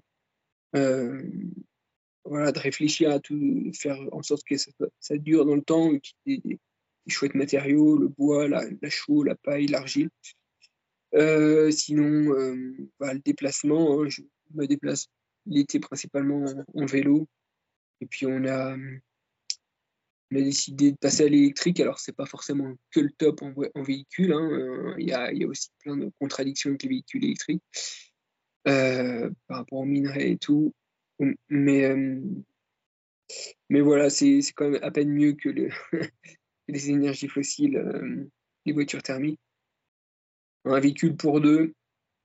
voilà, 2.25 2.53
de 2.53 2.59
réfléchir 2.59 3.11
à 3.11 3.21
tout, 3.21 3.71
faire 3.75 3.99
en 4.13 4.23
sorte 4.23 4.45
que 4.45 4.57
ça, 4.57 5.17
dure 5.17 5.45
dans 5.45 5.57
le 5.57 5.63
temps, 5.63 5.93
utiliser 5.93 6.41
des, 6.45 6.59
chouettes 7.09 7.35
matériaux, 7.35 7.99
le 7.99 8.09
bois, 8.09 8.47
la, 8.49 8.63
chaux, 8.89 9.25
la 9.25 9.35
paille, 9.35 9.67
l'argile. 9.67 10.09
Euh, 11.15 11.71
sinon, 11.71 12.33
euh, 12.33 12.77
bah, 13.01 13.13
le 13.13 13.21
déplacement, 13.21 14.01
hein, 14.01 14.09
je 14.09 14.23
me 14.55 14.67
déplace 14.67 15.09
l'été 15.47 15.81
principalement 15.81 16.45
en, 16.75 16.87
vélo. 16.87 17.29
Et 18.01 18.07
puis 18.07 18.27
on 18.27 18.45
a, 18.47 18.77
on 18.77 20.37
a 20.37 20.41
décidé 20.41 20.93
de 20.93 20.97
passer 20.97 21.25
à 21.25 21.29
l'électrique. 21.29 21.81
Alors 21.81 21.99
c'est 21.99 22.17
pas 22.17 22.27
forcément 22.27 22.73
que 22.93 23.01
le 23.01 23.11
top 23.11 23.43
en, 23.43 23.83
véhicule. 23.83 24.33
Hein, 24.33 24.51
euh, 24.53 24.95
il 24.99 25.09
y, 25.09 25.13
a, 25.13 25.33
y, 25.33 25.43
a, 25.43 25.49
aussi 25.49 25.71
plein 25.81 25.97
de 25.97 26.11
contradictions 26.21 26.71
avec 26.71 26.85
les 26.85 26.89
véhicules 26.89 27.25
électriques 27.25 27.63
par 28.65 29.59
rapport 29.59 29.81
aux 29.81 29.85
minerais 29.85 30.31
et 30.31 30.39
tout. 30.39 30.73
Mais, 31.49 31.85
euh, 31.85 32.21
mais 33.69 33.81
voilà, 33.81 34.11
c'est 34.11 34.41
quand 34.55 34.71
même 34.71 34.83
à 34.83 34.91
peine 34.91 35.11
mieux 35.11 35.33
que 35.33 35.49
le, 35.49 35.69
les 36.69 36.91
énergies 36.91 37.29
fossiles, 37.29 37.77
euh, 37.77 38.29
les 38.67 38.73
voitures 38.73 39.03
thermiques. 39.03 39.41
Un 40.65 40.81
véhicule 40.81 41.17
pour 41.17 41.41
deux, 41.41 41.75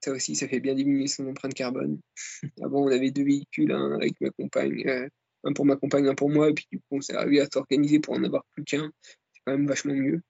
Ça 0.03 0.11
aussi, 0.11 0.35
ça 0.35 0.47
fait 0.47 0.59
bien 0.59 0.75
diminuer 0.75 1.07
son 1.07 1.27
empreinte 1.27 1.53
carbone. 1.53 1.99
Avant, 2.63 2.83
on 2.83 2.91
avait 2.91 3.11
deux 3.11 3.23
véhicules, 3.23 3.71
un 3.71 3.95
avec 3.95 4.19
ma 4.21 4.29
compagne, 4.31 5.09
un 5.43 5.53
pour 5.53 5.65
ma 5.65 5.75
compagne, 5.75 6.07
un 6.07 6.15
pour 6.15 6.29
moi, 6.29 6.49
et 6.49 6.53
puis 6.53 6.67
du 6.71 6.79
coup, 6.79 6.97
on 6.97 7.01
s'est 7.01 7.15
arrivé 7.15 7.41
à 7.41 7.47
s'organiser 7.51 7.99
pour 7.99 8.13
en 8.13 8.23
avoir 8.23 8.45
plus 8.53 8.63
qu'un. 8.63 8.91
C'est 9.01 9.41
quand 9.45 9.53
même 9.53 9.67
vachement 9.67 9.95
mieux. 9.95 10.21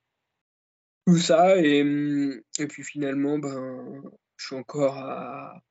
Tout 1.06 1.18
ça, 1.18 1.58
et, 1.58 1.80
et 2.60 2.68
puis 2.68 2.84
finalement, 2.84 3.40
ben, 3.40 4.04
je 4.38 4.46
suis 4.46 4.56
encore 4.56 4.98
à 4.98 5.62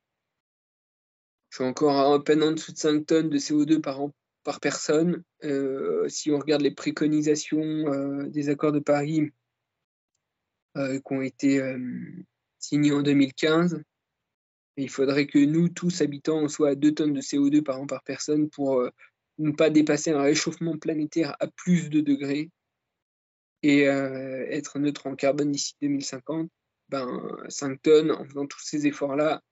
suis 1.56 1.64
encore 1.64 2.12
à 2.12 2.22
peine 2.22 2.42
en 2.42 2.52
dessous 2.52 2.72
de 2.72 2.76
5 2.76 3.06
tonnes 3.06 3.30
de 3.30 3.38
CO2 3.38 3.80
par 3.80 4.02
an 4.02 4.14
par 4.44 4.60
personne. 4.60 5.24
Euh, 5.42 6.06
si 6.08 6.30
on 6.30 6.38
regarde 6.38 6.62
les 6.62 6.70
préconisations 6.70 7.58
euh, 7.58 8.28
des 8.28 8.50
accords 8.50 8.72
de 8.72 8.78
Paris 8.78 9.32
euh, 10.76 11.00
qui 11.00 11.12
ont 11.14 11.22
été 11.22 11.60
signés 12.58 12.92
en 12.92 13.02
2015, 13.02 13.82
il 14.76 14.90
faudrait 14.90 15.26
que 15.26 15.38
nous, 15.38 15.70
tous 15.70 16.02
habitants, 16.02 16.46
soient 16.48 16.70
à 16.70 16.74
2 16.74 16.92
tonnes 16.92 17.14
de 17.14 17.22
CO2 17.22 17.62
par 17.62 17.80
an 17.80 17.86
par 17.86 18.02
personne 18.02 18.50
pour 18.50 18.86
ne 19.38 19.50
pas 19.52 19.70
dépasser 19.70 20.10
un 20.10 20.20
réchauffement 20.20 20.76
planétaire 20.76 21.36
à 21.40 21.46
plus 21.46 21.88
de 21.88 22.02
degrés 22.02 22.50
et 23.62 23.84
être 23.84 24.78
neutre 24.78 25.06
en 25.06 25.16
carbone 25.16 25.52
d'ici 25.52 25.74
2050. 25.80 26.50
Ben, 26.90 27.08
5 27.48 27.80
tonnes, 27.80 28.10
en 28.12 28.24
faisant 28.26 28.46
tous 28.46 28.62
ces 28.62 28.86
efforts-là, 28.86 29.42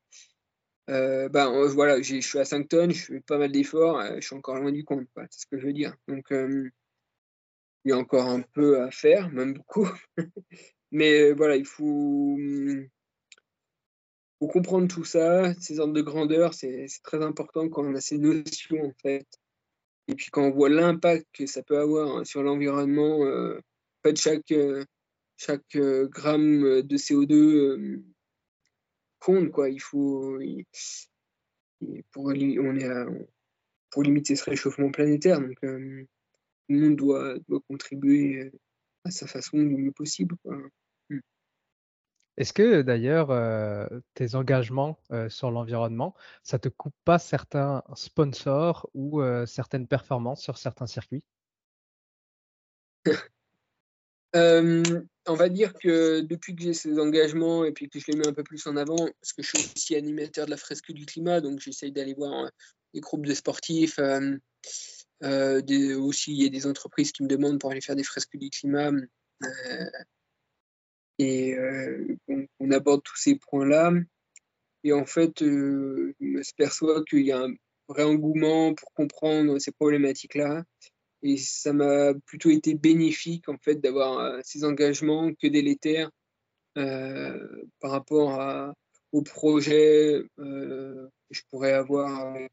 euh, 0.91 1.29
ben, 1.31 1.51
euh, 1.53 1.69
voilà, 1.69 2.01
je 2.03 2.21
suis 2.21 2.39
à 2.39 2.45
5 2.45 2.69
tonnes, 2.69 2.93
je 2.93 3.05
fais 3.05 3.21
pas 3.21 3.39
mal 3.39 3.51
d'efforts, 3.51 3.99
euh, 4.01 4.17
je 4.17 4.27
suis 4.27 4.37
encore 4.37 4.57
loin 4.57 4.73
du 4.73 4.85
compte, 4.85 5.07
c'est 5.31 5.41
ce 5.41 5.47
que 5.47 5.59
je 5.59 5.67
veux 5.67 5.73
dire. 5.73 5.97
Donc, 6.09 6.27
il 6.31 6.71
y 7.91 7.93
a 7.93 7.97
encore 7.99 8.29
un 8.29 8.43
peu 8.43 8.81
à 8.83 8.91
faire, 8.91 9.31
même 9.31 9.55
beaucoup. 9.55 9.89
Mais 10.93 11.33
voilà, 11.33 11.57
il 11.57 11.67
faut, 11.67 12.37
faut, 14.39 14.47
comprendre 14.49 14.89
tout 14.89 15.05
ça, 15.05 15.55
ces 15.55 15.81
ordres 15.81 15.95
de 15.95 16.03
grandeur, 16.03 16.55
c'est 16.55 16.87
très 17.03 17.23
important 17.23 17.69
quand 17.69 17.85
on 17.85 17.95
a 17.95 18.01
ces 18.01 18.19
notions, 18.19 18.85
en 18.85 18.93
fait. 19.03 19.27
Et 20.09 20.15
puis 20.15 20.29
quand 20.31 20.45
on 20.45 20.51
voit 20.51 20.69
l'impact 20.69 21.27
que 21.33 21.47
ça 21.47 21.63
peut 21.63 21.79
avoir 21.79 22.19
hein, 22.19 22.25
sur 22.25 22.43
l'environnement, 22.43 23.21
en 23.23 23.59
fait, 24.05 24.17
chaque, 24.17 24.53
chaque 25.37 25.77
gramme 25.77 26.83
de 26.83 26.97
CO2 26.97 28.03
compte, 29.25 29.51
quoi. 29.51 29.71
Il 29.71 29.81
faut. 29.81 30.39
pour, 32.13 32.27
on 32.27 32.33
est 32.77 32.89
pour 33.95 34.03
limiter 34.03 34.35
ce 34.35 34.51
réchauffement 34.51 34.91
planétaire, 34.91 35.41
donc 35.41 35.57
euh, 35.63 36.05
tout 36.69 36.75
le 36.75 36.81
monde 36.81 36.97
doit, 36.97 37.39
doit 37.49 37.61
contribuer 37.69 38.51
à 39.05 39.13
sa 39.13 39.29
façon 39.29 39.59
du 39.59 39.77
mieux 39.77 39.93
possible. 39.93 40.35
Mmh. 41.11 41.21
Est-ce 42.37 42.53
que 42.53 42.83
d'ailleurs 42.83 43.31
euh, 43.31 43.87
tes 44.15 44.35
engagements 44.35 44.99
euh, 45.13 45.29
sur 45.29 45.53
l'environnement, 45.53 46.17
ça 46.43 46.59
te 46.59 46.69
coupe 46.69 46.97
pas 47.05 47.21
certains 47.21 47.85
sponsors 47.95 48.91
ou 48.95 49.23
certaines 49.47 49.87
performances 49.87 50.43
sur 50.43 50.59
certains 50.59 50.89
circuits? 50.89 51.23
on 54.35 55.35
va 55.35 55.49
dire 55.49 55.73
que 55.75 56.21
depuis 56.21 56.55
que 56.57 56.63
j'ai 56.63 56.75
ces 56.75 56.99
engagements 56.99 57.65
et 57.65 57.73
puis 57.73 57.89
que 57.89 57.99
je 57.99 58.07
les 58.09 58.19
mets 58.19 58.27
un 58.27 58.33
peu 58.33 58.43
plus 58.43 58.67
en 58.67 58.77
avant, 58.77 58.97
parce 58.97 59.33
que 59.33 59.43
je 59.43 59.57
suis 59.57 59.73
aussi 59.75 59.97
animateur 59.97 60.47
de 60.47 60.51
la 60.51 60.57
fresque 60.57 60.93
du 60.93 61.07
climat, 61.07 61.41
donc 61.41 61.61
j'essaye 61.61 61.93
d'aller 61.93 62.15
voir 62.15 62.51
des 62.93 63.01
groupes 63.01 63.27
de 63.27 63.35
sportifs. 63.35 63.99
aussi, 65.23 66.33
il 66.33 66.43
y 66.43 66.47
a 66.47 66.51
des 66.51 66.67
entreprises 66.67 67.13
qui 67.13 67.23
me 67.23 67.29
demandent 67.29 67.61
pour 67.61 67.71
aller 67.71 67.81
faire 67.81 67.97
des 67.97 68.05
fresques 68.05 68.37
du 68.37 68.51
climat. 68.51 68.91
et 71.19 71.57
on, 72.61 72.71
aborde 72.71 73.03
tous 73.03 73.17
ces 73.17 73.37
points-là. 73.37 73.93
Et 74.83 74.93
en 74.93 75.07
fait, 75.07 75.33
je 75.41 76.13
me 76.21 76.57
perçois 76.57 77.05
qu'il 77.05 77.25
y 77.25 77.33
a 77.33 77.39
un 77.39 77.55
vrai 77.89 78.03
engouement 78.03 78.75
pour 78.75 78.93
comprendre 78.93 79.59
ces 79.59 79.73
problématiques-là 79.73 80.65
et 81.25 81.39
ça 81.39 81.73
m'a 81.73 82.13
plutôt 82.27 82.51
été 82.51 82.75
bénéfique 82.75 83.49
en 83.49 83.57
fait 83.57 83.77
d'avoir 83.77 84.19
euh, 84.19 84.41
ces 84.45 84.63
engagements 84.63 85.33
que 85.35 85.47
délétères 85.47 86.11
euh, 86.77 87.65
par 87.81 87.93
rapport 87.93 88.41
à, 88.41 88.75
aux 89.11 89.23
projets 89.23 90.23
euh, 90.39 91.09
que 91.29 91.35
je 91.35 91.41
pourrais 91.51 91.73
avoir 91.73 92.21
avec 92.21 92.53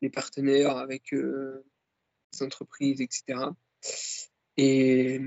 les 0.00 0.08
partenaires, 0.08 0.78
avec 0.78 1.12
les 1.12 2.42
entreprises, 2.42 3.00
etc. 3.00 3.50
Et, 4.56 5.20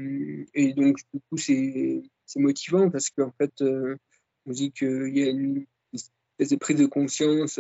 et, 0.53 0.74
donc, 0.74 0.97
du 1.13 1.20
coup, 1.30 1.38
c'est 1.38 2.01
motivant 2.36 2.89
parce 2.89 3.09
qu'en 3.09 3.32
fait, 3.32 3.53
on 3.61 4.51
dit 4.51 4.72
qu'il 4.72 5.18
y 5.18 5.24
a 5.24 5.30
une 5.30 5.66
espèce 5.93 6.49
de 6.49 6.55
prise 6.55 6.78
de 6.78 6.86
conscience 6.86 7.59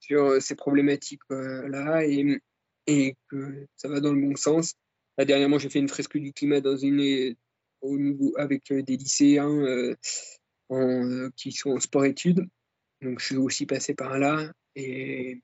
sur 0.00 0.42
ces 0.42 0.54
problématiques-là. 0.54 2.04
Et 2.86 3.16
que 3.28 3.66
ça 3.76 3.88
va 3.88 4.00
dans 4.00 4.12
le 4.12 4.20
bon 4.20 4.36
sens. 4.36 4.74
Là, 5.18 5.24
dernièrement, 5.24 5.58
j'ai 5.58 5.68
fait 5.68 5.78
une 5.78 5.88
fresque 5.88 6.16
du 6.16 6.32
climat 6.32 6.60
dans 6.60 6.76
une, 6.76 7.34
au 7.82 7.98
niveau, 7.98 8.32
avec 8.38 8.70
euh, 8.70 8.82
des 8.82 8.96
lycéens 8.96 9.50
euh, 9.50 9.94
euh, 10.70 11.30
qui 11.36 11.52
sont 11.52 11.70
en 11.70 11.80
sport-études. 11.80 12.48
Donc, 13.02 13.20
je 13.20 13.26
suis 13.26 13.36
aussi 13.36 13.66
passé 13.66 13.94
par 13.94 14.18
là. 14.18 14.52
Et 14.74 15.42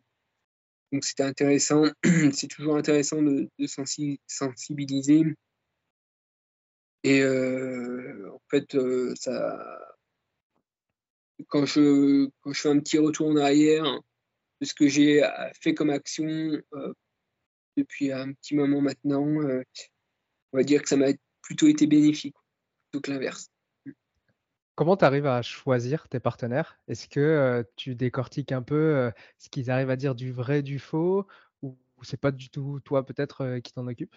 donc, 0.92 1.04
c'était 1.04 1.24
intéressant. 1.24 1.84
C'est 2.32 2.48
toujours 2.48 2.76
intéressant 2.76 3.20
de, 3.20 3.48
sensibiliser. 4.26 5.24
Et 7.04 7.24
en 7.24 8.40
fait, 8.50 8.76
ça, 9.14 9.78
quand, 11.46 11.64
je, 11.64 12.28
quand 12.40 12.52
je 12.52 12.60
fais 12.60 12.68
un 12.68 12.80
petit 12.80 12.98
retour 12.98 13.28
en 13.28 13.36
arrière 13.36 13.84
de 14.60 14.66
ce 14.66 14.74
que 14.74 14.88
j'ai 14.88 15.22
fait 15.60 15.74
comme 15.74 15.90
action 15.90 16.60
depuis 17.78 18.12
un 18.12 18.32
petit 18.32 18.54
moment 18.54 18.80
maintenant, 18.80 19.26
euh, 19.26 19.62
on 20.52 20.58
va 20.58 20.64
dire 20.64 20.82
que 20.82 20.88
ça 20.88 20.96
m'a 20.96 21.06
plutôt 21.42 21.68
été 21.68 21.86
bénéfique, 21.86 22.34
plutôt 22.90 23.00
que 23.00 23.10
l'inverse. 23.10 23.50
Comment 24.74 24.96
tu 24.96 25.04
arrives 25.04 25.26
à 25.26 25.42
choisir 25.42 26.08
tes 26.08 26.20
partenaires? 26.20 26.78
Est-ce 26.86 27.08
que 27.08 27.20
euh, 27.20 27.62
tu 27.76 27.94
décortiques 27.94 28.52
un 28.52 28.62
peu 28.62 28.74
euh, 28.74 29.10
ce 29.38 29.48
qu'ils 29.48 29.70
arrivent 29.70 29.90
à 29.90 29.96
dire 29.96 30.14
du 30.14 30.32
vrai, 30.32 30.62
du 30.62 30.78
faux? 30.78 31.26
Ou 31.62 31.76
c'est 32.02 32.20
pas 32.20 32.30
du 32.30 32.48
tout 32.50 32.78
toi 32.84 33.04
peut-être 33.04 33.58
qui 33.58 33.72
t'en 33.72 33.86
occupe? 33.86 34.14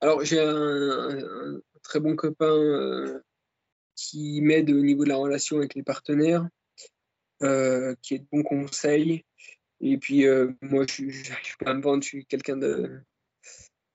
Alors 0.00 0.24
j'ai 0.24 0.40
un, 0.40 1.60
très 1.82 2.00
bon 2.00 2.16
copain 2.16 3.20
qui 3.96 4.40
m'aide 4.40 4.70
au 4.70 4.80
niveau 4.80 5.04
de 5.04 5.10
la 5.10 5.16
relation 5.16 5.58
avec 5.58 5.74
les 5.74 5.82
partenaires, 5.82 6.48
qui 7.40 8.14
est 8.14 8.20
de 8.20 8.26
bons 8.32 8.42
conseils 8.42 9.24
et 9.86 9.98
puis, 9.98 10.26
euh, 10.26 10.50
moi, 10.62 10.86
je 10.88 11.04
n'arrive 11.04 11.58
pas 11.58 11.70
à 11.70 11.74
me 11.74 11.82
vendre, 11.82 12.02
je 12.02 12.08
suis 12.08 12.24
quelqu'un 12.24 12.56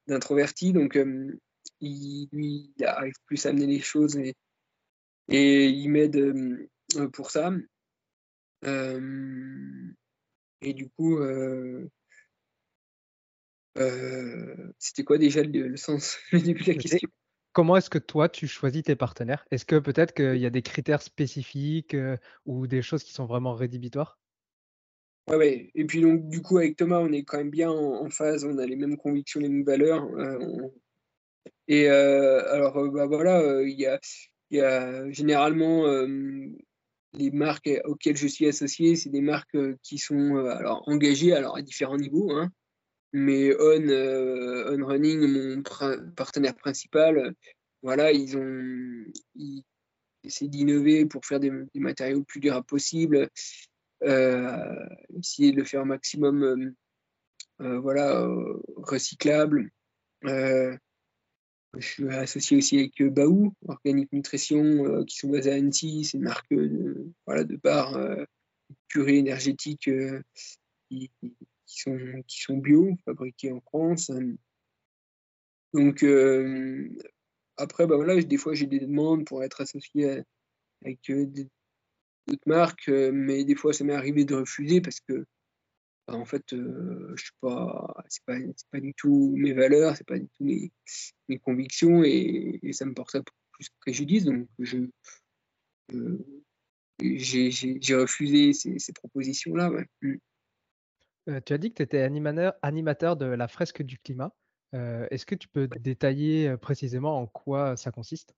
d'introverti, 0.08 0.72
donc 0.72 0.96
euh, 0.96 1.36
il, 1.82 2.30
lui, 2.32 2.72
il 2.78 2.86
arrive 2.86 3.16
plus 3.26 3.44
à 3.48 3.50
amener 3.50 3.66
les 3.66 3.80
choses 3.80 4.16
et, 4.16 4.36
et 5.30 5.66
il 5.68 5.90
m'aide 5.90 6.16
euh, 6.16 7.10
pour 7.12 7.32
ça. 7.32 7.52
et 10.62 10.74
du 10.74 10.90
coup, 10.92 11.18
c'était 14.78 15.04
quoi 15.04 15.18
déjà 15.18 15.42
le, 15.42 15.76
sens, 15.76 16.20
le 16.32 16.40
début 16.40 16.64
de 16.66 16.74
la 16.74 16.78
question? 16.78 17.10
Comment 17.52 17.78
est-ce 17.78 17.90
que 17.90 17.98
toi, 17.98 18.30
tu 18.30 18.48
choisis 18.48 18.84
tes 18.84 18.96
partenaires? 18.96 19.44
Est-ce 19.50 19.66
que 19.66 19.80
peut-être 19.80 20.14
qu'il 20.14 20.38
y 20.38 20.46
a 20.46 20.52
des 20.52 20.62
critères 20.62 21.02
spécifiques 21.02 21.98
ou 22.46 22.68
des 22.68 22.84
choses 22.84 23.04
qui 23.04 23.12
sont 23.12 23.26
vraiment 23.26 23.56
rédhibitoires? 23.56 24.19
Ouais, 25.30 25.70
Et 25.76 25.86
puis 25.86 26.02
donc 26.02 26.28
du 26.28 26.42
coup 26.42 26.58
avec 26.58 26.76
Thomas, 26.76 27.00
on 27.00 27.12
est 27.12 27.24
quand 27.24 27.38
même 27.38 27.52
bien 27.52 27.70
en, 27.70 28.10
phase, 28.10 28.46
on 28.46 28.58
a 28.58 28.66
les 28.66 28.76
mêmes 28.76 28.98
convictions, 28.98 29.40
les 29.40 29.50
mêmes 29.50 29.64
valeurs. 29.64 30.04
Euh, 30.18 30.70
et 31.68 31.88
euh, 31.88 32.52
alors 32.52 32.78
euh, 32.78 32.90
bah 32.90 33.06
voilà, 33.06 33.62
il 33.62 33.80
y 33.80 33.86
a, 34.62 35.12
généralement 35.12 35.86
les 37.14 37.32
marques 37.32 37.70
auxquelles 37.86 38.18
je 38.18 38.28
suis 38.28 38.48
associé, 38.48 38.96
c'est 38.96 39.10
des 39.12 39.22
marques 39.22 39.58
qui 39.84 40.00
sont 40.00 40.38
alors 40.48 40.84
engagées 40.88 41.34
alors 41.34 41.58
à 41.58 41.62
différents 41.62 41.98
niveaux. 41.98 42.32
Hein, 42.32 42.50
mais 43.14 43.54
On, 43.60 44.82
On 44.82 44.86
Running, 44.86 45.28
mon 45.28 45.64
partenaire 46.16 46.56
principal, 46.56 47.36
voilà, 47.84 48.12
ils 48.12 48.36
ont 48.36 49.06
ils 49.36 49.64
essaient 50.24 50.48
d'innover 50.48 51.06
pour 51.06 51.24
faire 51.26 51.40
des, 51.40 51.52
matériaux 51.76 52.20
le 52.20 52.24
plus 52.24 52.40
durables 52.40 52.66
possible 52.66 53.30
essayer 54.02 55.52
de 55.52 55.58
le 55.58 55.66
faire 55.66 55.82
au 55.82 55.86
maximum 55.86 56.44
euh, 56.44 56.76
euh, 57.62 57.80
voilà, 57.80 58.28
recyclable. 58.78 59.70
je 60.24 60.78
suis 61.80 62.10
associé 62.10 62.58
aussi 62.58 62.80
avec 62.80 63.04
Baou, 63.04 63.54
Organique 63.68 64.12
Nutrition, 64.14 65.04
qui 65.06 65.18
sont 65.18 65.30
basés 65.30 65.52
à 65.52 65.56
Annecy. 65.56 66.06
C'est 66.06 66.18
une 66.18 66.24
marque 66.24 66.54
de, 66.54 67.12
voilà, 67.26 67.44
de 67.44 67.58
bars 67.58 68.00
purée 68.88 69.18
énergétique 69.18 69.90
qui, 70.90 71.12
sont, 71.66 72.24
qui 72.28 72.42
sont 72.42 72.58
bio, 72.58 72.96
fabriqués 73.06 73.52
en 73.52 73.62
France. 73.62 74.10
Donc, 75.74 76.06
après, 77.58 77.86
bah 77.86 77.98
voilà, 77.98 78.22
des 78.22 78.38
fois, 78.38 78.54
j'ai 78.54 78.68
des 78.68 78.80
demandes 78.80 79.26
pour 79.26 79.44
être 79.44 79.60
associé 79.62 80.24
avec 80.82 81.00
des, 81.06 81.50
d'autres 82.30 82.48
marques, 82.48 82.88
mais 82.90 83.44
des 83.44 83.56
fois 83.56 83.74
ça 83.74 83.84
m'est 83.84 83.94
arrivé 83.94 84.26
de 84.26 84.36
refuser 84.36 84.82
parce 84.82 85.00
que 85.02 85.26
bah, 86.10 86.16
en 86.16 86.26
fait, 86.26 86.44
je 86.52 87.22
suis 87.22 87.36
pas, 87.40 87.94
c'est 88.08 88.26
pas, 88.26 88.38
pas, 88.72 88.80
du 88.80 88.96
tout 88.96 89.36
mes 89.38 89.54
valeurs, 89.54 89.96
c'est 89.96 90.08
pas 90.08 90.18
du 90.18 90.28
tout 90.28 90.44
mes, 90.44 90.72
mes 91.28 91.38
convictions 91.38 92.04
et, 92.04 92.60
ça 92.72 92.86
me 92.86 92.96
porterait 92.96 93.22
plus 93.52 93.70
préjudice. 93.80 94.26
Donc, 94.26 94.48
je, 94.58 94.88
j'ai 97.00 97.96
refusé 97.96 98.54
ces, 98.54 98.80
ces 98.80 98.94
propositions-là. 98.94 99.72
Mmh. 100.02 100.16
tu 101.46 101.54
as 101.54 101.58
dit 101.60 101.70
que 101.70 101.76
tu 101.76 101.84
étais 101.84 102.02
animateur, 102.02 102.54
animateur 102.64 103.16
de 103.16 103.26
la 103.26 103.48
fresque 103.48 103.84
du 103.84 104.00
climat. 104.00 104.34
Est-ce 104.74 105.28
que 105.28 105.36
tu 105.36 105.48
peux 105.48 105.68
détailler 105.68 106.58
précisément 106.58 107.22
en 107.22 107.28
quoi 107.28 107.78
ça 107.78 107.92
consiste? 107.92 108.34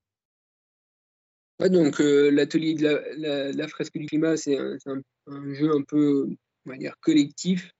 Donc 1.69 1.99
l'atelier 1.99 2.73
de 2.75 3.57
la, 3.57 3.67
fresque 3.67 3.97
du 3.97 4.05
climat, 4.05 4.37
c'est 4.37 4.57
un, 4.57 5.53
jeu 5.53 5.71
un 5.71 5.83
peu, 5.83 6.27
on 6.65 6.69
va 6.69 6.77
dire, 6.77 6.95
collectif. 7.01 7.71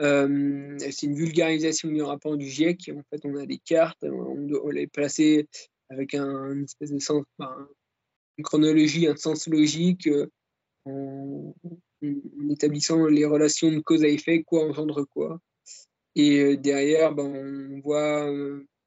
c'est 0.00 1.02
une 1.02 1.14
vulgarisation 1.14 1.88
du 1.90 2.02
rapport 2.02 2.36
du 2.36 2.46
GIEC. 2.46 2.90
En 2.94 3.02
fait, 3.10 3.20
on 3.24 3.36
a 3.36 3.46
des 3.46 3.58
cartes, 3.58 4.02
on, 4.02 4.70
les 4.70 4.86
placer 4.86 5.48
avec 5.90 6.14
un, 6.14 6.52
une 6.52 6.64
espèce 6.64 6.90
de 6.90 6.98
chronologie, 8.42 9.06
un 9.06 9.16
sens 9.16 9.46
logique, 9.46 10.08
en, 10.86 11.54
établissant 12.50 13.06
les 13.06 13.24
relations 13.24 13.70
de 13.70 13.80
cause 13.80 14.04
à 14.04 14.08
effet, 14.08 14.42
quoi 14.42 14.64
engendre 14.64 15.06
quoi. 15.08 15.40
Et 16.14 16.56
derrière, 16.56 17.14
ben, 17.14 17.24
on 17.24 17.80
voit 17.80 18.30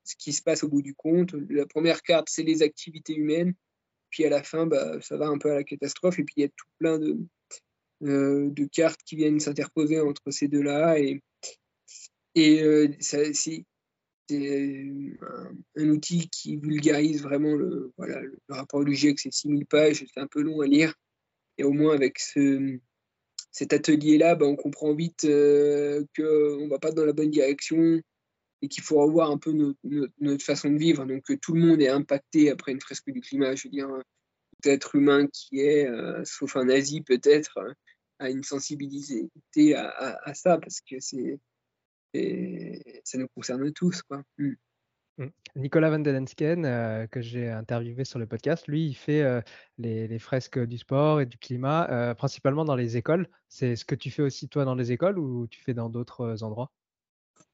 ce 0.03 0.15
qui 0.17 0.33
se 0.33 0.41
passe 0.41 0.63
au 0.63 0.69
bout 0.69 0.81
du 0.81 0.95
compte. 0.95 1.33
La 1.49 1.65
première 1.65 2.01
carte, 2.01 2.27
c'est 2.29 2.43
les 2.43 2.61
activités 2.63 3.15
humaines. 3.15 3.53
Puis 4.09 4.25
à 4.25 4.29
la 4.29 4.43
fin, 4.43 4.65
bah, 4.65 4.99
ça 5.01 5.17
va 5.17 5.27
un 5.27 5.37
peu 5.37 5.51
à 5.51 5.55
la 5.55 5.63
catastrophe. 5.63 6.19
Et 6.19 6.23
puis 6.23 6.35
il 6.37 6.41
y 6.41 6.45
a 6.45 6.49
tout 6.49 6.67
plein 6.79 6.99
de, 6.99 7.17
euh, 8.03 8.49
de 8.49 8.65
cartes 8.65 9.01
qui 9.05 9.15
viennent 9.15 9.39
s'interposer 9.39 9.99
entre 9.99 10.31
ces 10.31 10.47
deux-là. 10.47 10.99
Et, 10.99 11.21
et 12.35 12.61
euh, 12.61 12.89
c'est 12.99 13.65
un, 14.31 15.51
un, 15.77 15.89
outil 15.89 16.29
qui 16.29 16.57
vulgarise 16.57 17.23
vraiment 17.23 17.55
le, 17.55 17.93
voilà, 17.97 18.21
le 18.21 18.39
rapport 18.49 18.83
du 18.85 18.93
GIEC. 18.93 19.19
C'est 19.19 19.33
6000 19.33 19.65
pages, 19.65 20.05
c'est 20.13 20.19
un 20.19 20.27
peu 20.27 20.41
long 20.41 20.61
à 20.61 20.67
lire. 20.67 20.93
Et 21.57 21.63
au 21.63 21.71
moins 21.71 21.95
avec 21.95 22.19
ce, 22.19 22.79
cet 23.51 23.73
atelier-là, 23.73 24.35
bah, 24.35 24.45
on 24.45 24.55
comprend 24.55 24.93
vite 24.93 25.25
euh, 25.25 26.03
qu'on 26.15 26.65
ne 26.65 26.69
va 26.69 26.79
pas 26.79 26.91
dans 26.91 27.05
la 27.05 27.13
bonne 27.13 27.31
direction 27.31 28.01
et 28.61 28.67
qu'il 28.67 28.83
faut 28.83 28.97
revoir 28.97 29.31
un 29.31 29.37
peu 29.37 29.51
notre, 29.51 30.43
façon 30.43 30.69
de 30.71 30.77
vivre. 30.77 31.05
Donc 31.05 31.23
tout 31.41 31.53
le 31.53 31.61
monde 31.61 31.81
est 31.81 31.89
impacté 31.89 32.49
après 32.49 32.71
une 32.71 32.81
fresque 32.81 33.09
du 33.09 33.21
climat. 33.21 33.55
Je 33.55 33.67
veux 33.67 33.71
dire, 33.71 33.87
tout 33.87 34.69
être 34.69 34.95
humain 34.95 35.27
qui 35.27 35.59
est, 35.59 35.87
euh, 35.87 36.23
sauf 36.25 36.55
un 36.55 36.65
nazi 36.65 37.01
peut-être, 37.01 37.57
euh, 37.57 37.73
a 38.19 38.29
une 38.29 38.43
sensibilité 38.43 39.75
à, 39.75 40.33
ça 40.33 40.57
parce 40.57 40.81
que 40.81 40.95
c'est 40.99 41.39
ça 43.03 43.17
nous 43.19 43.27
concerne 43.35 43.71
tous. 43.73 44.01
Quoi. 44.01 44.23
Hmm. 44.39 44.55
Mmh. 45.17 45.27
Nicolas 45.55 45.89
Van 45.89 45.99
Delensken, 45.99 46.65
euh, 46.65 47.07
que 47.07 47.21
j'ai 47.21 47.49
interviewé 47.49 48.05
sur 48.05 48.19
le 48.19 48.27
podcast, 48.27 48.67
lui, 48.67 48.85
il 48.85 48.93
fait 48.93 49.23
euh, 49.23 49.41
les, 49.79 50.19
fresques 50.19 50.59
du 50.59 50.77
sport 50.77 51.21
et 51.21 51.25
du 51.25 51.37
climat, 51.39 51.89
euh, 51.89 52.13
principalement 52.13 52.65
dans 52.65 52.75
les 52.75 52.97
écoles. 52.97 53.27
C'est 53.49 53.75
ce 53.75 53.83
que 53.83 53.95
tu 53.95 54.11
fais 54.11 54.21
aussi 54.21 54.47
toi 54.47 54.63
dans 54.63 54.75
les 54.75 54.91
écoles 54.91 55.17
ou 55.17 55.47
tu 55.47 55.59
fais 55.61 55.73
dans 55.73 55.89
d'autres 55.89 56.43
endroits? 56.43 56.71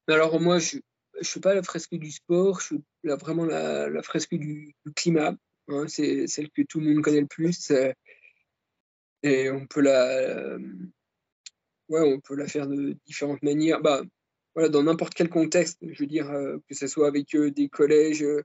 Alors 0.08 0.38
moi, 0.40 0.58
je 0.58 0.76
ne 1.18 1.24
fais 1.24 1.40
pas 1.40 1.54
la 1.54 1.62
fresque 1.62 1.94
du 1.94 2.10
sport, 2.10 2.60
je 2.60 2.76
fais 3.02 3.16
vraiment 3.16 3.44
la, 3.44 4.02
fresque 4.02 4.34
du, 4.34 4.74
climat. 4.96 5.36
Hein. 5.68 5.86
c'est 5.88 6.26
celle 6.26 6.50
que 6.50 6.62
tout 6.62 6.80
le 6.80 6.92
monde 6.92 7.02
connaît 7.02 7.20
le 7.20 7.26
plus. 7.26 7.72
et 9.22 9.50
on 9.50 9.66
peut 9.66 9.80
la, 9.80 10.58
ouais, 11.88 12.00
on 12.00 12.20
peut 12.20 12.36
la 12.36 12.48
faire 12.48 12.66
de 12.66 12.96
différentes 13.06 13.42
manières. 13.42 13.80
Bah, 13.80 14.02
voilà, 14.54 14.68
dans 14.68 14.82
n'importe 14.82 15.14
quel 15.14 15.28
contexte, 15.28 15.78
je 15.82 15.98
veux 15.98 16.06
dire, 16.06 16.30
euh, 16.30 16.58
que 16.68 16.74
ce 16.74 16.86
soit 16.86 17.08
avec 17.08 17.34
euh, 17.34 17.50
des 17.50 17.68
collèges, 17.68 18.22
euh, 18.22 18.42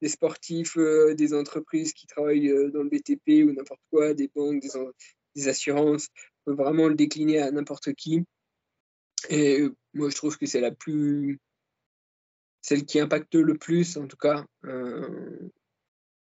des 0.00 0.08
sportifs, 0.08 0.78
des 0.78 1.34
entreprises 1.34 1.92
qui 1.92 2.06
travaillent 2.06 2.54
dans 2.72 2.84
le 2.84 2.88
BTP 2.88 3.44
ou 3.44 3.52
n'importe 3.52 3.80
quoi, 3.90 4.14
des 4.14 4.28
banques, 4.32 4.62
des, 5.34 5.48
assurances, 5.48 6.06
on 6.46 6.52
peut 6.52 6.62
vraiment 6.62 6.86
le 6.86 6.94
décliner 6.94 7.40
à 7.40 7.50
n'importe 7.50 7.92
qui. 7.94 8.22
Et 9.28 9.64
moi, 9.94 10.08
je 10.08 10.14
trouve 10.14 10.38
que 10.38 10.46
c'est 10.46 10.60
la 10.60 10.70
plus. 10.70 11.40
Celle 12.68 12.84
qui 12.84 13.00
impacte 13.00 13.34
le 13.34 13.56
plus, 13.56 13.96
en 13.96 14.06
tout 14.06 14.16
cas. 14.16 14.44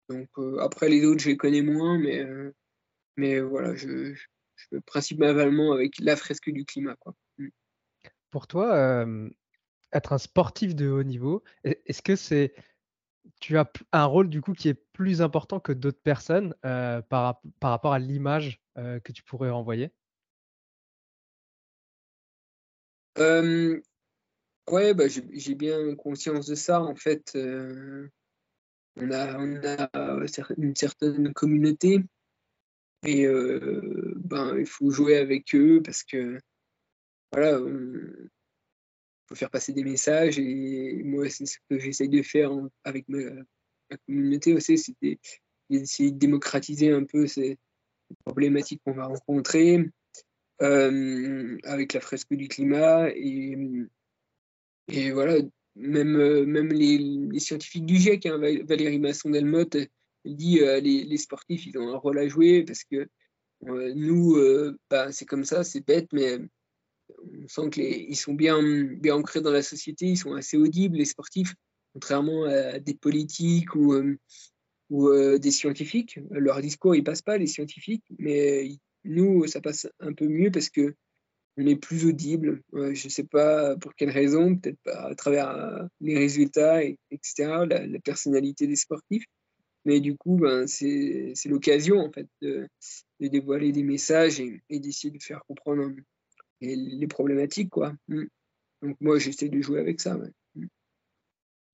donc, 0.08 0.28
après, 0.60 0.88
les 0.88 1.04
autres, 1.04 1.20
je 1.20 1.30
les 1.30 1.36
connais 1.36 1.62
moins, 1.62 1.98
mais, 1.98 2.24
mais 3.16 3.40
voilà, 3.40 3.74
je, 3.74 4.14
je, 4.14 4.26
je 4.56 4.78
principalement 4.78 5.72
avec 5.72 5.98
la 6.00 6.16
fresque 6.16 6.50
du 6.50 6.64
climat. 6.64 6.96
Quoi. 6.96 7.14
Mm. 7.38 7.48
Pour 8.30 8.46
toi, 8.46 9.06
être 9.92 10.12
un 10.12 10.18
sportif 10.18 10.74
de 10.74 10.88
haut 10.88 11.02
niveau, 11.02 11.42
est-ce 11.64 12.02
que 12.02 12.16
c'est 12.16 12.54
tu 13.40 13.58
as 13.58 13.70
un 13.92 14.04
rôle 14.04 14.28
du 14.28 14.40
coup 14.40 14.52
qui 14.52 14.68
est 14.68 14.82
plus 14.92 15.22
important 15.22 15.60
que 15.60 15.72
d'autres 15.72 16.02
personnes 16.02 16.54
par, 16.62 17.40
rapport 17.62 17.92
à 17.92 17.98
l'image 17.98 18.60
que 18.76 19.12
tu 19.12 19.22
pourrais 19.22 19.50
renvoyer 19.50 19.92
Ouais, 24.70 24.92
bah, 24.94 25.04
j'ai 25.08 25.54
bien 25.54 25.94
conscience 25.94 26.46
de 26.46 26.54
ça. 26.54 26.82
En 26.82 26.94
fait, 26.94 27.36
on, 28.96 29.10
a, 29.10 29.38
une 30.56 30.74
certaine 30.74 31.32
communauté 31.32 32.00
et 33.04 33.26
ben, 34.16 34.56
il 34.58 34.66
faut 34.66 34.90
jouer 34.90 35.16
avec 35.16 35.54
eux 35.54 35.80
parce 35.82 36.02
que 36.02 36.38
voilà, 37.32 37.58
il 37.58 38.28
faut 39.28 39.34
faire 39.34 39.50
passer 39.50 39.72
des 39.72 39.84
messages 39.84 40.38
et 40.38 41.02
moi, 41.04 41.28
c'est 41.28 41.46
ce 41.46 41.58
que 41.70 41.78
j'essaye 41.78 42.08
de 42.08 42.22
faire 42.22 42.50
avec 42.84 43.08
ma, 43.08 43.20
communauté 44.06 44.54
aussi, 44.54 44.76
c'est 44.76 44.94
d'essayer 45.70 46.10
de 46.10 46.18
démocratiser 46.18 46.90
un 46.90 47.04
peu 47.04 47.26
ces, 47.26 47.58
problématiques 48.24 48.82
qu'on 48.84 48.92
va 48.92 49.06
rencontrer 49.06 49.90
avec 50.60 51.92
la 51.92 52.00
fresque 52.00 52.34
du 52.34 52.48
climat 52.48 53.10
et, 53.14 53.56
et 54.88 55.10
voilà, 55.10 55.36
même, 55.76 56.44
même 56.44 56.68
les, 56.68 57.38
scientifiques 57.38 57.86
du 57.86 57.96
GIEC, 57.96 58.26
hein, 58.26 58.38
Valérie 58.38 58.98
Masson-Delmotte, 58.98 59.76
dit 60.24 60.60
euh, 60.60 60.80
les, 60.80 61.04
les, 61.04 61.16
sportifs, 61.16 61.66
ils 61.66 61.78
ont 61.78 61.88
un 61.92 61.96
rôle 61.96 62.18
à 62.18 62.28
jouer 62.28 62.64
parce 62.64 62.84
que 62.84 63.08
euh, 63.66 63.92
nous, 63.94 64.36
euh, 64.36 64.78
bah, 64.90 65.10
c'est 65.12 65.24
comme 65.24 65.44
ça, 65.44 65.64
c'est 65.64 65.84
bête, 65.84 66.08
mais 66.12 66.38
on 67.08 67.48
sent 67.48 67.70
qu'ils 67.70 68.16
sont 68.16 68.34
bien, 68.34 68.62
bien 68.96 69.16
ancrés 69.16 69.40
dans 69.40 69.50
la 69.50 69.62
société, 69.62 70.06
ils 70.06 70.16
sont 70.16 70.34
assez 70.34 70.56
audibles, 70.56 70.96
les 70.96 71.04
sportifs, 71.04 71.54
contrairement 71.92 72.44
à 72.44 72.78
des 72.78 72.94
politiques 72.94 73.74
ou, 73.74 73.94
euh, 73.94 74.18
ou 74.90 75.08
euh, 75.08 75.38
des 75.38 75.50
scientifiques. 75.50 76.20
Leur 76.30 76.60
discours, 76.60 76.94
il 76.94 77.04
passe 77.04 77.22
pas, 77.22 77.38
les 77.38 77.46
scientifiques, 77.46 78.04
mais 78.18 78.70
nous, 79.04 79.46
ça 79.46 79.60
passe 79.60 79.88
un 80.00 80.12
peu 80.12 80.28
mieux 80.28 80.50
parce 80.50 80.68
que 80.68 80.94
est 81.66 81.76
plus 81.76 82.06
audible. 82.06 82.62
je 82.72 82.88
ne 82.88 83.10
sais 83.10 83.24
pas 83.24 83.76
pour 83.76 83.94
quelle 83.94 84.10
raison, 84.10 84.56
peut-être 84.56 84.78
à 84.86 85.14
travers 85.14 85.50
euh, 85.50 85.84
les 86.00 86.16
résultats, 86.16 86.82
etc., 86.84 87.64
la, 87.68 88.00
personnalité 88.00 88.66
des 88.66 88.76
sportifs. 88.76 89.24
Mais 89.84 90.00
du 90.00 90.16
coup, 90.16 90.36
ben, 90.36 90.66
c'est 90.66 91.34
l'occasion 91.46 91.98
en 91.98 92.12
fait 92.12 92.28
de, 92.42 92.68
dévoiler 93.20 93.72
des 93.72 93.82
messages 93.82 94.40
et, 94.40 94.60
d'essayer 94.70 95.10
de 95.10 95.22
faire 95.22 95.42
comprendre 95.46 95.90
les 96.60 97.06
problématiques, 97.06 97.70
quoi. 97.70 97.94
Mm. 98.08 98.24
Donc 98.82 98.96
moi, 99.00 99.18
j'essaie 99.18 99.48
de 99.48 99.60
jouer 99.60 99.80
avec 99.80 100.00
ça. 100.00 100.16
Mm. 100.54 100.66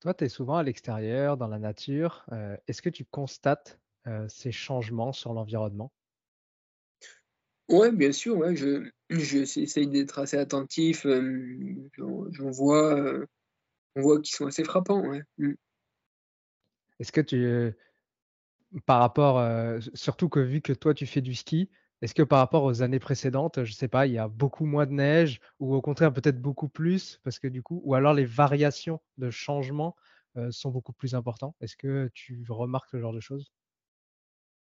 Toi, 0.01 0.15
tu 0.15 0.25
es 0.25 0.29
souvent 0.29 0.57
à 0.57 0.63
l'extérieur, 0.63 1.37
dans 1.37 1.49
la 1.49 1.59
nature. 1.59 2.25
Euh, 2.33 2.57
est-ce 2.67 2.83
que 2.83 2.91
tu 2.91 3.05
constates 3.05 3.79
euh, 4.07 4.27
ces 4.29 4.53
changements 4.53 5.13
sur 5.13 5.33
l'environnement? 5.33 5.93
Oui, 7.69 7.91
bien 7.93 8.13
sûr. 8.13 8.37
Ouais, 8.37 8.55
je, 8.57 8.89
j'essaie 9.11 9.87
d'être 9.87 10.19
assez 10.19 10.37
attentif. 10.37 11.07
Euh, 11.07 11.91
j'en, 11.97 12.51
vois, 12.51 13.21
on 13.97 14.01
voit 14.01 14.21
qu'ils 14.21 14.35
sont 14.35 14.47
assez 14.47 14.65
frappants. 14.65 15.07
Ouais. 15.07 15.23
Mm. 15.39 15.55
Est-ce 17.01 17.13
que 17.13 17.21
tu, 17.21 17.75
par 18.87 19.01
rapport, 19.01 19.43
surtout 19.95 20.29
que 20.29 20.41
vu 20.41 20.61
que 20.61 20.73
toi, 20.73 20.95
tu 20.95 21.07
fais 21.07 21.21
du 21.21 21.35
ski, 21.35 21.71
est-ce 22.03 22.15
que 22.15 22.23
par 22.23 22.39
rapport 22.39 22.65
aux 22.65 22.83
années 22.83 22.99
précédentes, 22.99 23.65
je 23.65 23.71
ne 23.71 23.75
sais 23.75 23.89
pas, 23.89 24.07
il 24.07 24.13
y 24.13 24.19
a 24.19 24.29
beaucoup 24.29 24.67
moins 24.67 24.87
de 24.87 24.93
neige 24.93 25.41
ou 25.59 25.75
au 25.75 25.81
contraire 25.81 26.13
peut-être 26.13 26.41
beaucoup 26.41 26.69
plus 26.69 27.21
parce 27.25 27.39
que 27.39 27.49
du 27.49 27.63
coup, 27.63 27.81
ou 27.85 27.95
alors 27.95 28.15
les 28.15 28.27
variations 28.27 29.01
de 29.19 29.31
changement 29.31 29.97
sont 30.51 30.71
beaucoup 30.71 30.93
plus 30.93 31.15
importantes? 31.15 31.57
Est-ce 31.61 31.77
que 31.77 32.11
tu 32.15 32.45
remarques 32.49 32.91
ce 32.91 32.99
genre 32.99 33.13
de 33.13 33.21
choses? 33.21 33.51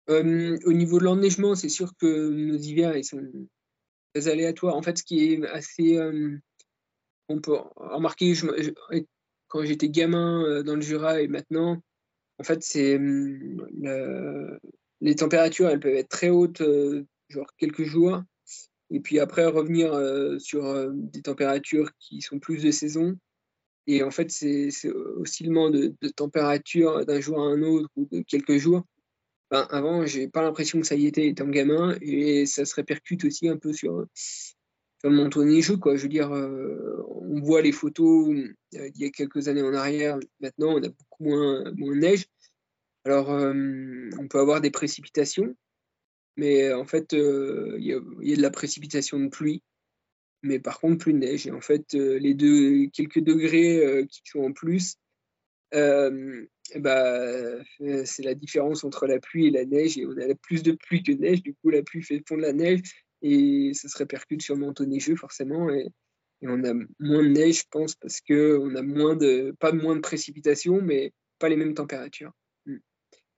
Au 0.09 0.73
niveau 0.73 0.99
de 0.99 1.05
l'enneigement, 1.05 1.55
c'est 1.55 1.69
sûr 1.69 1.93
que 2.01 2.31
nos 2.31 2.57
hivers 2.57 2.97
ils 2.97 3.05
sont 3.05 3.21
très 4.15 4.29
aléatoires. 4.29 4.75
En 4.75 4.83
fait, 4.83 4.97
ce 4.97 5.05
qui 5.05 5.33
est 5.33 5.47
assez, 5.47 6.01
on 7.29 7.41
peut 7.41 7.59
remarquer 7.77 8.33
quand 9.49 9.65
j'étais 9.65 9.91
gamin 9.91 10.63
dans 10.63 10.77
le 10.77 10.81
Jura 10.81 11.21
et 11.21 11.29
maintenant, 11.29 11.83
en 12.39 12.43
fait, 12.43 12.63
c'est 12.63 12.99
les 15.01 15.15
températures, 15.15 15.69
elles 15.69 15.81
peuvent 15.81 15.95
être 15.95 16.09
très 16.09 16.31
hautes, 16.31 16.63
genre 17.29 17.53
quelques 17.59 17.85
jours, 17.85 18.23
et 18.91 19.01
puis 19.01 19.21
après 19.21 19.45
revenir 19.45 19.93
sur 20.41 20.91
des 20.91 21.21
températures 21.21 21.91
qui 21.99 22.23
sont 22.23 22.39
plus 22.39 22.63
de 22.63 22.71
saison. 22.71 23.15
Et 23.87 24.03
en 24.03 24.11
fait, 24.11 24.31
c'est 24.31 24.71
oscillement 25.17 25.69
de 25.69 25.95
température 26.17 27.05
d'un 27.05 27.21
jour 27.21 27.41
à 27.41 27.45
un 27.45 27.61
autre 27.63 27.91
ou 27.97 28.09
de 28.11 28.23
quelques 28.23 28.57
jours. 28.57 28.85
Ben, 29.51 29.67
avant, 29.71 30.05
j'ai 30.05 30.29
pas 30.29 30.43
l'impression 30.43 30.81
que 30.81 30.87
ça 30.87 30.95
y 30.95 31.07
était 31.07 31.27
étant 31.27 31.49
gamin, 31.49 31.97
et 32.03 32.45
ça 32.45 32.67
se 32.67 32.75
répercute 32.75 33.25
aussi 33.25 33.49
un 33.49 33.57
peu 33.57 33.73
sur, 33.73 34.07
mon 35.05 35.31
jeu. 35.61 35.77
Quoi. 35.79 35.97
Je 35.97 36.03
veux 36.03 36.09
dire, 36.09 36.31
on 36.31 37.41
voit 37.41 37.63
les 37.63 37.73
photos 37.73 38.29
il 38.73 38.93
y 38.97 39.07
a 39.07 39.11
quelques 39.11 39.49
années 39.49 39.63
en 39.63 39.73
arrière, 39.73 40.19
maintenant 40.41 40.75
on 40.75 40.83
a 40.83 40.89
beaucoup 40.89 41.25
moins, 41.25 41.73
de 41.73 41.95
neige. 41.95 42.27
Alors, 43.05 43.31
on 43.31 44.29
peut 44.29 44.39
avoir 44.39 44.61
des 44.61 44.71
précipitations, 44.71 45.57
mais 46.37 46.71
en 46.73 46.85
fait, 46.85 47.13
il 47.13 47.85
y, 47.85 47.95
a, 47.95 48.37
de 48.37 48.43
la 48.43 48.51
précipitation 48.51 49.19
de 49.19 49.29
pluie, 49.29 49.63
mais 50.43 50.59
par 50.59 50.79
contre, 50.79 50.99
plus 50.99 51.15
de 51.15 51.19
neige. 51.19 51.47
Et 51.47 51.53
en 51.53 51.63
fait, 51.63 51.95
les 51.95 52.91
quelques 52.93 53.21
degrés 53.21 54.07
qui 54.11 54.21
sont 54.27 54.41
en 54.41 54.53
plus, 54.53 54.99
bah, 55.73 57.65
c'est 58.05 58.23
la 58.23 58.35
différence 58.35 58.85
entre 58.85 59.07
la 59.07 59.21
pluie 59.21 59.47
et 59.47 59.51
la 59.51 59.65
neige, 59.65 59.99
et 59.99 60.07
on 60.07 60.17
a 60.17 60.35
plus 60.35 60.63
de 60.63 60.73
pluie 60.73 61.03
que 61.03 61.13
de 61.13 61.19
neige, 61.19 61.43
du 61.43 61.55
coup, 61.55 61.71
la 61.71 61.83
pluie 61.83 62.03
fait 62.03 62.23
fondre 62.27 62.43
la 62.43 62.53
neige, 62.53 62.81
et 63.23 63.73
ça 63.75 63.89
se 63.89 63.99
répercute 63.99 64.43
sur 64.43 64.55
le 64.55 64.61
manteau 64.61 64.85
neigeux, 64.85 65.17
forcément, 65.17 65.71
et, 65.71 65.89
on 66.43 66.63
a 66.63 66.73
moins 67.01 67.25
de 67.25 67.29
neige, 67.29 67.63
je 67.63 67.65
pense, 67.69 67.97
parce 67.97 68.21
qu'on 68.21 68.77
a 68.77 68.83
moins 68.83 69.17
de, 69.17 69.57
pas 69.59 69.73
moins 69.73 69.97
de 69.97 70.01
précipitations, 70.01 70.81
mais 70.81 71.13
pas 71.41 71.49
les 71.49 71.57
mêmes 71.57 71.75
températures. 71.75 72.33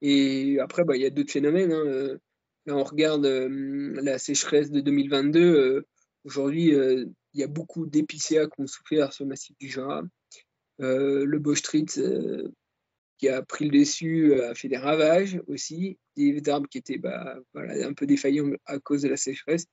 Et 0.03 0.59
après, 0.61 0.85
bah, 0.85 0.97
il 0.97 1.03
y 1.03 1.07
a 1.07 1.11
d'autres 1.11 1.33
phénomènes. 1.33 1.72
Hein. 1.72 1.85
Euh, 1.87 2.18
là, 2.66 2.76
on 2.76 2.85
regarde 2.85 3.26
euh, 3.26 4.01
la 4.03 4.18
sécheresse 4.18 4.70
de 4.70 4.81
2022. 4.81 5.41
Euh, 5.41 5.87
aujourd'hui, 6.24 6.72
il 6.72 7.41
y 7.41 7.43
a 7.43 7.49
beaucoup 7.49 7.87
d'épicéas 7.87 8.47
qui 8.47 8.61
ont 8.61 8.66
souffert 8.66 9.12
sur 9.12 9.24
le 9.24 9.31
massif 9.31 9.57
du 9.59 9.68
Jura. 9.68 10.03
Le 10.81 11.39
Bochtritz, 11.39 12.01
qui 13.18 13.28
a 13.28 13.43
pris 13.43 13.68
le 13.68 13.78
dessus, 13.78 14.41
a 14.41 14.55
fait 14.55 14.68
des 14.68 14.78
ravages 14.78 15.41
aussi. 15.47 15.99
Des 16.16 16.43
arbres 16.49 16.68
qui 16.68 16.78
étaient 16.78 16.99
bah, 16.99 17.39
un 17.55 17.93
peu 17.93 18.07
défaillants 18.07 18.51
à 18.66 18.78
cause 18.78 19.03
de 19.03 19.09
la 19.09 19.16
sécheresse. 19.16 19.66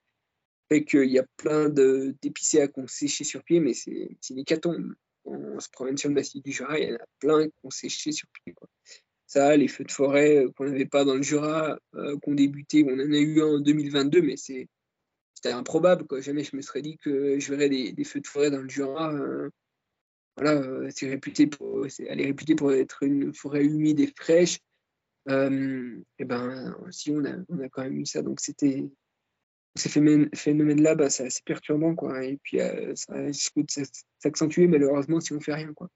Fait 0.69 0.83
qu'il 0.83 1.09
y 1.09 1.19
a 1.19 1.25
plein 1.37 1.69
d'épicéas 1.69 2.67
qui 2.67 2.79
ont 2.79 2.87
séché 2.87 3.23
sur 3.23 3.43
pied, 3.43 3.59
mais 3.59 3.73
c'est 3.73 4.09
une 4.29 4.39
hécatombe. 4.39 4.93
On 5.23 5.59
se 5.59 5.69
promène 5.69 5.97
sur 5.97 6.09
le 6.09 6.15
massif 6.15 6.43
du 6.43 6.51
Jura, 6.51 6.77
il 6.77 6.89
y 6.89 6.93
en 6.93 6.95
a 6.95 7.05
plein 7.19 7.47
qui 7.47 7.55
ont 7.63 7.69
séché 7.69 8.11
sur 8.11 8.27
pied. 8.29 8.53
Ça, 9.25 9.55
les 9.57 9.67
feux 9.67 9.83
de 9.83 9.91
forêt 9.91 10.37
euh, 10.37 10.51
qu'on 10.51 10.65
n'avait 10.65 10.85
pas 10.85 11.03
dans 11.03 11.15
le 11.15 11.21
Jura, 11.21 11.77
euh, 11.95 12.17
qu'on 12.19 12.33
débutait, 12.33 12.85
on 12.87 12.93
en 12.93 13.11
a 13.11 13.17
eu 13.17 13.41
en 13.41 13.59
2022, 13.59 14.21
mais 14.21 14.37
c'était 14.37 14.69
improbable. 15.45 16.05
Quoi. 16.07 16.21
Jamais 16.21 16.43
je 16.43 16.55
me 16.55 16.61
serais 16.61 16.81
dit 16.81 16.97
que 16.97 17.37
je 17.37 17.53
verrais 17.53 17.69
des, 17.69 18.03
feux 18.05 18.21
de 18.21 18.27
forêt 18.27 18.51
dans 18.51 18.61
le 18.61 18.69
Jura. 18.69 19.13
Euh, 19.13 19.49
voilà, 20.37 20.89
c'est 20.91 21.09
réputé 21.09 21.47
pour, 21.47 21.85
elle 22.07 22.21
est 22.21 22.25
réputée 22.25 22.55
pour 22.55 22.71
être 22.71 23.03
une 23.03 23.33
forêt 23.33 23.65
humide 23.65 23.99
et 23.99 24.13
fraîche. 24.15 24.59
et 25.27 26.25
ben, 26.25 26.77
si 26.91 27.11
on 27.11 27.25
a, 27.25 27.33
on 27.49 27.59
a 27.59 27.69
quand 27.69 27.83
même 27.83 27.99
eu 27.99 28.05
ça, 28.05 28.21
donc 28.21 28.39
c'était 28.39 28.87
ces 29.75 29.89
phénomènes-là, 29.89 30.95
bah, 30.95 31.09
c'est 31.09 31.25
assez 31.25 31.41
perturbant, 31.45 31.95
quoi. 31.95 32.23
Et 32.23 32.37
puis, 32.37 32.59
ça 32.95 33.13
risque 33.13 33.57
de 33.57 33.85
s'accentuer, 34.19 34.67
malheureusement, 34.67 35.19
si 35.19 35.33
on 35.33 35.39
fait 35.39 35.53
rien, 35.53 35.73
quoi. 35.73 35.89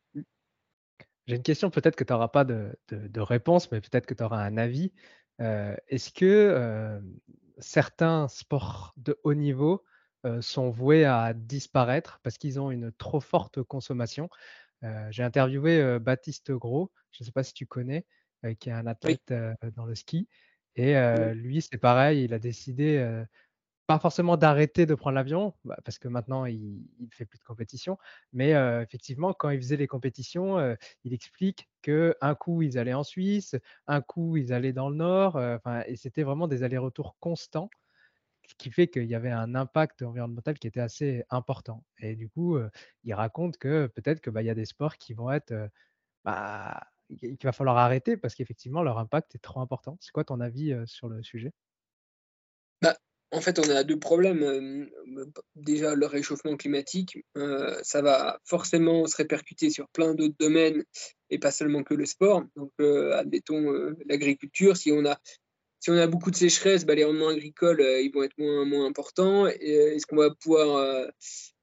J'ai 1.28 1.36
une 1.36 1.44
question, 1.44 1.70
peut-être 1.70 1.96
que 1.96 2.04
tu 2.04 2.14
n'auras 2.14 2.30
pas 2.30 2.44
de, 2.44 2.76
réponse, 3.20 3.72
mais 3.72 3.82
peut-être 3.82 4.06
que 4.06 4.14
tu 4.14 4.24
auras 4.24 4.44
un 4.44 4.58
avis. 4.58 4.92
Euh, 5.40 5.76
est-ce 5.88 6.12
que 6.12 6.26
euh, 6.26 7.00
certains 7.60 8.28
sports 8.28 8.94
de 8.98 9.18
haut 9.24 9.34
niveau 9.34 9.76
euh, 9.76 9.91
sont 10.42 10.70
voués 10.70 11.06
à 11.06 11.34
disparaître 11.34 12.20
parce 12.24 12.38
qu'ils 12.38 12.60
ont 12.60 12.72
une 12.72 12.92
trop 12.92 13.20
forte 13.20 13.62
consommation. 13.64 14.30
J'ai 15.10 15.24
interviewé 15.24 16.00
Baptiste 16.00 16.52
Gros, 16.52 16.92
je 17.12 17.24
ne 17.24 17.26
sais 17.26 17.32
pas 17.32 17.44
si 17.44 17.54
tu 17.54 17.66
connais, 17.66 18.06
qui 18.60 18.70
est 18.70 18.74
un 18.74 18.88
athlète 18.88 19.34
dans 19.76 19.86
le 19.86 19.96
ski. 19.96 20.28
Et 20.76 20.96
lui, 21.34 21.62
c'est 21.62 21.78
pareil, 21.78 22.24
il 22.24 22.34
a 22.34 22.40
décidé 22.40 23.24
pas 23.88 24.00
forcément 24.00 24.38
d'arrêter 24.38 24.86
de 24.86 24.96
prendre 24.96 25.16
l'avion, 25.16 25.54
bah, 25.66 25.78
parce 25.84 26.00
que 26.00 26.08
maintenant 26.08 26.46
il 26.46 26.82
ne 27.00 27.10
fait 27.12 27.26
plus 27.26 27.40
de 27.40 27.44
compétition, 27.44 27.98
mais 28.32 28.52
effectivement, 28.82 29.34
quand 29.34 29.50
il 29.50 29.60
faisait 29.60 29.76
les 29.76 29.88
compétitions, 29.88 30.78
il 31.04 31.14
explique 31.14 31.68
qu'un 31.82 32.36
coup 32.36 32.62
ils 32.62 32.78
allaient 32.78 32.94
en 32.94 33.04
Suisse, 33.04 33.58
un 33.88 34.00
coup 34.02 34.38
ils 34.38 34.54
allaient 34.54 34.72
dans 34.72 34.90
le 34.90 34.96
Nord, 34.96 35.42
et 35.88 35.98
c'était 35.98 36.24
vraiment 36.24 36.48
des 36.48 36.64
allers-retours 36.64 37.18
constants, 37.20 37.70
qui 38.58 38.72
fait 38.72 38.88
qu'il 38.88 39.06
y 39.06 39.16
avait 39.16 39.32
un 39.32 39.56
impact 39.56 40.02
environnemental 40.02 40.58
qui 40.60 40.68
était 40.68 40.80
assez 40.80 41.24
important. 41.30 41.84
Et 42.00 42.16
du 42.16 42.30
coup, 42.30 42.58
il 43.04 43.14
raconte 43.14 43.58
que 43.58 43.88
peut-être 43.88 44.22
qu'il 44.22 44.34
bah, 44.34 44.42
y 44.42 44.50
a 44.50 44.56
des 44.56 44.66
sports 44.66 44.98
qui 44.98 45.14
vont 45.14 45.32
être, 45.32 45.54
bah, 46.24 46.82
qu'il 47.20 47.38
va 47.44 47.52
falloir 47.52 47.78
arrêter 47.78 48.18
parce 48.18 48.36
qu'effectivement 48.36 48.84
leur 48.84 48.98
impact 48.98 49.36
est 49.36 49.40
trop 49.40 49.60
important. 49.62 49.98
C'est 50.02 50.12
quoi 50.12 50.24
ton 50.24 50.40
avis 50.40 50.76
sur 50.86 51.10
le 51.10 51.24
sujet? 51.24 51.54
En 53.34 53.40
fait, 53.40 53.60
on 53.60 53.70
a 53.70 53.84
deux 53.84 53.98
problèmes. 53.98 54.44
Euh, 54.44 55.26
déjà, 55.56 55.96
le 55.96 56.06
réchauffement 56.06 56.58
climatique, 56.58 57.18
euh, 57.38 57.80
ça 57.82 58.02
va 58.02 58.40
forcément 58.44 59.08
se 59.08 59.16
répercuter 59.16 59.70
sur 59.70 59.88
plein 59.90 60.14
d'autres 60.14 60.36
domaines 60.38 60.84
et 61.30 61.40
pas 61.40 61.52
seulement 61.52 61.84
que 61.84 61.94
le 61.94 62.06
sport. 62.06 62.44
Donc, 62.58 62.74
euh, 62.82 63.14
admettons 63.14 63.72
l'agriculture. 64.06 64.76
Si 64.76 64.92
on 64.92 65.06
a 65.06 65.18
si 65.82 65.92
on 65.92 65.98
a 65.98 66.08
beaucoup 66.08 66.32
de 66.32 66.38
sécheresse, 66.38 66.86
bah, 66.86 66.96
les 66.96 67.04
rendements 67.04 67.28
agricoles 67.28 67.82
ils 67.82 68.12
vont 68.14 68.24
être 68.24 68.38
moins, 68.38 68.64
moins 68.64 68.86
importants. 68.86 69.48
Est-ce 69.48 70.06
qu'on 70.08 70.16
va 70.16 70.30
pouvoir 70.34 71.10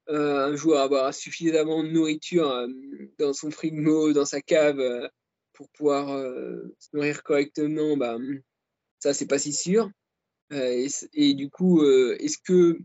un 0.07 0.55
jour 0.55 0.77
avoir 0.77 1.11
suffisamment 1.13 1.83
de 1.83 1.89
nourriture 1.89 2.67
dans 3.17 3.33
son 3.33 3.49
frigo, 3.49 4.13
dans 4.13 4.25
sa 4.25 4.41
cave, 4.41 5.09
pour 5.53 5.69
pouvoir 5.69 6.07
se 6.77 6.89
nourrir 6.93 7.23
correctement? 7.23 7.97
Bah, 7.97 8.17
Ça, 8.99 9.13
c'est 9.13 9.27
pas 9.27 9.39
si 9.39 9.53
sûr. 9.53 9.89
Euh, 10.51 10.87
et, 11.13 11.33
du 11.33 11.49
coup, 11.49 11.81
euh, 11.81 12.15
est-ce 12.19 12.37
que 12.37 12.79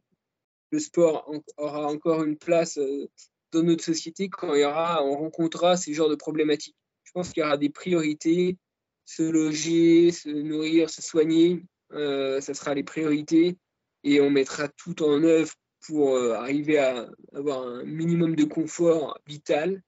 le 0.71 0.79
sport 0.79 1.31
aura 1.57 1.87
encore 1.87 2.25
une 2.25 2.37
place 2.37 2.79
euh, 2.79 3.09
dans 3.53 3.63
notre 3.63 3.85
société 3.85 4.29
quand 4.29 4.55
il 4.55 4.61
y 4.61 4.65
aura, 4.65 5.05
on 5.05 5.17
rencontrera 5.17 5.77
ces 5.77 5.95
genres 5.95 6.11
de 6.11 6.15
problématiques? 6.15 6.77
Je 7.05 7.13
pense 7.13 7.33
qu'il 7.33 7.43
y 7.43 7.47
aura 7.47 7.57
des 7.57 7.71
priorités, 7.71 8.59
se 9.05 9.23
loger, 9.23 10.13
se 10.13 10.29
nourrir, 10.29 10.91
se 10.91 11.03
soigner, 11.03 11.65
ça 11.91 12.55
sera 12.55 12.75
les 12.75 12.85
priorités 12.85 13.57
et 14.03 14.21
on 14.21 14.31
mettra 14.31 14.69
tout 14.69 15.03
en 15.03 15.23
œuvre 15.23 15.53
pour 15.87 16.17
arriver 16.17 16.79
à 16.79 17.09
avoir 17.35 17.67
un 17.67 17.85
minimum 17.85 18.35
de 18.35 18.45
confort 18.45 19.19
vital 19.27 19.83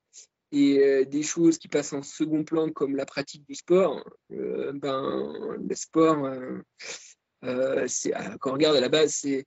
et 0.53 1.05
des 1.07 1.23
choses 1.23 1.59
qui 1.59 1.69
passent 1.69 1.93
en 1.93 2.03
second 2.03 2.45
plan 2.45 2.71
comme 2.71 2.97
la 2.97 3.07
pratique 3.07 3.45
du 3.47 3.55
sport. 3.55 4.05
ben, 4.31 5.57
le 5.59 5.75
sport, 5.75 6.25
euh, 6.25 6.61
euh, 7.45 7.87
quand 8.41 8.51
on 8.51 8.55
regarde 8.55 8.77
à 8.77 8.81
la 8.81 8.89
base, 8.89 9.13
c'est 9.15 9.47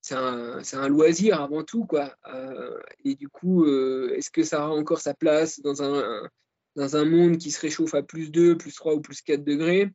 c'est 0.00 0.16
un, 0.16 0.88
loisir 0.88 1.40
avant 1.40 1.62
tout. 1.62 1.86
Quoi. 1.86 2.12
Euh, 2.26 2.80
et 3.04 3.14
du 3.14 3.28
coup, 3.28 3.64
est-ce 3.66 4.32
que 4.32 4.42
ça 4.42 4.64
aura 4.64 4.74
encore 4.74 5.00
sa 5.00 5.14
place 5.14 5.60
dans 5.60 5.80
un, 5.82 6.28
dans 6.76 6.96
un 6.96 7.04
monde 7.04 7.38
qui 7.38 7.50
se 7.50 7.60
réchauffe 7.60 7.94
à 7.94 8.02
plus 8.02 8.30
2, 8.30 8.56
plus 8.56 8.74
3 8.74 8.94
ou 8.94 9.00
plus 9.00 9.20
4 9.22 9.44
degrés 9.44 9.90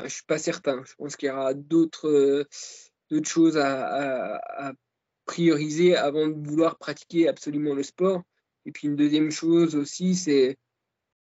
Je 0.00 0.04
ne 0.04 0.08
suis 0.08 0.24
pas 0.24 0.38
certain. 0.38 0.82
Je 0.84 0.94
pense 0.94 1.16
qu'il 1.16 1.28
y 1.28 1.32
aura 1.32 1.54
d'autres 1.54 2.46
d'autres 3.10 3.28
choses 3.28 3.56
à, 3.56 4.72
prioriser 5.26 5.96
avant 5.96 6.28
de 6.28 6.48
vouloir 6.48 6.78
pratiquer 6.78 7.26
absolument 7.28 7.74
le 7.74 7.82
sport. 7.82 8.22
Et 8.64 8.72
puis 8.72 8.86
une 8.86 8.96
deuxième 8.96 9.32
chose 9.32 9.74
aussi, 9.74 10.14
c'est 10.14 10.56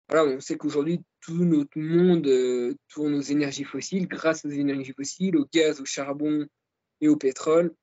voilà, 0.09 0.25
on 0.25 0.41
sait 0.41 0.57
qu'aujourd'hui, 0.57 1.01
tout 1.21 1.45
notre 1.45 1.79
monde 1.79 2.27
euh, 2.27 2.75
tourne 2.89 3.15
aux 3.15 3.21
énergies 3.21 3.65
fossiles, 3.65 4.09
grâce 4.09 4.45
aux 4.45 4.51
énergies 4.51 4.95
fossiles, 4.95 5.37
au 5.37 5.47
gaz, 5.53 5.81
au 5.81 5.85
charbon 5.85 6.47
et 7.01 7.09
au 7.09 7.17
pétrole. 7.17 7.75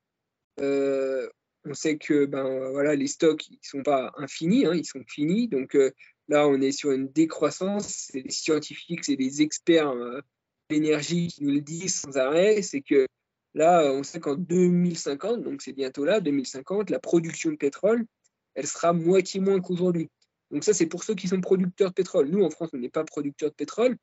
Euh, 0.60 1.28
on 1.64 1.74
sait 1.74 1.98
que 1.98 2.26
ben, 2.26 2.70
voilà, 2.70 2.94
les 2.94 3.06
stocks 3.06 3.48
ne 3.50 3.56
sont 3.62 3.82
pas 3.82 4.12
infinis, 4.16 4.66
hein, 4.66 4.74
ils 4.74 4.84
sont 4.84 5.02
finis. 5.06 5.48
Donc 5.48 5.76
euh, 5.76 5.92
là, 6.28 6.48
on 6.48 6.60
est 6.60 6.72
sur 6.72 6.92
une 6.92 7.08
décroissance. 7.08 8.08
C'est 8.10 8.20
les 8.20 8.30
scientifiques, 8.30 9.04
c'est 9.04 9.16
les 9.16 9.42
experts 9.42 9.94
de 9.94 10.22
l'énergie 10.70 11.28
qui 11.28 11.44
nous 11.44 11.52
le 11.52 11.60
disent 11.60 12.00
sans 12.00 12.16
arrêt. 12.16 12.62
C'est 12.62 12.82
que 12.82 13.06
là, 13.54 13.90
on 13.92 14.02
sait 14.02 14.20
qu'en 14.20 14.36
2050, 14.36 15.42
donc 15.42 15.62
c'est 15.62 15.72
bientôt 15.72 16.04
là, 16.04 16.20
2050, 16.20 16.90
la 16.90 16.98
production 16.98 17.50
de 17.50 17.56
pétrole, 17.56 18.06
elle 18.54 18.66
sera 18.66 18.92
moitié 18.92 19.40
moins 19.40 19.60
qu'aujourd'hui. 19.60 20.10
Donc 20.50 20.64
ça, 20.64 20.72
c'est 20.72 20.86
pour 20.86 21.04
ceux 21.04 21.14
qui 21.14 21.28
sont 21.28 21.40
producteurs 21.40 21.90
de 21.90 21.94
pétrole. 21.94 22.28
Nous, 22.28 22.44
en 22.44 22.50
France, 22.50 22.70
on 22.72 22.78
n'est 22.78 22.88
pas 22.88 23.04
producteurs 23.04 23.50
de 23.50 23.54
pétrole. 23.54 23.96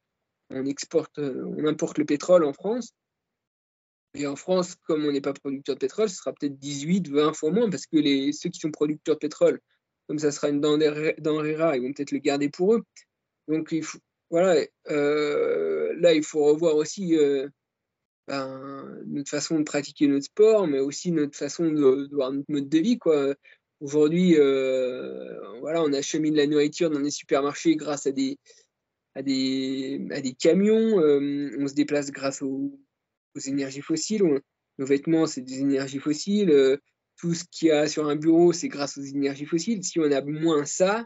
On 0.50 0.66
exporte, 0.66 1.18
euh, 1.20 1.46
on 1.58 1.66
importe 1.66 1.98
le 1.98 2.06
pétrole 2.06 2.44
en 2.44 2.54
France. 2.54 2.94
Et 4.16 4.28
en 4.28 4.36
France, 4.36 4.76
comme 4.84 5.06
on 5.06 5.12
n'est 5.12 5.22
pas 5.22 5.34
producteur 5.34 5.76
de 5.76 5.80
pétrole, 5.80 6.10
ce 6.10 6.18
sera 6.18 6.34
peut-être 6.34 6.58
18, 6.60 7.10
20 7.10 7.34
fois 7.34 7.52
moins, 7.52 7.70
parce 7.70 7.88
que 7.88 7.98
les, 7.98 8.32
ceux 8.32 8.50
qui 8.50 8.60
sont 8.60 8.70
producteurs 8.70 9.16
de 9.16 9.20
pétrole, 9.20 9.60
comme 10.08 10.20
ça 10.20 10.32
sera 10.32 10.50
une 10.50 10.62
denrée 10.62 11.56
rare, 11.56 11.76
ils 11.76 11.82
vont 11.82 11.94
peut-être 11.94 12.12
le 12.12 12.20
garder 12.20 12.50
pour 12.50 12.76
eux. 12.76 12.84
Donc 13.48 13.74
voilà, 14.30 14.56
là, 14.86 16.14
il 16.14 16.24
faut 16.24 16.46
revoir 16.46 16.76
aussi 16.76 17.16
ben, 18.28 19.04
notre 19.06 19.30
façon 19.30 19.60
de 19.60 19.64
pratiquer 19.64 20.08
notre 20.08 20.26
sport, 20.26 20.68
mais 20.68 20.80
aussi 20.80 21.12
notre 21.12 21.38
façon 21.38 21.70
de, 21.70 22.10
voir 22.14 22.32
notre 22.32 22.52
mode 22.52 22.70
de 22.70 22.80
vie. 22.80 22.98
Quoi. 22.98 23.36
Aujourd'hui, 23.80 24.36
voilà, 24.36 25.84
on 25.84 25.94
achemine 25.94 26.36
la 26.36 26.48
nourriture 26.48 26.90
dans 26.90 27.00
les 27.00 27.12
supermarchés 27.12 27.76
grâce 27.76 28.08
à 28.08 28.12
des, 28.12 28.38
à 29.16 29.22
des, 29.22 30.06
à 30.12 30.22
des 30.22 30.34
camions. 30.34 30.98
on 30.98 31.68
se 31.68 31.74
déplace 31.74 32.12
grâce 32.12 32.42
aux, 32.42 32.80
aux 33.36 33.40
énergies 33.40 33.82
fossiles. 33.82 34.24
nos 34.78 34.86
vêtements, 34.86 35.28
c'est 35.28 35.42
des 35.42 35.60
énergies 35.60 36.00
fossiles. 36.00 36.80
Tout 37.18 37.34
ce 37.34 37.44
qu'il 37.50 37.70
y 37.70 37.72
a 37.72 37.88
sur 37.88 38.08
un 38.08 38.16
bureau, 38.16 38.54
c'est 38.54 38.68
grâce 38.68 38.98
aux 38.98 39.04
énergies 39.04 39.46
fossiles. 39.46 39.84
Si 39.84 40.00
on 40.00 40.12
a 40.12 40.22
moins 40.22 40.66
ça, 40.66 41.06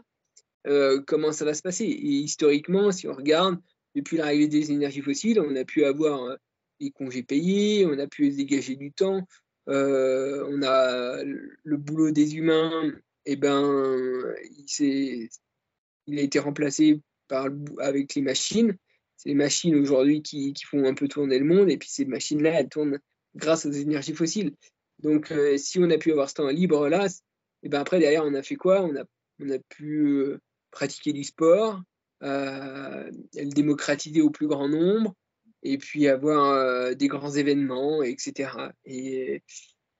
euh, 0.66 1.00
comment 1.06 1.32
ça 1.32 1.44
va 1.44 1.54
se 1.54 1.62
passer? 1.62 1.84
Et 1.84 2.12
historiquement, 2.20 2.92
si 2.92 3.08
on 3.08 3.14
regarde, 3.14 3.58
depuis 3.94 4.16
l'arrivée 4.16 4.48
des 4.48 4.70
énergies 4.70 5.02
fossiles, 5.02 5.40
on 5.40 5.54
a 5.56 5.64
pu 5.64 5.84
avoir 5.84 6.24
euh, 6.24 6.36
des 6.80 6.90
congés 6.90 7.22
payés, 7.22 7.86
on 7.86 7.98
a 7.98 8.06
pu 8.06 8.30
dégager 8.30 8.76
du 8.76 8.92
temps, 8.92 9.26
euh, 9.68 10.46
on 10.48 10.62
a 10.62 11.22
le 11.24 11.76
boulot 11.76 12.10
des 12.10 12.36
humains, 12.36 12.92
et 13.24 13.32
eh 13.32 13.36
ben, 13.36 14.34
il, 14.50 16.18
a 16.18 16.22
été 16.22 16.38
remplacé 16.38 17.00
par, 17.28 17.48
avec 17.78 18.14
les 18.14 18.22
machines. 18.22 18.76
C'est 19.16 19.28
les 19.28 19.34
machines 19.34 19.74
aujourd'hui 19.74 20.22
qui, 20.22 20.54
font 20.64 20.84
un 20.86 20.94
peu 20.94 21.08
tourner 21.08 21.38
le 21.38 21.44
monde, 21.44 21.70
et 21.70 21.76
puis 21.76 21.90
ces 21.90 22.06
machines-là, 22.06 22.60
elles 22.60 22.68
tournent 22.68 22.98
grâce 23.34 23.66
aux 23.66 23.72
énergies 23.72 24.14
fossiles. 24.14 24.54
Donc, 25.00 25.32
si 25.56 25.78
on 25.78 25.90
a 25.90 25.98
pu 25.98 26.10
avoir 26.10 26.28
ce 26.28 26.34
temps 26.34 26.48
libre 26.48 26.88
là, 26.88 27.06
et 27.06 27.66
eh 27.66 27.68
ben 27.68 27.80
après 27.80 27.98
derrière, 27.98 28.24
on 28.24 28.34
a 28.34 28.42
fait 28.42 28.56
quoi? 28.56 28.82
On 28.82 28.94
a, 28.96 29.04
on 29.40 29.50
a 29.50 29.58
pu 29.58 30.38
pratiquer 30.70 31.12
du 31.12 31.24
sport, 31.24 31.80
euh, 32.22 33.10
le 33.34 33.50
démocratiser 33.50 34.20
au 34.20 34.30
plus 34.30 34.48
grand 34.48 34.68
nombre, 34.68 35.14
et 35.62 35.78
puis 35.78 36.08
avoir 36.08 36.52
euh, 36.52 36.94
des 36.94 37.08
grands 37.08 37.30
événements, 37.30 38.02
etc. 38.02 38.50
Et, 38.84 39.42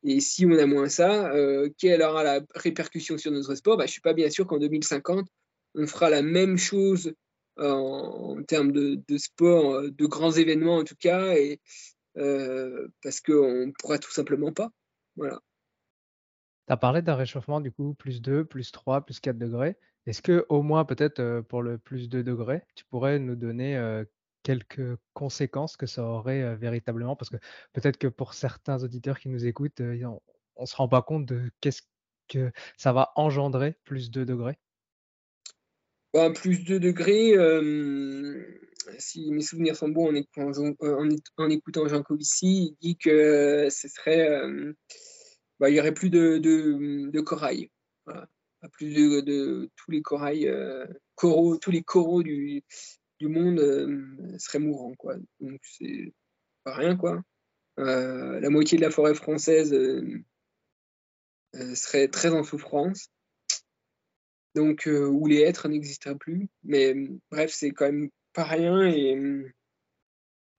et 0.05 0.21
si 0.21 0.47
on 0.47 0.59
a 0.59 0.67
moins 0.67 0.89
ça, 0.89 1.33
euh, 1.33 1.71
quelle 1.79 2.03
aura 2.03 2.23
la 2.25 2.41
répercussion 2.55 3.19
sur 3.19 3.31
notre 3.31 3.55
sport? 3.55 3.77
Bah, 3.77 3.85
Je 3.85 3.91
ne 3.91 3.93
suis 3.93 4.01
pas 4.01 4.15
bien 4.15 4.31
sûr 4.31 4.47
qu'en 4.47 4.59
2050, 4.59 5.29
on 5.75 5.87
fera 5.87 6.11
la 6.11 6.23
même 6.23 6.57
chose 6.57 7.13
en, 7.57 8.41
termes 8.47 8.71
de, 8.71 9.01
de, 9.09 9.19
sport, 9.19 9.83
de 9.83 10.07
grands 10.07 10.31
événements 10.31 10.77
en 10.77 10.85
tout 10.85 10.95
cas, 10.99 11.35
parce 12.15 13.21
qu'on 13.21 13.67
ne 13.67 13.73
pourra 13.73 13.99
tout 13.99 14.13
simplement 14.13 14.53
pas. 14.53 14.71
Voilà. 15.19 15.39
Tu 16.67 16.73
as 16.73 16.77
parlé 16.77 17.03
d'un 17.03 17.17
réchauffement 17.17 17.61
du 17.61 17.71
coup 17.73 17.95
plus 17.95 18.23
2, 18.23 18.45
plus 18.45 18.73
3, 18.73 19.03
plus 19.03 19.21
4 19.21 19.37
degrés. 19.37 19.77
Est-ce 20.07 20.23
que 20.23 20.47
au 20.49 20.63
moins 20.63 20.85
peut-être, 20.85 21.41
pour 21.43 21.63
le 21.63 21.77
plus 21.77 22.09
de 22.09 22.23
degrés, 22.23 22.63
tu 22.75 22.85
pourrais 22.87 23.19
nous 23.19 23.37
donner, 23.37 24.03
quelques 24.43 24.97
conséquences 25.13 25.77
que 25.77 25.87
ça 25.87 26.05
aurait, 26.05 26.57
véritablement? 26.57 27.17
Parce 27.17 27.29
que 27.29 27.37
peut-être 27.73 27.99
que 27.99 28.07
pour 28.07 28.33
certains 28.33 28.83
auditeurs 28.83 29.19
qui 29.19 29.29
nous 29.29 29.45
écoutent, 29.45 29.81
on 29.81 30.63
ne 30.63 30.67
se 30.67 30.77
rend 30.77 30.89
pas 30.89 31.03
compte 31.03 31.27
de 31.27 31.51
qu'est-ce 31.61 31.83
que 32.29 32.51
ça 32.77 32.93
va 32.93 33.13
engendrer, 33.17 33.77
plus 33.85 34.11
de 34.11 34.25
degrés? 34.25 34.59
Ben, 36.15 36.33
plus 36.33 36.65
de 36.65 36.79
degrés, 36.79 37.33
si 38.99 39.31
mes 39.31 39.43
souvenirs 39.43 39.77
sont 39.77 39.89
bons 39.89 40.09
en 40.09 40.15
écoutant 40.15 40.53
Jean 40.53 41.89
Jean 41.89 42.03
Covici, 42.03 42.47
il 42.47 42.77
dit 42.81 42.97
que 42.97 43.69
ce 43.71 43.89
serait, 43.89 44.41
bah, 45.61 45.71
il 45.71 45.77
y 45.77 45.81
aurait 45.81 45.95
plus 45.95 46.11
de 46.11 47.21
corail. 47.21 47.71
Plus 48.73 48.93
de, 49.23 49.71
tous 49.77 49.91
les 49.91 50.03
euh, 50.49 50.87
coraux, 51.15 51.57
tous 51.59 51.71
les 51.71 51.83
coraux 51.83 52.23
du, 52.25 52.65
monde 53.21 53.61
euh, 53.61 54.37
seraient 54.39 54.59
mourants, 54.59 54.95
quoi. 54.95 55.15
Donc 55.41 55.61
c'est 55.63 56.13
pas 56.65 56.75
rien, 56.75 56.97
quoi. 56.97 57.23
Euh, 57.79 58.41
la 58.41 58.51
moitié 58.51 58.77
de 58.77 58.83
la 58.83 58.91
forêt 58.91 59.15
française 59.15 59.77
serait 61.53 62.09
très 62.09 62.31
en 62.31 62.43
souffrance. 62.43 63.11
Donc, 64.57 64.89
où 64.89 65.27
les 65.27 65.41
êtres 65.41 65.69
n'existeraient 65.69 66.17
plus. 66.17 66.49
Mais 66.65 66.95
bref, 67.31 67.53
c'est 67.55 67.71
quand 67.71 67.87
même 67.87 68.11
pas 68.39 68.45
rien 68.45 68.87
et 68.87 69.19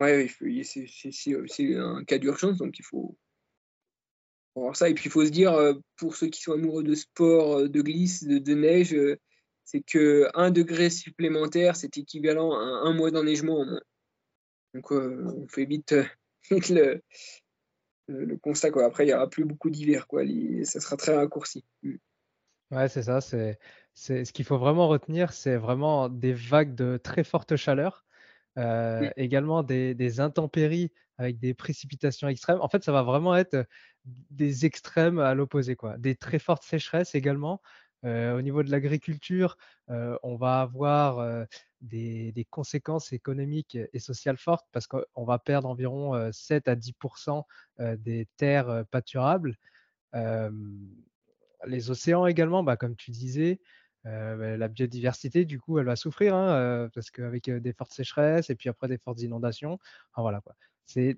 ouais, 0.02 0.28
c'est 0.64 1.76
un 1.78 2.04
cas 2.04 2.18
d'urgence, 2.18 2.58
donc 2.58 2.78
il 2.78 2.84
faut, 2.84 3.18
ça. 4.74 4.90
Et 4.90 4.94
puis 4.94 5.06
il 5.06 5.12
faut 5.12 5.26
se 5.26 5.32
dire, 5.32 5.54
euh, 5.54 5.76
pour 5.96 6.18
ceux 6.18 6.28
qui 6.28 6.42
sont 6.42 6.52
amoureux 6.52 6.84
de 6.84 6.94
sport, 6.94 7.60
euh, 7.60 7.70
de 7.70 7.82
glisse, 7.82 8.26
de, 8.26 8.54
neige, 8.54 8.94
euh, 8.94 9.18
c'est 9.64 9.80
que 9.80 10.28
un 10.34 10.52
degré 10.52 10.90
supplémentaire, 10.90 11.78
c'est 11.78 11.98
équivalent 11.98 12.52
à 12.52 12.90
un 12.90 12.94
mois 12.94 13.12
d'enneigement 13.12 13.66
Donc 14.74 14.92
on 14.92 15.48
fait 15.48 15.64
vite, 15.64 15.96
le, 16.52 17.02
le, 18.08 18.38
constat. 18.40 18.72
Quoi. 18.72 18.84
Après, 18.84 19.06
il 19.06 19.08
n'y 19.08 19.14
aura 19.14 19.30
plus 19.30 19.46
beaucoup 19.46 19.70
d'hiver. 19.70 20.06
Quoi. 20.06 20.24
Ça 20.64 20.82
sera 20.82 20.98
très 20.98 21.16
raccourci. 21.16 21.64
Mm. 21.84 21.96
Ouais, 22.72 22.90
c'est 22.90 23.04
ça. 23.04 23.22
C'est, 23.22 23.58
ce 24.00 24.32
qu'il 24.32 24.46
faut 24.46 24.58
vraiment 24.58 24.88
retenir, 24.88 25.34
c'est 25.34 25.58
vraiment 25.58 26.10
des 26.10 26.34
vagues 26.34 26.76
de 26.76 26.98
très 26.98 27.24
forte 27.24 27.56
chaleur. 27.56 28.06
Mm. 28.56 29.10
Également 29.16 29.64
des, 29.64 29.94
des, 29.96 30.20
intempéries 30.20 30.92
avec 31.18 31.40
des 31.40 31.54
précipitations 31.54 32.28
extrêmes. 32.28 32.60
En 32.62 32.68
fait, 32.68 32.84
ça 32.84 32.92
va 32.92 33.04
vraiment 33.04 33.36
être 33.36 33.66
des 34.06 34.66
extrêmes 34.66 35.20
à 35.20 35.34
l'opposé, 35.34 35.76
quoi. 35.76 35.98
Des 35.98 36.16
très 36.16 36.40
fortes 36.40 36.64
sécheresses 36.64 37.16
également. 37.16 37.62
Euh, 38.06 38.38
au 38.38 38.42
niveau 38.42 38.64
de 38.64 38.72
l'agriculture, 38.72 39.58
euh, 39.90 40.18
on 40.24 40.38
va 40.38 40.62
avoir 40.62 41.20
euh, 41.20 41.44
des, 41.82 42.48
conséquences 42.50 43.12
économiques 43.12 43.78
et 43.92 44.00
sociales 44.00 44.38
fortes 44.38 44.68
parce 44.72 44.88
qu'on 44.88 45.26
va 45.26 45.38
perdre 45.40 45.68
environ 45.68 46.32
7 46.32 46.68
à 46.68 46.76
10% 46.76 47.44
des 47.98 48.28
terres 48.38 48.86
pâturables. 48.92 49.56
les 51.66 51.90
océans 51.90 52.26
également, 52.26 52.64
bah, 52.64 52.78
comme 52.78 52.96
tu 52.96 53.12
disais, 53.12 53.60
bah, 54.04 54.58
la 54.58 54.68
biodiversité, 54.68 55.46
du 55.46 55.60
coup, 55.60 55.80
elle 55.80 55.86
va 55.86 55.96
souffrir 55.96 56.36
hein, 56.36 56.90
parce 56.94 57.12
qu'avec 57.12 57.50
des 57.50 57.74
fortes 57.74 57.94
sécheresses 57.94 58.50
et 58.50 58.56
puis 58.56 58.70
après 58.70 58.88
des 58.88 58.98
fortes 58.98 59.22
inondations, 59.22 59.80
voilà 60.16 60.42
quoi. 60.42 60.56
C'est 60.86 61.18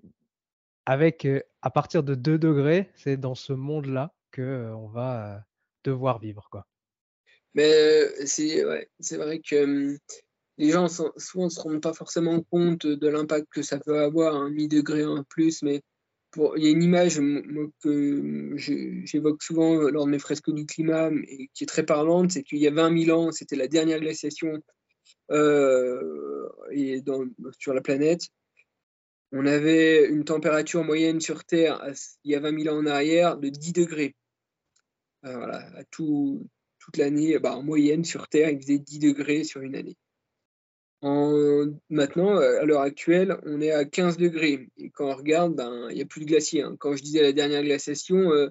avec, 0.86 1.27
à 1.61 1.69
partir 1.69 2.03
de 2.03 2.15
2 2.15 2.38
degrés, 2.39 2.89
c'est 2.95 3.17
dans 3.17 3.36
ce 3.36 3.53
monde-là 3.53 4.13
qu'on 4.34 4.73
on 4.73 4.88
va, 4.88 5.43
devoir 5.84 6.19
vivre, 6.19 6.47
quoi. 6.51 6.65
Mais, 7.53 8.07
c'est 8.25 8.63
vrai 8.63 9.41
que, 9.47 9.97
les 10.57 10.69
gens 10.69 10.88
souvent 10.88 11.45
ne 11.45 11.49
se 11.49 11.59
rendent 11.59 11.82
pas 11.82 11.93
forcément 11.93 12.41
compte 12.41 12.86
de 12.86 13.07
l'impact 13.07 13.47
que 13.51 13.61
ça 13.61 13.79
peut 13.79 13.99
avoir, 13.99 14.36
un 14.36 14.49
demi-degré 14.49 15.05
en 15.05 15.23
plus, 15.23 15.63
mais 15.63 15.82
il 16.38 16.63
y 16.63 16.67
a 16.67 16.71
une 16.71 16.84
image, 16.84 17.19
que, 17.84 18.53
j'évoque 19.05 19.43
souvent 19.43 19.75
lors 19.89 20.05
de 20.05 20.11
mes 20.11 20.19
fresques 20.19 20.51
du 20.51 20.65
climat 20.65 21.09
et 21.27 21.49
qui 21.53 21.63
est 21.63 21.67
très 21.67 21.86
parlante, 21.86 22.32
c'est 22.32 22.43
qu'il 22.43 22.59
y 22.59 22.67
a 22.67 22.71
20 22.71 23.05
000 23.05 23.19
ans, 23.19 23.32
c'était 23.32 23.55
la 23.55 23.67
dernière 23.67 23.99
glaciation, 23.99 24.53
et 25.32 27.03
sur 27.59 27.73
la 27.73 27.82
planète 27.82 28.21
on 29.32 29.45
avait 29.45 30.07
une 30.07 30.25
température 30.25 30.84
moyenne 30.84 31.21
sur 31.21 31.45
Terre 31.45 31.82
il 32.23 32.32
y 32.32 32.36
a 32.36 32.39
20 32.39 32.63
000 32.63 32.75
ans 32.75 32.79
en 32.79 32.86
arrière 32.86 33.38
de 33.38 33.49
10 33.49 33.73
degrés. 33.73 34.15
Euh, 35.25 35.36
voilà, 35.38 35.59
à 35.77 35.84
tout, 35.86 36.47
toute 36.79 36.97
l'année, 36.97 37.38
bah, 37.39 37.55
en 37.55 37.63
moyenne 37.63 38.03
sur 38.03 38.27
Terre, 38.27 38.49
il 38.49 38.61
faisait 38.61 38.79
10 38.79 38.99
degrés 38.99 39.43
sur 39.43 39.61
une 39.61 39.75
année. 39.75 39.95
En, 41.01 41.65
maintenant, 41.89 42.37
à 42.37 42.63
l'heure 42.63 42.81
actuelle, 42.81 43.37
on 43.45 43.59
est 43.59 43.71
à 43.71 43.85
15 43.85 44.17
degrés. 44.17 44.69
Et 44.77 44.91
quand 44.91 45.09
on 45.09 45.15
regarde, 45.15 45.55
ben, 45.55 45.87
il 45.89 45.95
n'y 45.95 46.01
a 46.01 46.05
plus 46.05 46.21
de 46.21 46.25
glaciers. 46.25 46.61
Hein. 46.61 46.75
Quand 46.79 46.95
je 46.95 47.01
disais 47.01 47.21
la 47.23 47.33
dernière 47.33 47.63
glaciation, 47.63 48.31
euh, 48.31 48.49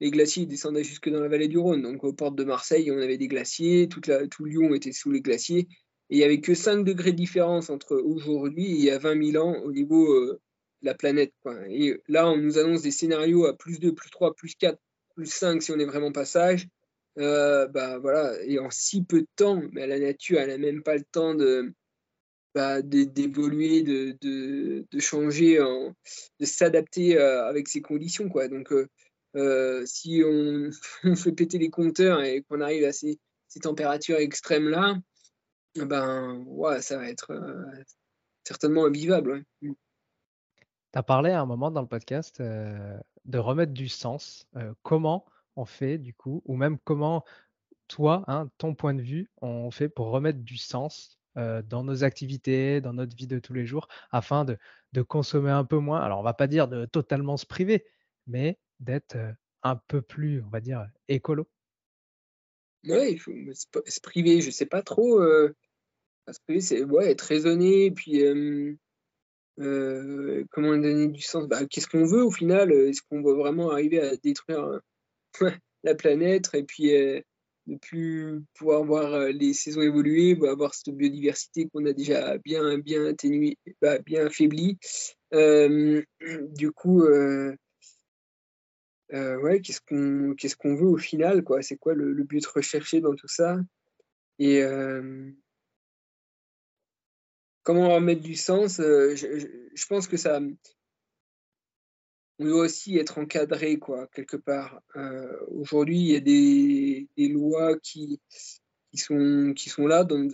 les 0.00 0.10
glaciers 0.10 0.46
descendaient 0.46 0.84
jusque 0.84 1.10
dans 1.10 1.20
la 1.20 1.28
vallée 1.28 1.48
du 1.48 1.58
Rhône. 1.58 1.82
Donc 1.82 2.02
aux 2.04 2.12
portes 2.12 2.36
de 2.36 2.44
Marseille, 2.44 2.90
on 2.90 2.98
avait 2.98 3.18
des 3.18 3.28
glaciers, 3.28 3.88
tout 3.88 4.44
Lyon 4.44 4.74
était 4.74 4.92
sous 4.92 5.10
les 5.10 5.20
glaciers. 5.20 5.68
Et 6.08 6.16
il 6.16 6.18
n'y 6.18 6.24
avait 6.24 6.40
que 6.40 6.54
5 6.54 6.84
degrés 6.84 7.12
de 7.12 7.16
différence 7.16 7.70
entre 7.70 7.96
aujourd'hui 7.96 8.64
et 8.64 8.74
il 8.74 8.84
y 8.84 8.90
a 8.90 8.98
20 8.98 9.32
000 9.32 9.46
ans 9.46 9.60
au 9.62 9.72
niveau 9.72 10.10
euh, 10.12 10.40
de 10.82 10.86
la 10.86 10.94
planète. 10.94 11.32
Et 11.68 12.00
là, 12.08 12.28
on 12.28 12.36
nous 12.38 12.58
annonce 12.58 12.82
des 12.82 12.90
scénarios 12.90 13.44
à 13.46 13.56
plus 13.56 13.78
2, 13.78 13.94
plus 13.94 14.10
3, 14.10 14.34
plus 14.34 14.54
4, 14.54 14.78
plus 15.14 15.26
5 15.26 15.62
si 15.62 15.70
on 15.70 15.78
est 15.78 15.84
vraiment 15.84 16.12
pas 16.12 16.24
sage. 16.24 16.66
Euh, 17.18 17.66
bah, 17.68 17.98
voilà. 17.98 18.42
Et 18.44 18.58
en 18.58 18.70
si 18.70 19.04
peu 19.04 19.20
de 19.20 19.28
temps, 19.36 19.62
la 19.74 19.98
nature, 19.98 20.40
elle 20.40 20.48
n'a 20.48 20.58
même 20.58 20.82
pas 20.82 20.96
le 20.96 21.04
temps 21.12 21.34
de, 21.34 21.72
bah, 22.54 22.82
d'évoluer, 22.82 23.82
de, 23.82 24.86
changer, 24.98 25.58
de 25.58 26.44
s'adapter 26.44 27.16
euh, 27.16 27.46
avec 27.46 27.68
ces 27.68 27.82
conditions. 27.82 28.28
Quoi. 28.28 28.48
Donc, 28.48 28.72
si 29.84 30.22
on, 30.24 30.70
fait 31.16 31.32
péter 31.32 31.58
les 31.58 31.70
compteurs 31.70 32.22
et 32.22 32.42
qu'on 32.42 32.60
arrive 32.60 32.84
à 32.84 32.92
ces, 32.92 33.18
températures 33.62 34.18
extrêmes-là, 34.18 34.96
ben, 35.76 36.42
ouais, 36.46 36.82
ça 36.82 36.96
va 36.96 37.08
être 37.08 37.32
certainement 38.44 38.86
invivable. 38.86 39.44
Mmh. 39.62 39.72
Tu 40.92 40.98
as 40.98 41.02
parlé 41.02 41.30
à 41.30 41.40
un 41.40 41.46
moment 41.46 41.70
dans 41.70 41.82
le 41.82 41.86
podcast 41.86 42.40
de 42.42 43.38
remettre 43.38 43.72
du 43.72 43.88
sens. 43.88 44.48
comment 44.82 45.24
on 45.56 45.64
fait 45.64 45.98
du 45.98 46.14
coup, 46.14 46.42
ou 46.46 46.56
même 46.56 46.78
comment 46.84 47.24
toi, 47.88 48.24
hein, 48.28 48.48
ton 48.58 48.74
point 48.74 48.94
de 48.94 49.02
vue, 49.02 49.30
on 49.42 49.70
fait 49.70 49.88
pour 49.88 50.10
remettre 50.10 50.38
du 50.38 50.56
sens 50.56 51.18
dans 51.36 51.84
nos 51.84 52.04
activités, 52.04 52.80
dans 52.80 52.92
notre 52.92 53.16
vie 53.16 53.26
de 53.26 53.38
tous 53.38 53.52
les 53.52 53.66
jours, 53.66 53.88
afin 54.10 54.44
de, 54.44 54.58
consommer 55.02 55.50
un 55.50 55.64
peu 55.64 55.78
moins. 55.78 56.00
Alors, 56.00 56.20
on 56.20 56.24
va 56.24 56.34
pas 56.34 56.46
dire 56.46 56.68
de 56.68 56.84
totalement 56.86 57.36
se 57.36 57.46
priver, 57.46 57.84
mais 58.26 58.58
d'être 58.80 59.16
un 59.62 59.76
peu 59.76 60.02
plus, 60.02 60.42
on 60.42 60.48
va 60.48 60.60
dire, 60.60 60.86
écolo. 61.08 61.48
Ouais, 62.84 63.12
il 63.12 63.18
faut 63.18 63.32
se 63.52 64.00
priver, 64.00 64.40
je 64.40 64.50
sais 64.50 64.66
pas 64.66 64.82
trop. 64.82 65.20
se 65.20 66.40
priver, 66.46 66.60
c'est 66.60 66.84
être 67.02 67.22
raisonné, 67.22 67.90
puis 67.90 68.22
comment 69.56 70.76
donner 70.76 71.08
du 71.08 71.22
sens 71.22 71.46
bah, 71.46 71.66
Qu'est-ce 71.66 71.88
qu'on 71.88 72.04
veut 72.04 72.24
au 72.24 72.30
final 72.30 72.72
Est-ce 72.72 73.02
qu'on 73.02 73.22
va 73.22 73.34
vraiment 73.34 73.70
arriver 73.70 74.00
à 74.00 74.16
détruire 74.16 74.80
la 75.82 75.94
planète 75.94 76.50
et 76.54 76.64
puis 76.64 76.92
ne 77.70 77.78
plus 77.78 78.42
pouvoir 78.54 78.84
voir 78.84 79.28
les 79.28 79.52
saisons 79.52 79.82
évoluer, 79.82 80.34
bah, 80.34 80.50
avoir 80.50 80.74
cette 80.74 80.94
biodiversité 80.94 81.68
qu'on 81.68 81.86
a 81.86 81.92
déjà 81.92 82.38
bien, 82.38 82.78
bien 82.78 83.06
atténuée, 83.06 83.56
bah, 83.80 83.98
bien 83.98 84.26
affaiblie. 84.26 84.78
du 85.32 86.72
coup, 86.72 87.04
ouais, 89.12 89.60
qu'est-ce 89.60 90.56
qu'on 90.56 90.74
veut 90.74 90.88
au 90.88 90.96
final 90.96 91.44
quoi? 91.44 91.62
C'est 91.62 91.76
quoi 91.76 91.94
le, 91.94 92.24
but 92.24 92.44
recherché 92.46 93.00
dans 93.00 93.14
tout 93.14 93.28
ça? 93.28 93.58
Et 94.38 94.62
comment 97.62 97.94
remettre 97.94 98.22
du 98.22 98.34
sens? 98.34 98.78
Je, 98.78 99.86
pense 99.88 100.08
que 100.08 100.16
ça 100.16 100.40
on 102.40 102.46
doit 102.46 102.64
aussi 102.64 102.96
être 102.96 103.18
encadré, 103.18 103.78
quoi, 103.78 104.06
quelque 104.14 104.38
part. 104.38 104.80
Euh, 104.96 105.36
aujourd'hui, 105.48 105.98
il 105.98 106.06
y 106.06 106.16
a 106.16 106.20
des, 106.20 107.28
lois 107.28 107.78
qui, 107.80 108.18
sont, 108.94 109.86
là 109.86 110.04
dans, 110.04 110.26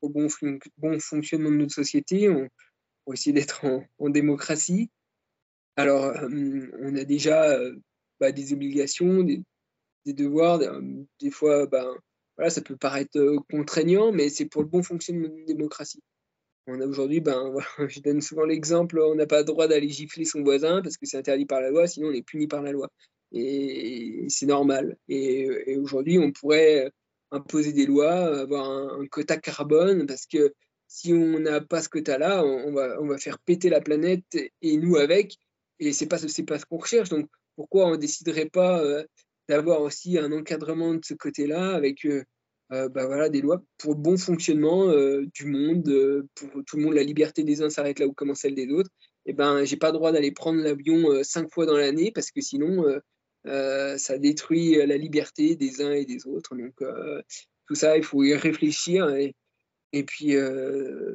au 0.00 0.08
bon, 0.08 0.28
fonctionnement 0.98 1.50
de 1.50 1.56
notre 1.56 1.74
société. 1.74 2.30
On, 2.30 2.48
pour 3.04 3.12
essayer 3.12 3.34
d'être 3.34 3.66
en, 3.98 4.08
démocratie. 4.08 4.90
Alors, 5.76 6.04
euh, 6.04 6.66
on 6.80 6.96
a 6.96 7.04
déjà 7.04 7.50
euh, 7.50 7.76
bah, 8.20 8.32
des 8.32 8.54
obligations, 8.54 9.22
des, 9.22 9.42
devoirs. 10.06 10.58
Des, 11.20 11.30
fois, 11.30 11.66
bah, 11.66 11.84
ça 12.48 12.62
peut 12.62 12.76
paraître 12.76 13.18
contraignant, 13.50 14.12
mais 14.12 14.30
c'est 14.30 14.46
pour 14.46 14.62
le 14.62 14.68
bon 14.68 14.82
fonctionnement 14.82 15.28
de 15.28 15.40
la 15.40 15.44
démocratie. 15.44 16.02
On 16.66 16.80
a 16.80 16.86
aujourd'hui, 16.86 17.20
ben, 17.20 17.54
je 17.88 18.00
donne 18.00 18.20
souvent 18.20 18.44
l'exemple, 18.44 18.98
on 19.00 19.14
n'a 19.14 19.26
pas 19.26 19.40
le 19.40 19.44
droit 19.44 19.68
d'aller 19.68 19.88
gifler 19.88 20.24
son 20.24 20.42
voisin 20.42 20.82
parce 20.82 20.96
que 20.96 21.06
c'est 21.06 21.18
interdit 21.18 21.46
par 21.46 21.60
la 21.60 21.70
loi, 21.70 21.86
sinon 21.86 22.08
on 22.08 22.12
est 22.12 22.22
puni 22.22 22.46
par 22.46 22.62
la 22.62 22.72
loi. 22.72 22.88
Et, 23.32 24.26
c'est 24.28 24.46
normal. 24.46 24.96
Et, 25.08 25.76
aujourd'hui, 25.76 26.18
on 26.18 26.32
pourrait 26.32 26.90
imposer 27.30 27.72
des 27.72 27.86
lois, 27.86 28.40
avoir 28.40 28.70
un, 28.70 29.06
quota 29.06 29.36
carbone, 29.36 30.06
parce 30.06 30.26
que 30.26 30.54
si 30.86 31.12
on 31.12 31.40
n'a 31.40 31.60
pas 31.60 31.82
ce 31.82 31.88
quota-là, 31.88 32.44
on, 32.44 32.72
va, 32.72 33.00
on 33.00 33.06
va 33.06 33.18
faire 33.18 33.38
péter 33.40 33.68
la 33.68 33.80
planète 33.80 34.36
et 34.62 34.76
nous 34.76 34.96
avec. 34.96 35.36
Et 35.80 35.92
c'est 35.92 36.06
pas, 36.06 36.18
pas 36.18 36.58
ce 36.58 36.66
qu'on 36.66 36.78
recherche. 36.78 37.08
Donc 37.08 37.28
pourquoi 37.56 37.86
on 37.86 37.96
déciderait 37.96 38.48
pas 38.48 38.80
euh, 38.80 39.04
d'avoir 39.48 39.80
aussi 39.82 40.18
un 40.18 40.32
encadrement 40.32 40.94
de 40.94 41.04
ce 41.04 41.14
côté-là 41.14 41.74
avec 41.74 42.04
euh, 42.04 42.24
euh, 42.72 42.88
bah 42.88 43.06
voilà, 43.06 43.28
des 43.28 43.42
lois 43.42 43.62
pour 43.78 43.94
le 43.94 44.00
bon 44.00 44.16
fonctionnement 44.16 44.88
euh, 44.88 45.26
du 45.34 45.44
monde, 45.44 45.86
euh, 45.88 46.26
pour 46.34 46.48
tout 46.66 46.76
le 46.78 46.82
monde, 46.82 46.94
la 46.94 47.02
liberté 47.02 47.44
des 47.44 47.60
uns 47.62 47.68
s'arrête 47.68 47.98
là 47.98 48.06
où 48.06 48.12
commence 48.12 48.40
celle 48.40 48.54
des 48.54 48.68
autres, 48.70 48.90
et 49.26 49.30
eh 49.30 49.32
ben 49.34 49.64
j'ai 49.64 49.76
pas 49.76 49.88
le 49.88 49.94
droit 49.94 50.12
d'aller 50.12 50.32
prendre 50.32 50.60
l'avion 50.60 51.22
cinq 51.22 51.50
fois 51.50 51.66
dans 51.66 51.76
l'année 51.76 52.12
parce 52.12 52.30
que 52.30 52.42
sinon 52.42 52.84
ça 53.46 54.18
détruit 54.18 54.74
la 54.86 54.98
liberté 54.98 55.56
des 55.56 55.80
uns 55.80 55.92
et 55.92 56.04
des 56.04 56.26
autres. 56.26 56.54
Donc 56.54 56.74
tout 57.66 57.74
ça, 57.74 57.96
il 57.96 58.02
faut 58.02 58.22
y 58.22 58.34
réfléchir 58.34 59.08
et, 59.14 59.34
et 59.94 60.04
puis 60.04 60.34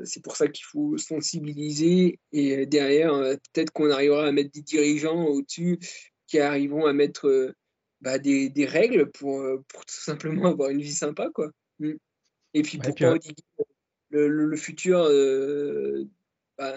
c'est 0.05 0.23
pour 0.23 0.37
ça 0.37 0.47
qu'il 0.47 0.65
faut 0.65 0.97
sensibiliser 0.97 2.19
et 2.31 2.65
derrière 2.65 3.13
peut-être 3.53 3.71
qu'on 3.71 3.91
arrivera 3.91 4.25
à 4.25 4.31
mettre 4.31 4.51
des 4.53 4.63
dirigeants 4.63 5.25
au-dessus 5.25 5.77
qui 6.25 6.39
arriveront 6.39 6.87
à 6.87 6.93
mettre 6.93 7.53
bah, 8.01 8.17
des, 8.17 8.49
des, 8.49 8.65
règles 8.65 9.11
pour, 9.11 9.41
euh, 9.41 9.63
pour, 9.67 9.85
tout 9.85 9.95
simplement 9.95 10.45
avoir 10.51 10.69
une 10.69 10.81
vie 10.81 10.93
sympa. 10.93 11.29
Quoi. 11.33 11.51
Mm. 11.79 11.93
Et 12.53 12.61
puis 12.61 12.77
pour 12.77 12.95
pas 12.95 13.15
le, 14.11 14.27
le, 14.27 14.57
futur 14.57 14.99
euh, 15.01 16.03
bah, 16.57 16.75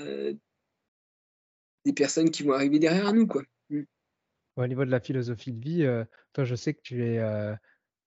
des 1.84 1.92
personnes 1.94 2.30
qui 2.30 2.42
vont 2.42 2.52
arriver 2.52 2.78
derrière 2.78 3.12
nous. 3.12 3.26
Quoi. 3.26 3.42
Mm. 3.70 3.82
au 4.56 4.66
niveau 4.66 4.84
de 4.84 4.90
la 4.90 5.00
philosophie 5.00 5.52
de 5.52 5.60
vie, 5.60 5.84
euh, 5.84 6.04
toi, 6.32 6.44
je 6.44 6.54
sais 6.54 6.74
que 6.74 6.82
tu 6.82 7.04
es, 7.04 7.20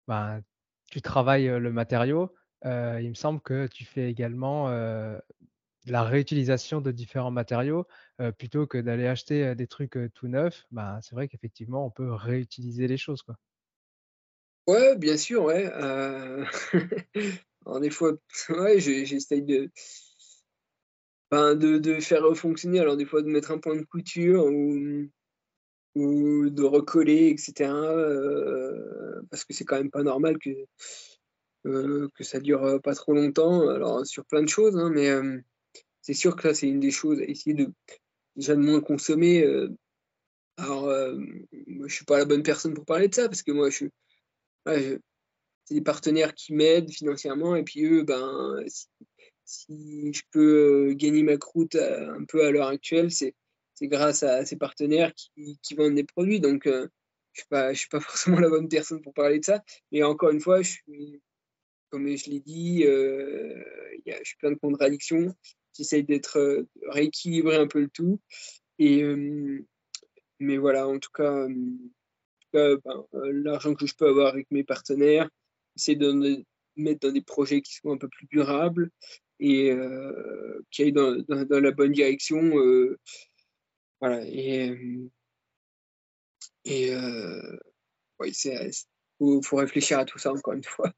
bah, 0.07 0.39
tu 0.91 1.01
travailles 1.01 1.47
le 1.47 1.71
matériau. 1.71 2.31
il 2.63 3.09
me 3.09 3.15
semble 3.15 3.41
que 3.41 3.67
tu 3.67 3.85
fais 3.85 4.09
également 4.09 4.69
la 5.87 6.03
réutilisation 6.03 6.81
de 6.81 6.91
différents 6.91 7.31
matériaux, 7.31 7.87
plutôt 8.37 8.67
que 8.67 8.77
d'aller 8.77 9.07
acheter, 9.07 9.55
des 9.55 9.67
trucs, 9.67 9.97
tout 10.13 10.27
neufs, 10.27 10.65
bah, 10.71 10.99
c'est 11.01 11.15
vrai 11.15 11.27
qu'effectivement, 11.27 11.85
on 11.85 11.91
peut 11.91 12.13
réutiliser 12.13 12.87
les 12.87 12.97
choses, 12.97 13.21
quoi. 13.21 13.35
Ouais, 14.67 14.97
bien 14.97 15.15
sûr, 15.15 15.43
ouais, 15.43 15.65
alors 15.65 16.49
des 17.79 17.91
fois, 17.91 18.13
ouais, 18.49 18.79
j'essaye 18.79 19.43
de 19.43 19.69
ben, 21.29 21.55
de 21.55 21.77
de 21.77 21.99
faire 21.99 22.23
fonctionner, 22.35 22.79
alors 22.79 22.97
des 22.97 23.05
fois 23.05 23.21
de 23.21 23.27
mettre 23.27 23.51
un 23.51 23.59
point 23.59 23.75
de 23.75 23.83
couture 23.83 24.45
ou 24.45 25.07
ou 25.95 26.49
de 26.49 26.63
recoller 26.63 27.27
et 27.27 27.37
cetera, 27.37 27.83
parce 29.29 29.45
que 29.45 29.53
c'est 29.53 29.65
quand 29.65 29.77
même 29.77 29.91
pas 29.91 30.03
normal 30.03 30.37
que, 30.39 30.49
que 31.63 32.23
ça 32.23 32.39
dure, 32.39 32.79
pas 32.83 32.95
trop 32.95 33.13
longtemps. 33.13 33.69
Alors 33.69 34.05
sur 34.05 34.25
plein 34.25 34.41
de 34.41 34.49
choses, 34.49 34.77
hein, 34.77 34.91
mais 34.93 35.11
c'est 36.01 36.13
sûr 36.13 36.35
que 36.35 36.47
là, 36.47 36.53
c'est 36.53 36.67
une 36.67 36.79
des 36.79 36.91
choses, 36.91 37.19
essayer 37.21 37.55
de 37.55 37.71
déjà 38.35 38.55
de 38.55 38.61
moins 38.61 38.81
consommer. 38.81 39.43
Euh, 39.43 39.69
alors, 40.57 40.85
euh, 40.87 41.17
moi, 41.67 41.87
je 41.87 41.95
suis 41.95 42.05
pas 42.05 42.17
la 42.17 42.25
bonne 42.25 42.43
personne 42.43 42.73
pour 42.73 42.85
parler 42.85 43.07
de 43.07 43.15
ça, 43.15 43.27
parce 43.27 43.43
que 43.43 43.51
moi, 43.51 43.69
je, 43.69 43.85
c'est 44.65 45.73
des 45.73 45.81
partenaires 45.81 46.33
qui 46.33 46.53
m'aident 46.53 46.91
financièrement, 46.91 47.55
et 47.55 47.63
puis 47.63 47.83
eux, 47.85 48.03
ben, 48.03 48.63
si, 49.45 50.11
je 50.13 50.21
peux 50.31 50.89
euh, 50.89 50.93
gagner 50.93 51.23
ma 51.23 51.37
croûte 51.37 51.75
un 51.75 52.23
peu 52.25 52.45
à 52.45 52.51
l'heure 52.51 52.67
actuelle, 52.67 53.11
c'est 53.11 53.33
grâce 53.81 54.23
à 54.23 54.45
ces 54.45 54.55
partenaires 54.55 55.13
qui, 55.13 55.75
vendent 55.75 55.95
des 55.95 56.05
produits. 56.05 56.39
Donc, 56.39 56.63
je 56.65 57.41
suis 57.41 57.47
pas, 57.49 57.73
je 57.73 57.79
suis 57.79 57.89
pas 57.89 57.99
forcément 58.01 58.39
la 58.39 58.49
bonne 58.49 58.69
personne 58.69 59.01
pour 59.01 59.13
parler 59.13 59.39
de 59.39 59.45
ça. 59.45 59.63
Mais 59.91 60.03
encore 60.03 60.29
une 60.29 60.39
fois, 60.39 60.61
je 60.61 60.71
suis, 60.71 61.21
comme 61.89 62.07
je 62.15 62.29
l'ai 62.29 62.39
dit, 62.39 62.83
je 62.83 64.23
suis 64.23 64.37
plein 64.37 64.51
de 64.51 64.57
contradictions 64.57 65.35
j'essaye 65.75 66.03
d'être 66.03 66.39
euh, 66.39 66.67
rééquilibrer 66.87 67.57
un 67.57 67.67
peu 67.67 67.81
le 67.81 67.89
tout. 67.89 68.19
Et, 68.79 69.03
euh, 69.03 69.65
mais 70.39 70.57
voilà, 70.57 70.87
en 70.87 70.99
tout 70.99 71.11
cas, 71.13 71.47
euh, 72.55 72.79
ben, 72.83 73.05
l'argent 73.13 73.75
que 73.75 73.85
je 73.85 73.95
peux 73.95 74.07
avoir 74.07 74.33
avec 74.33 74.49
mes 74.51 74.63
partenaires, 74.63 75.29
c'est 75.75 75.95
de 75.95 76.43
mettre 76.75 77.07
dans 77.07 77.13
des 77.13 77.21
projets 77.21 77.61
qui 77.61 77.75
sont 77.75 77.91
un 77.91 77.97
peu 77.97 78.09
plus 78.09 78.27
durables 78.27 78.91
et 79.39 79.71
qui 80.71 80.83
aillent 80.83 80.93
dans, 80.93 81.23
la 81.27 81.71
bonne 81.71 81.91
direction. 81.91 82.53
voilà. 83.99 84.21
Et, 84.25 85.09
il 86.65 87.59
faut, 89.43 89.57
réfléchir 89.57 89.99
à 89.99 90.05
tout 90.05 90.19
ça 90.19 90.33
encore 90.33 90.53
une 90.53 90.63
fois. 90.63 90.91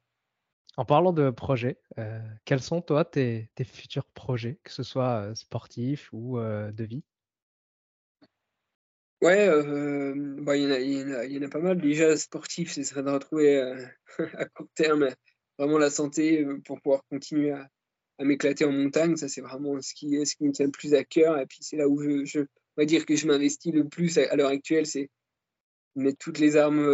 En 0.77 0.85
parlant 0.85 1.11
de 1.11 1.31
projets, 1.31 1.79
euh, 1.97 2.19
quels 2.45 2.61
sont 2.61 2.81
toi 2.81 3.03
tes, 3.03 3.49
futurs 3.65 4.05
projets, 4.05 4.59
que 4.63 4.71
ce 4.71 4.83
soit 4.83 5.23
euh, 5.23 5.35
sportifs 5.35 6.09
ou 6.13 6.37
euh, 6.37 6.71
de 6.71 6.83
vie? 6.83 7.03
Ouais, 9.23 9.47
bah, 10.43 10.55
il 10.55 11.31
y, 11.31 11.39
en 11.39 11.41
a, 11.41 11.49
pas 11.49 11.59
mal. 11.59 11.81
Déjà, 11.81 12.15
sportif, 12.15 12.71
ce 12.71 12.83
serait 12.83 13.01
de 13.01 13.09
retrouver 13.09 13.59
à 14.37 14.45
court 14.45 14.67
terme 14.75 15.09
vraiment 15.57 15.79
la 15.79 15.89
santé 15.89 16.45
pour 16.63 16.79
pouvoir 16.79 17.01
continuer 17.09 17.49
à, 17.49 17.67
m'éclater 18.19 18.63
en 18.63 18.71
montagne. 18.71 19.15
Ça, 19.15 19.27
c'est 19.27 19.41
vraiment 19.41 19.81
ce 19.81 19.95
qui, 19.95 20.23
ce 20.23 20.35
qui 20.35 20.43
me 20.43 20.51
tient 20.51 20.67
le 20.67 20.71
plus 20.71 20.93
à 20.93 21.03
cœur. 21.03 21.39
Et 21.39 21.47
puis, 21.47 21.59
c'est 21.61 21.77
là 21.77 21.87
où 21.87 21.99
je, 22.23 22.45
va 22.77 22.85
dire 22.85 23.07
que 23.07 23.15
je 23.15 23.25
m'investis 23.25 23.73
le 23.73 23.89
plus 23.89 24.19
à, 24.19 24.35
l'heure 24.35 24.51
actuelle, 24.51 24.85
c'est 24.85 25.09
mettre 25.95 26.19
toutes 26.19 26.37
les 26.37 26.55
armes 26.55 26.85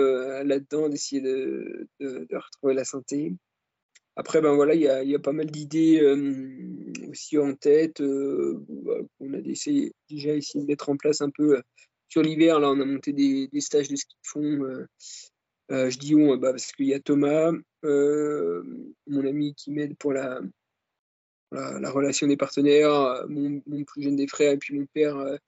là-dedans, 0.43 0.87
d'essayer 0.87 1.19
de, 1.19 1.89
retrouver 2.31 2.75
la 2.75 2.85
santé. 2.85 3.35
Après, 4.15 4.41
ben 4.41 4.53
voilà, 4.53 4.75
il 4.75 4.81
y 4.81 5.15
a, 5.15 5.19
pas 5.19 5.31
mal 5.31 5.49
d'idées 5.49 5.99
euh, 6.01 7.09
aussi 7.09 7.37
en 7.39 7.55
tête 7.55 7.99
euh, 7.99 8.63
bah, 8.69 8.99
qu'on 9.17 9.33
a 9.33 9.41
déjà 9.41 10.35
essayé 10.35 10.61
de 10.63 10.67
mettre 10.67 10.89
en 10.89 10.97
place 10.97 11.21
un 11.21 11.31
peu 11.31 11.57
euh, 11.57 11.61
sur 12.09 12.21
l'hiver. 12.21 12.59
Là, 12.59 12.69
on 12.69 12.79
a 12.79 12.85
monté 12.85 13.11
des, 13.11 13.49
stages 13.59 13.89
de 13.89 13.95
ski 13.95 14.15
de 14.15 14.27
fond. 14.27 14.85
je 15.69 15.97
dis 15.97 16.13
on 16.13 16.37
bah, 16.37 16.51
parce 16.51 16.71
qu'il 16.73 16.87
y 16.87 16.93
a 16.93 16.99
Thomas, 16.99 17.51
mon 17.83 19.25
ami 19.25 19.55
qui 19.55 19.71
m'aide 19.71 19.97
pour 19.97 20.13
la, 20.13 20.41
la, 21.51 21.89
relation 21.89 22.27
des 22.27 22.37
partenaires, 22.37 23.25
mon, 23.27 23.61
plus 23.83 24.03
jeune 24.03 24.15
des 24.15 24.27
frères, 24.27 24.51
et 24.53 24.57
puis 24.57 24.77
mon 24.77 24.85
père 24.85 25.39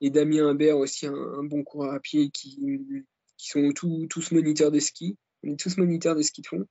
et 0.00 0.10
Damien 0.10 0.48
Imbert 0.48 0.78
aussi, 0.78 1.06
un, 1.06 1.44
bon 1.44 1.64
coureur 1.64 1.92
à 1.92 2.00
pied 2.00 2.30
qui, 2.30 2.58
sont 3.36 3.72
tous 3.72 4.32
moniteurs 4.32 4.70
de 4.70 4.78
ski. 4.78 5.18
On 5.42 5.52
est 5.52 5.60
tous 5.60 5.76
moniteurs 5.76 6.16
de 6.16 6.22
ski 6.22 6.40
de 6.40 6.46
fond. 6.46 6.66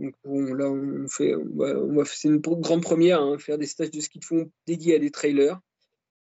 Donc 0.00 0.14
là, 0.24 0.70
on 0.70 1.06
fait, 1.08 1.34
on 1.34 1.92
va, 1.94 2.04
c'est 2.06 2.28
une 2.28 2.38
grande 2.38 2.82
première, 2.82 3.20
hein, 3.20 3.38
faire 3.38 3.58
des 3.58 3.66
stages 3.66 3.90
de 3.90 4.00
ski 4.00 4.18
de 4.18 4.24
fond 4.24 4.50
dédiés 4.66 4.96
à 4.96 4.98
des 4.98 5.10
trailers. 5.10 5.60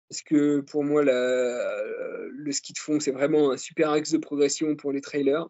Parce 0.08 0.22
que 0.22 0.60
pour 0.60 0.84
moi, 0.84 1.02
le 1.02 2.52
ski 2.52 2.72
de 2.72 2.78
fond, 2.78 3.00
c'est 3.00 3.10
vraiment 3.10 3.50
un 3.50 3.56
super 3.56 3.90
axe 3.90 4.12
de 4.12 4.18
progression 4.18 4.76
pour 4.76 4.92
les 4.92 5.00
trailers. 5.00 5.48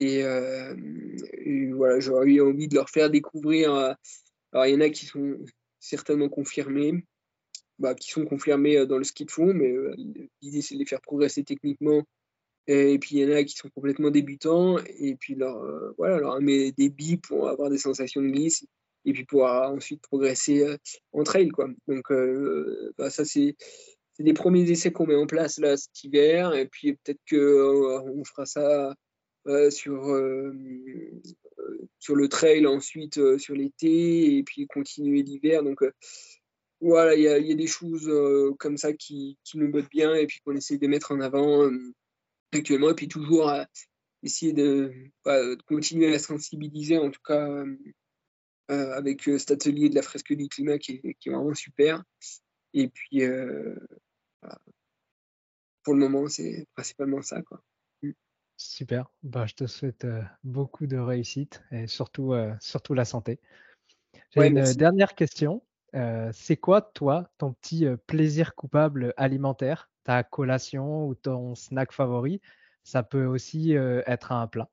Et, 0.00 0.24
euh, 0.24 0.74
voilà, 1.74 2.00
j'aurais 2.00 2.26
eu 2.30 2.40
envie 2.42 2.66
de 2.66 2.74
leur 2.74 2.90
faire 2.90 3.10
découvrir. 3.10 3.72
Euh, 3.74 3.92
alors, 4.52 4.66
il 4.66 4.74
y 4.74 4.76
en 4.76 4.80
a 4.80 4.90
qui 4.90 5.06
sont 5.06 5.36
certainement 5.78 6.28
confirmés, 6.28 7.04
bah, 7.78 7.94
qui 7.94 8.10
sont 8.10 8.24
confirmés 8.24 8.76
euh, 8.76 8.86
dans 8.86 8.98
le 8.98 9.04
ski 9.04 9.24
de 9.24 9.30
fond, 9.30 9.54
mais 9.54 9.72
l'idée, 10.42 10.62
c'est 10.62 10.74
de 10.74 10.80
les 10.80 10.86
faire 10.86 11.00
progresser 11.00 11.44
techniquement 11.44 12.02
et 12.66 12.98
puis 12.98 13.16
il 13.16 13.22
y 13.22 13.32
en 13.32 13.36
a 13.36 13.44
qui 13.44 13.56
sont 13.56 13.68
complètement 13.70 14.10
débutants, 14.10 14.78
et 14.98 15.14
puis 15.14 15.34
leur, 15.34 15.62
voilà, 15.96 16.18
leur 16.18 16.40
met 16.40 16.72
des 16.72 16.88
billes 16.88 17.18
pour 17.18 17.48
avoir 17.48 17.70
des 17.70 17.78
sensations 17.78 18.22
de 18.22 18.28
glisse, 18.28 18.66
et 19.04 19.12
puis 19.12 19.24
pour 19.24 19.44
ensuite 19.44 20.02
progresser 20.02 20.76
en 21.12 21.22
trail. 21.22 21.48
Quoi. 21.48 21.68
Donc 21.86 22.12
bah, 22.98 23.10
ça, 23.10 23.24
c'est 23.24 23.56
des 24.18 24.32
premiers 24.32 24.68
essais 24.70 24.90
qu'on 24.90 25.06
met 25.06 25.14
en 25.14 25.26
place 25.26 25.58
là 25.58 25.76
cet 25.76 26.02
hiver, 26.04 26.54
et 26.54 26.66
puis 26.66 26.94
peut-être 26.94 27.20
qu'on 27.30 28.24
fera 28.24 28.46
ça 28.46 28.94
sur, 29.70 30.20
sur 32.00 32.16
le 32.16 32.28
trail 32.28 32.66
ensuite 32.66 33.38
sur 33.38 33.54
l'été, 33.54 34.38
et 34.38 34.42
puis 34.42 34.66
continuer 34.66 35.22
l'hiver. 35.22 35.62
Donc 35.62 35.84
voilà, 36.80 37.14
il 37.14 37.20
y, 37.20 37.48
y, 37.48 37.52
a 37.52 37.54
des 37.54 37.66
choses 37.68 38.10
comme 38.58 38.76
ça 38.76 38.92
qui, 38.92 39.38
qui, 39.44 39.56
nous 39.56 39.70
bottent 39.70 39.88
bien, 39.88 40.14
et 40.14 40.26
puis 40.26 40.40
qu'on 40.44 40.56
essaie 40.56 40.78
de 40.78 40.86
mettre 40.88 41.12
en 41.12 41.20
avant 41.20 41.70
actuellement, 42.56 42.90
et 42.90 42.94
puis 42.94 43.08
toujours 43.08 43.52
essayer 44.22 44.52
bah, 45.24 45.40
de, 45.40 45.62
continuer 45.66 46.14
à 46.14 46.18
sensibiliser, 46.18 46.98
en 46.98 47.10
tout 47.10 47.20
cas 47.24 47.64
euh, 48.68 48.92
avec 48.94 49.28
euh, 49.28 49.38
cet 49.38 49.52
atelier 49.52 49.88
de 49.88 49.94
la 49.94 50.02
fresque 50.02 50.32
du 50.32 50.48
climat 50.48 50.78
qui 50.78 51.00
est, 51.04 51.14
qui 51.14 51.28
est 51.28 51.32
vraiment 51.32 51.54
super. 51.54 52.02
Et 52.74 52.88
puis, 52.88 53.22
euh, 53.22 53.76
pour 55.84 55.94
le 55.94 56.00
moment, 56.00 56.26
c'est 56.26 56.66
principalement 56.74 57.22
ça. 57.22 57.42
Quoi. 57.42 57.62
Mm. 58.02 58.10
Super, 58.56 59.08
bah, 59.22 59.46
je 59.46 59.54
te 59.54 59.66
souhaite 59.66 60.06
beaucoup 60.42 60.88
de 60.88 60.96
réussite 60.96 61.62
et 61.70 61.86
surtout, 61.86 62.34
surtout 62.58 62.94
la 62.94 63.04
santé. 63.04 63.38
J'ai 64.34 64.48
une 64.48 64.72
dernière 64.74 65.14
question. 65.14 65.62
c'est 66.32 66.56
quoi, 66.56 66.80
toi, 66.80 67.30
ton 67.38 67.52
petit 67.52 67.86
plaisir 68.06 68.54
coupable 68.56 69.14
alimentaire? 69.16 69.90
Ta 70.06 70.22
collation 70.22 71.08
ou 71.08 71.14
ton 71.16 71.56
snack 71.56 71.92
favori, 71.92 72.40
ça 72.84 73.02
peut 73.02 73.26
aussi 73.26 73.72
être 73.72 74.30
un 74.30 74.46
plat. 74.46 74.70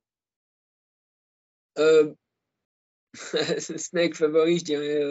Snack 3.60 4.14
favori, 4.14 4.60
je 4.60 4.64
dirais 4.64 5.02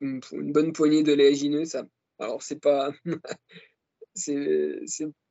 une, 0.00 0.52
bonne 0.52 0.72
poignée 0.72 1.02
de 1.02 1.12
léagineux. 1.12 1.64
Ça. 1.64 1.84
Alors, 2.20 2.40
c'est 2.42 2.60
pas. 2.60 2.92
c'est 4.14 4.86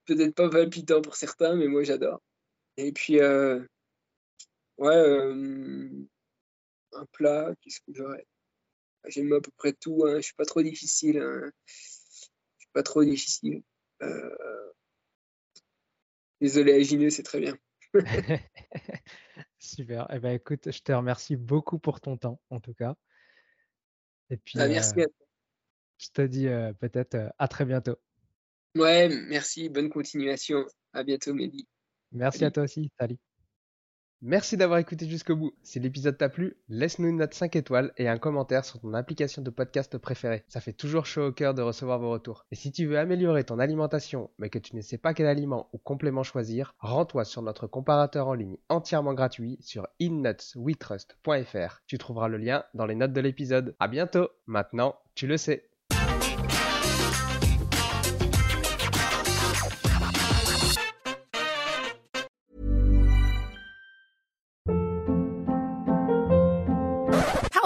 peut-être 0.06 0.36
pas 0.36 0.50
palpitant 0.50 1.02
pour 1.02 1.16
certains, 1.16 1.56
mais 1.56 1.68
moi, 1.68 1.84
j'adore. 1.84 2.22
Et 2.76 2.92
puis, 2.92 3.22
ouais, 3.22 3.68
un 6.94 7.06
plat, 7.14 7.54
qu'est-ce 7.62 7.80
que 7.80 7.94
j'aurais? 7.94 8.26
J'aime 9.06 9.32
à 9.32 9.40
peu 9.40 9.52
près 9.56 9.72
tout, 9.72 10.06
hein. 10.06 10.18
je 10.18 10.24
suis 10.24 10.34
pas 10.34 10.44
trop 10.44 10.62
difficile. 10.62 11.20
Hein 11.20 11.52
pas 12.78 12.84
trop 12.84 13.04
difficile. 13.04 13.64
Euh... 14.04 14.72
Les 16.42 16.60
oléagineux, 16.60 17.10
c'est 17.10 17.24
très 17.24 17.40
bien. 17.40 17.58
Super. 19.58 20.06
Eh 20.14 20.20
ben, 20.20 20.34
écoute, 20.36 20.72
je 20.72 20.80
te 20.84 20.92
remercie 20.92 21.38
beaucoup 21.38 21.80
pour 21.80 22.00
ton 22.00 22.18
temps, 22.18 22.40
en 22.52 22.60
tout 22.60 22.76
cas. 22.76 22.96
Et 24.30 24.38
puis, 24.38 24.60
ah, 24.60 24.68
merci. 24.68 24.94
Euh, 25.00 25.08
je 25.98 26.10
te 26.14 26.22
dis 26.22 26.48
euh, 26.48 26.72
peut-être 26.74 27.16
euh, 27.16 27.30
à 27.40 27.48
très 27.48 27.66
bientôt. 27.66 27.96
Ouais, 28.76 29.10
merci. 29.28 29.70
Bonne 29.70 29.90
continuation. 29.90 30.64
À 30.94 31.04
bientôt, 31.04 31.34
Mehdi. 31.34 31.68
Merci 32.12 32.46
à 32.46 32.52
toi 32.52 32.62
aussi. 32.62 32.92
Salut. 33.00 33.18
Merci 34.24 34.58
d'avoir 34.58 34.80
écouté 34.80 35.08
jusqu'au 35.08 35.36
bout. 35.36 35.54
Si 35.62 35.80
l'épisode 35.80 36.18
t'a 36.18 36.28
plu, 36.28 36.58
laisse-nous 36.70 37.08
une 37.08 37.18
note 37.18 37.36
5 37.36 37.56
étoiles 37.56 37.94
et 37.98 38.08
un 38.08 38.18
commentaire 38.18 38.66
sur 38.66 38.80
ton 38.80 38.96
application 38.96 39.44
de 39.44 39.52
podcast 39.52 39.96
préférée. 40.00 40.44
Ça 40.48 40.60
fait 40.60 40.74
toujours 40.74 41.06
chaud 41.06 41.28
au 41.28 41.32
cœur 41.32 41.54
de 41.54 41.62
recevoir 41.62 42.00
vos 42.00 42.10
retours. 42.10 42.48
Et 42.52 42.56
si 42.56 42.72
tu 42.72 42.88
veux 42.88 42.98
améliorer 42.98 43.44
ton 43.44 43.60
alimentation, 43.60 44.32
mais 44.40 44.50
que 44.50 44.58
tu 44.58 44.76
ne 44.76 44.82
sais 44.82 44.98
pas 44.98 45.14
quel 45.14 45.28
aliment 45.28 45.70
ou 45.72 45.78
complément 45.78 46.24
choisir, 46.24 46.74
rends-toi 46.80 47.26
sur 47.26 47.44
notre 47.44 47.68
comparateur 47.68 48.28
en 48.28 48.34
ligne 48.34 48.58
entièrement 48.70 49.14
gratuit 49.14 49.60
sur 49.62 49.88
innutsweetrust.fr. 50.00 51.84
Tu 51.86 52.00
trouveras 52.00 52.28
le 52.28 52.38
lien 52.38 52.64
dans 52.74 52.88
les 52.88 52.96
notes 52.96 53.14
de 53.14 53.22
l'épisode. 53.22 53.76
À 53.80 53.88
bientôt. 53.88 54.30
Maintenant, 54.48 54.96
tu 55.14 55.28
le 55.28 55.38
sais. 55.38 55.70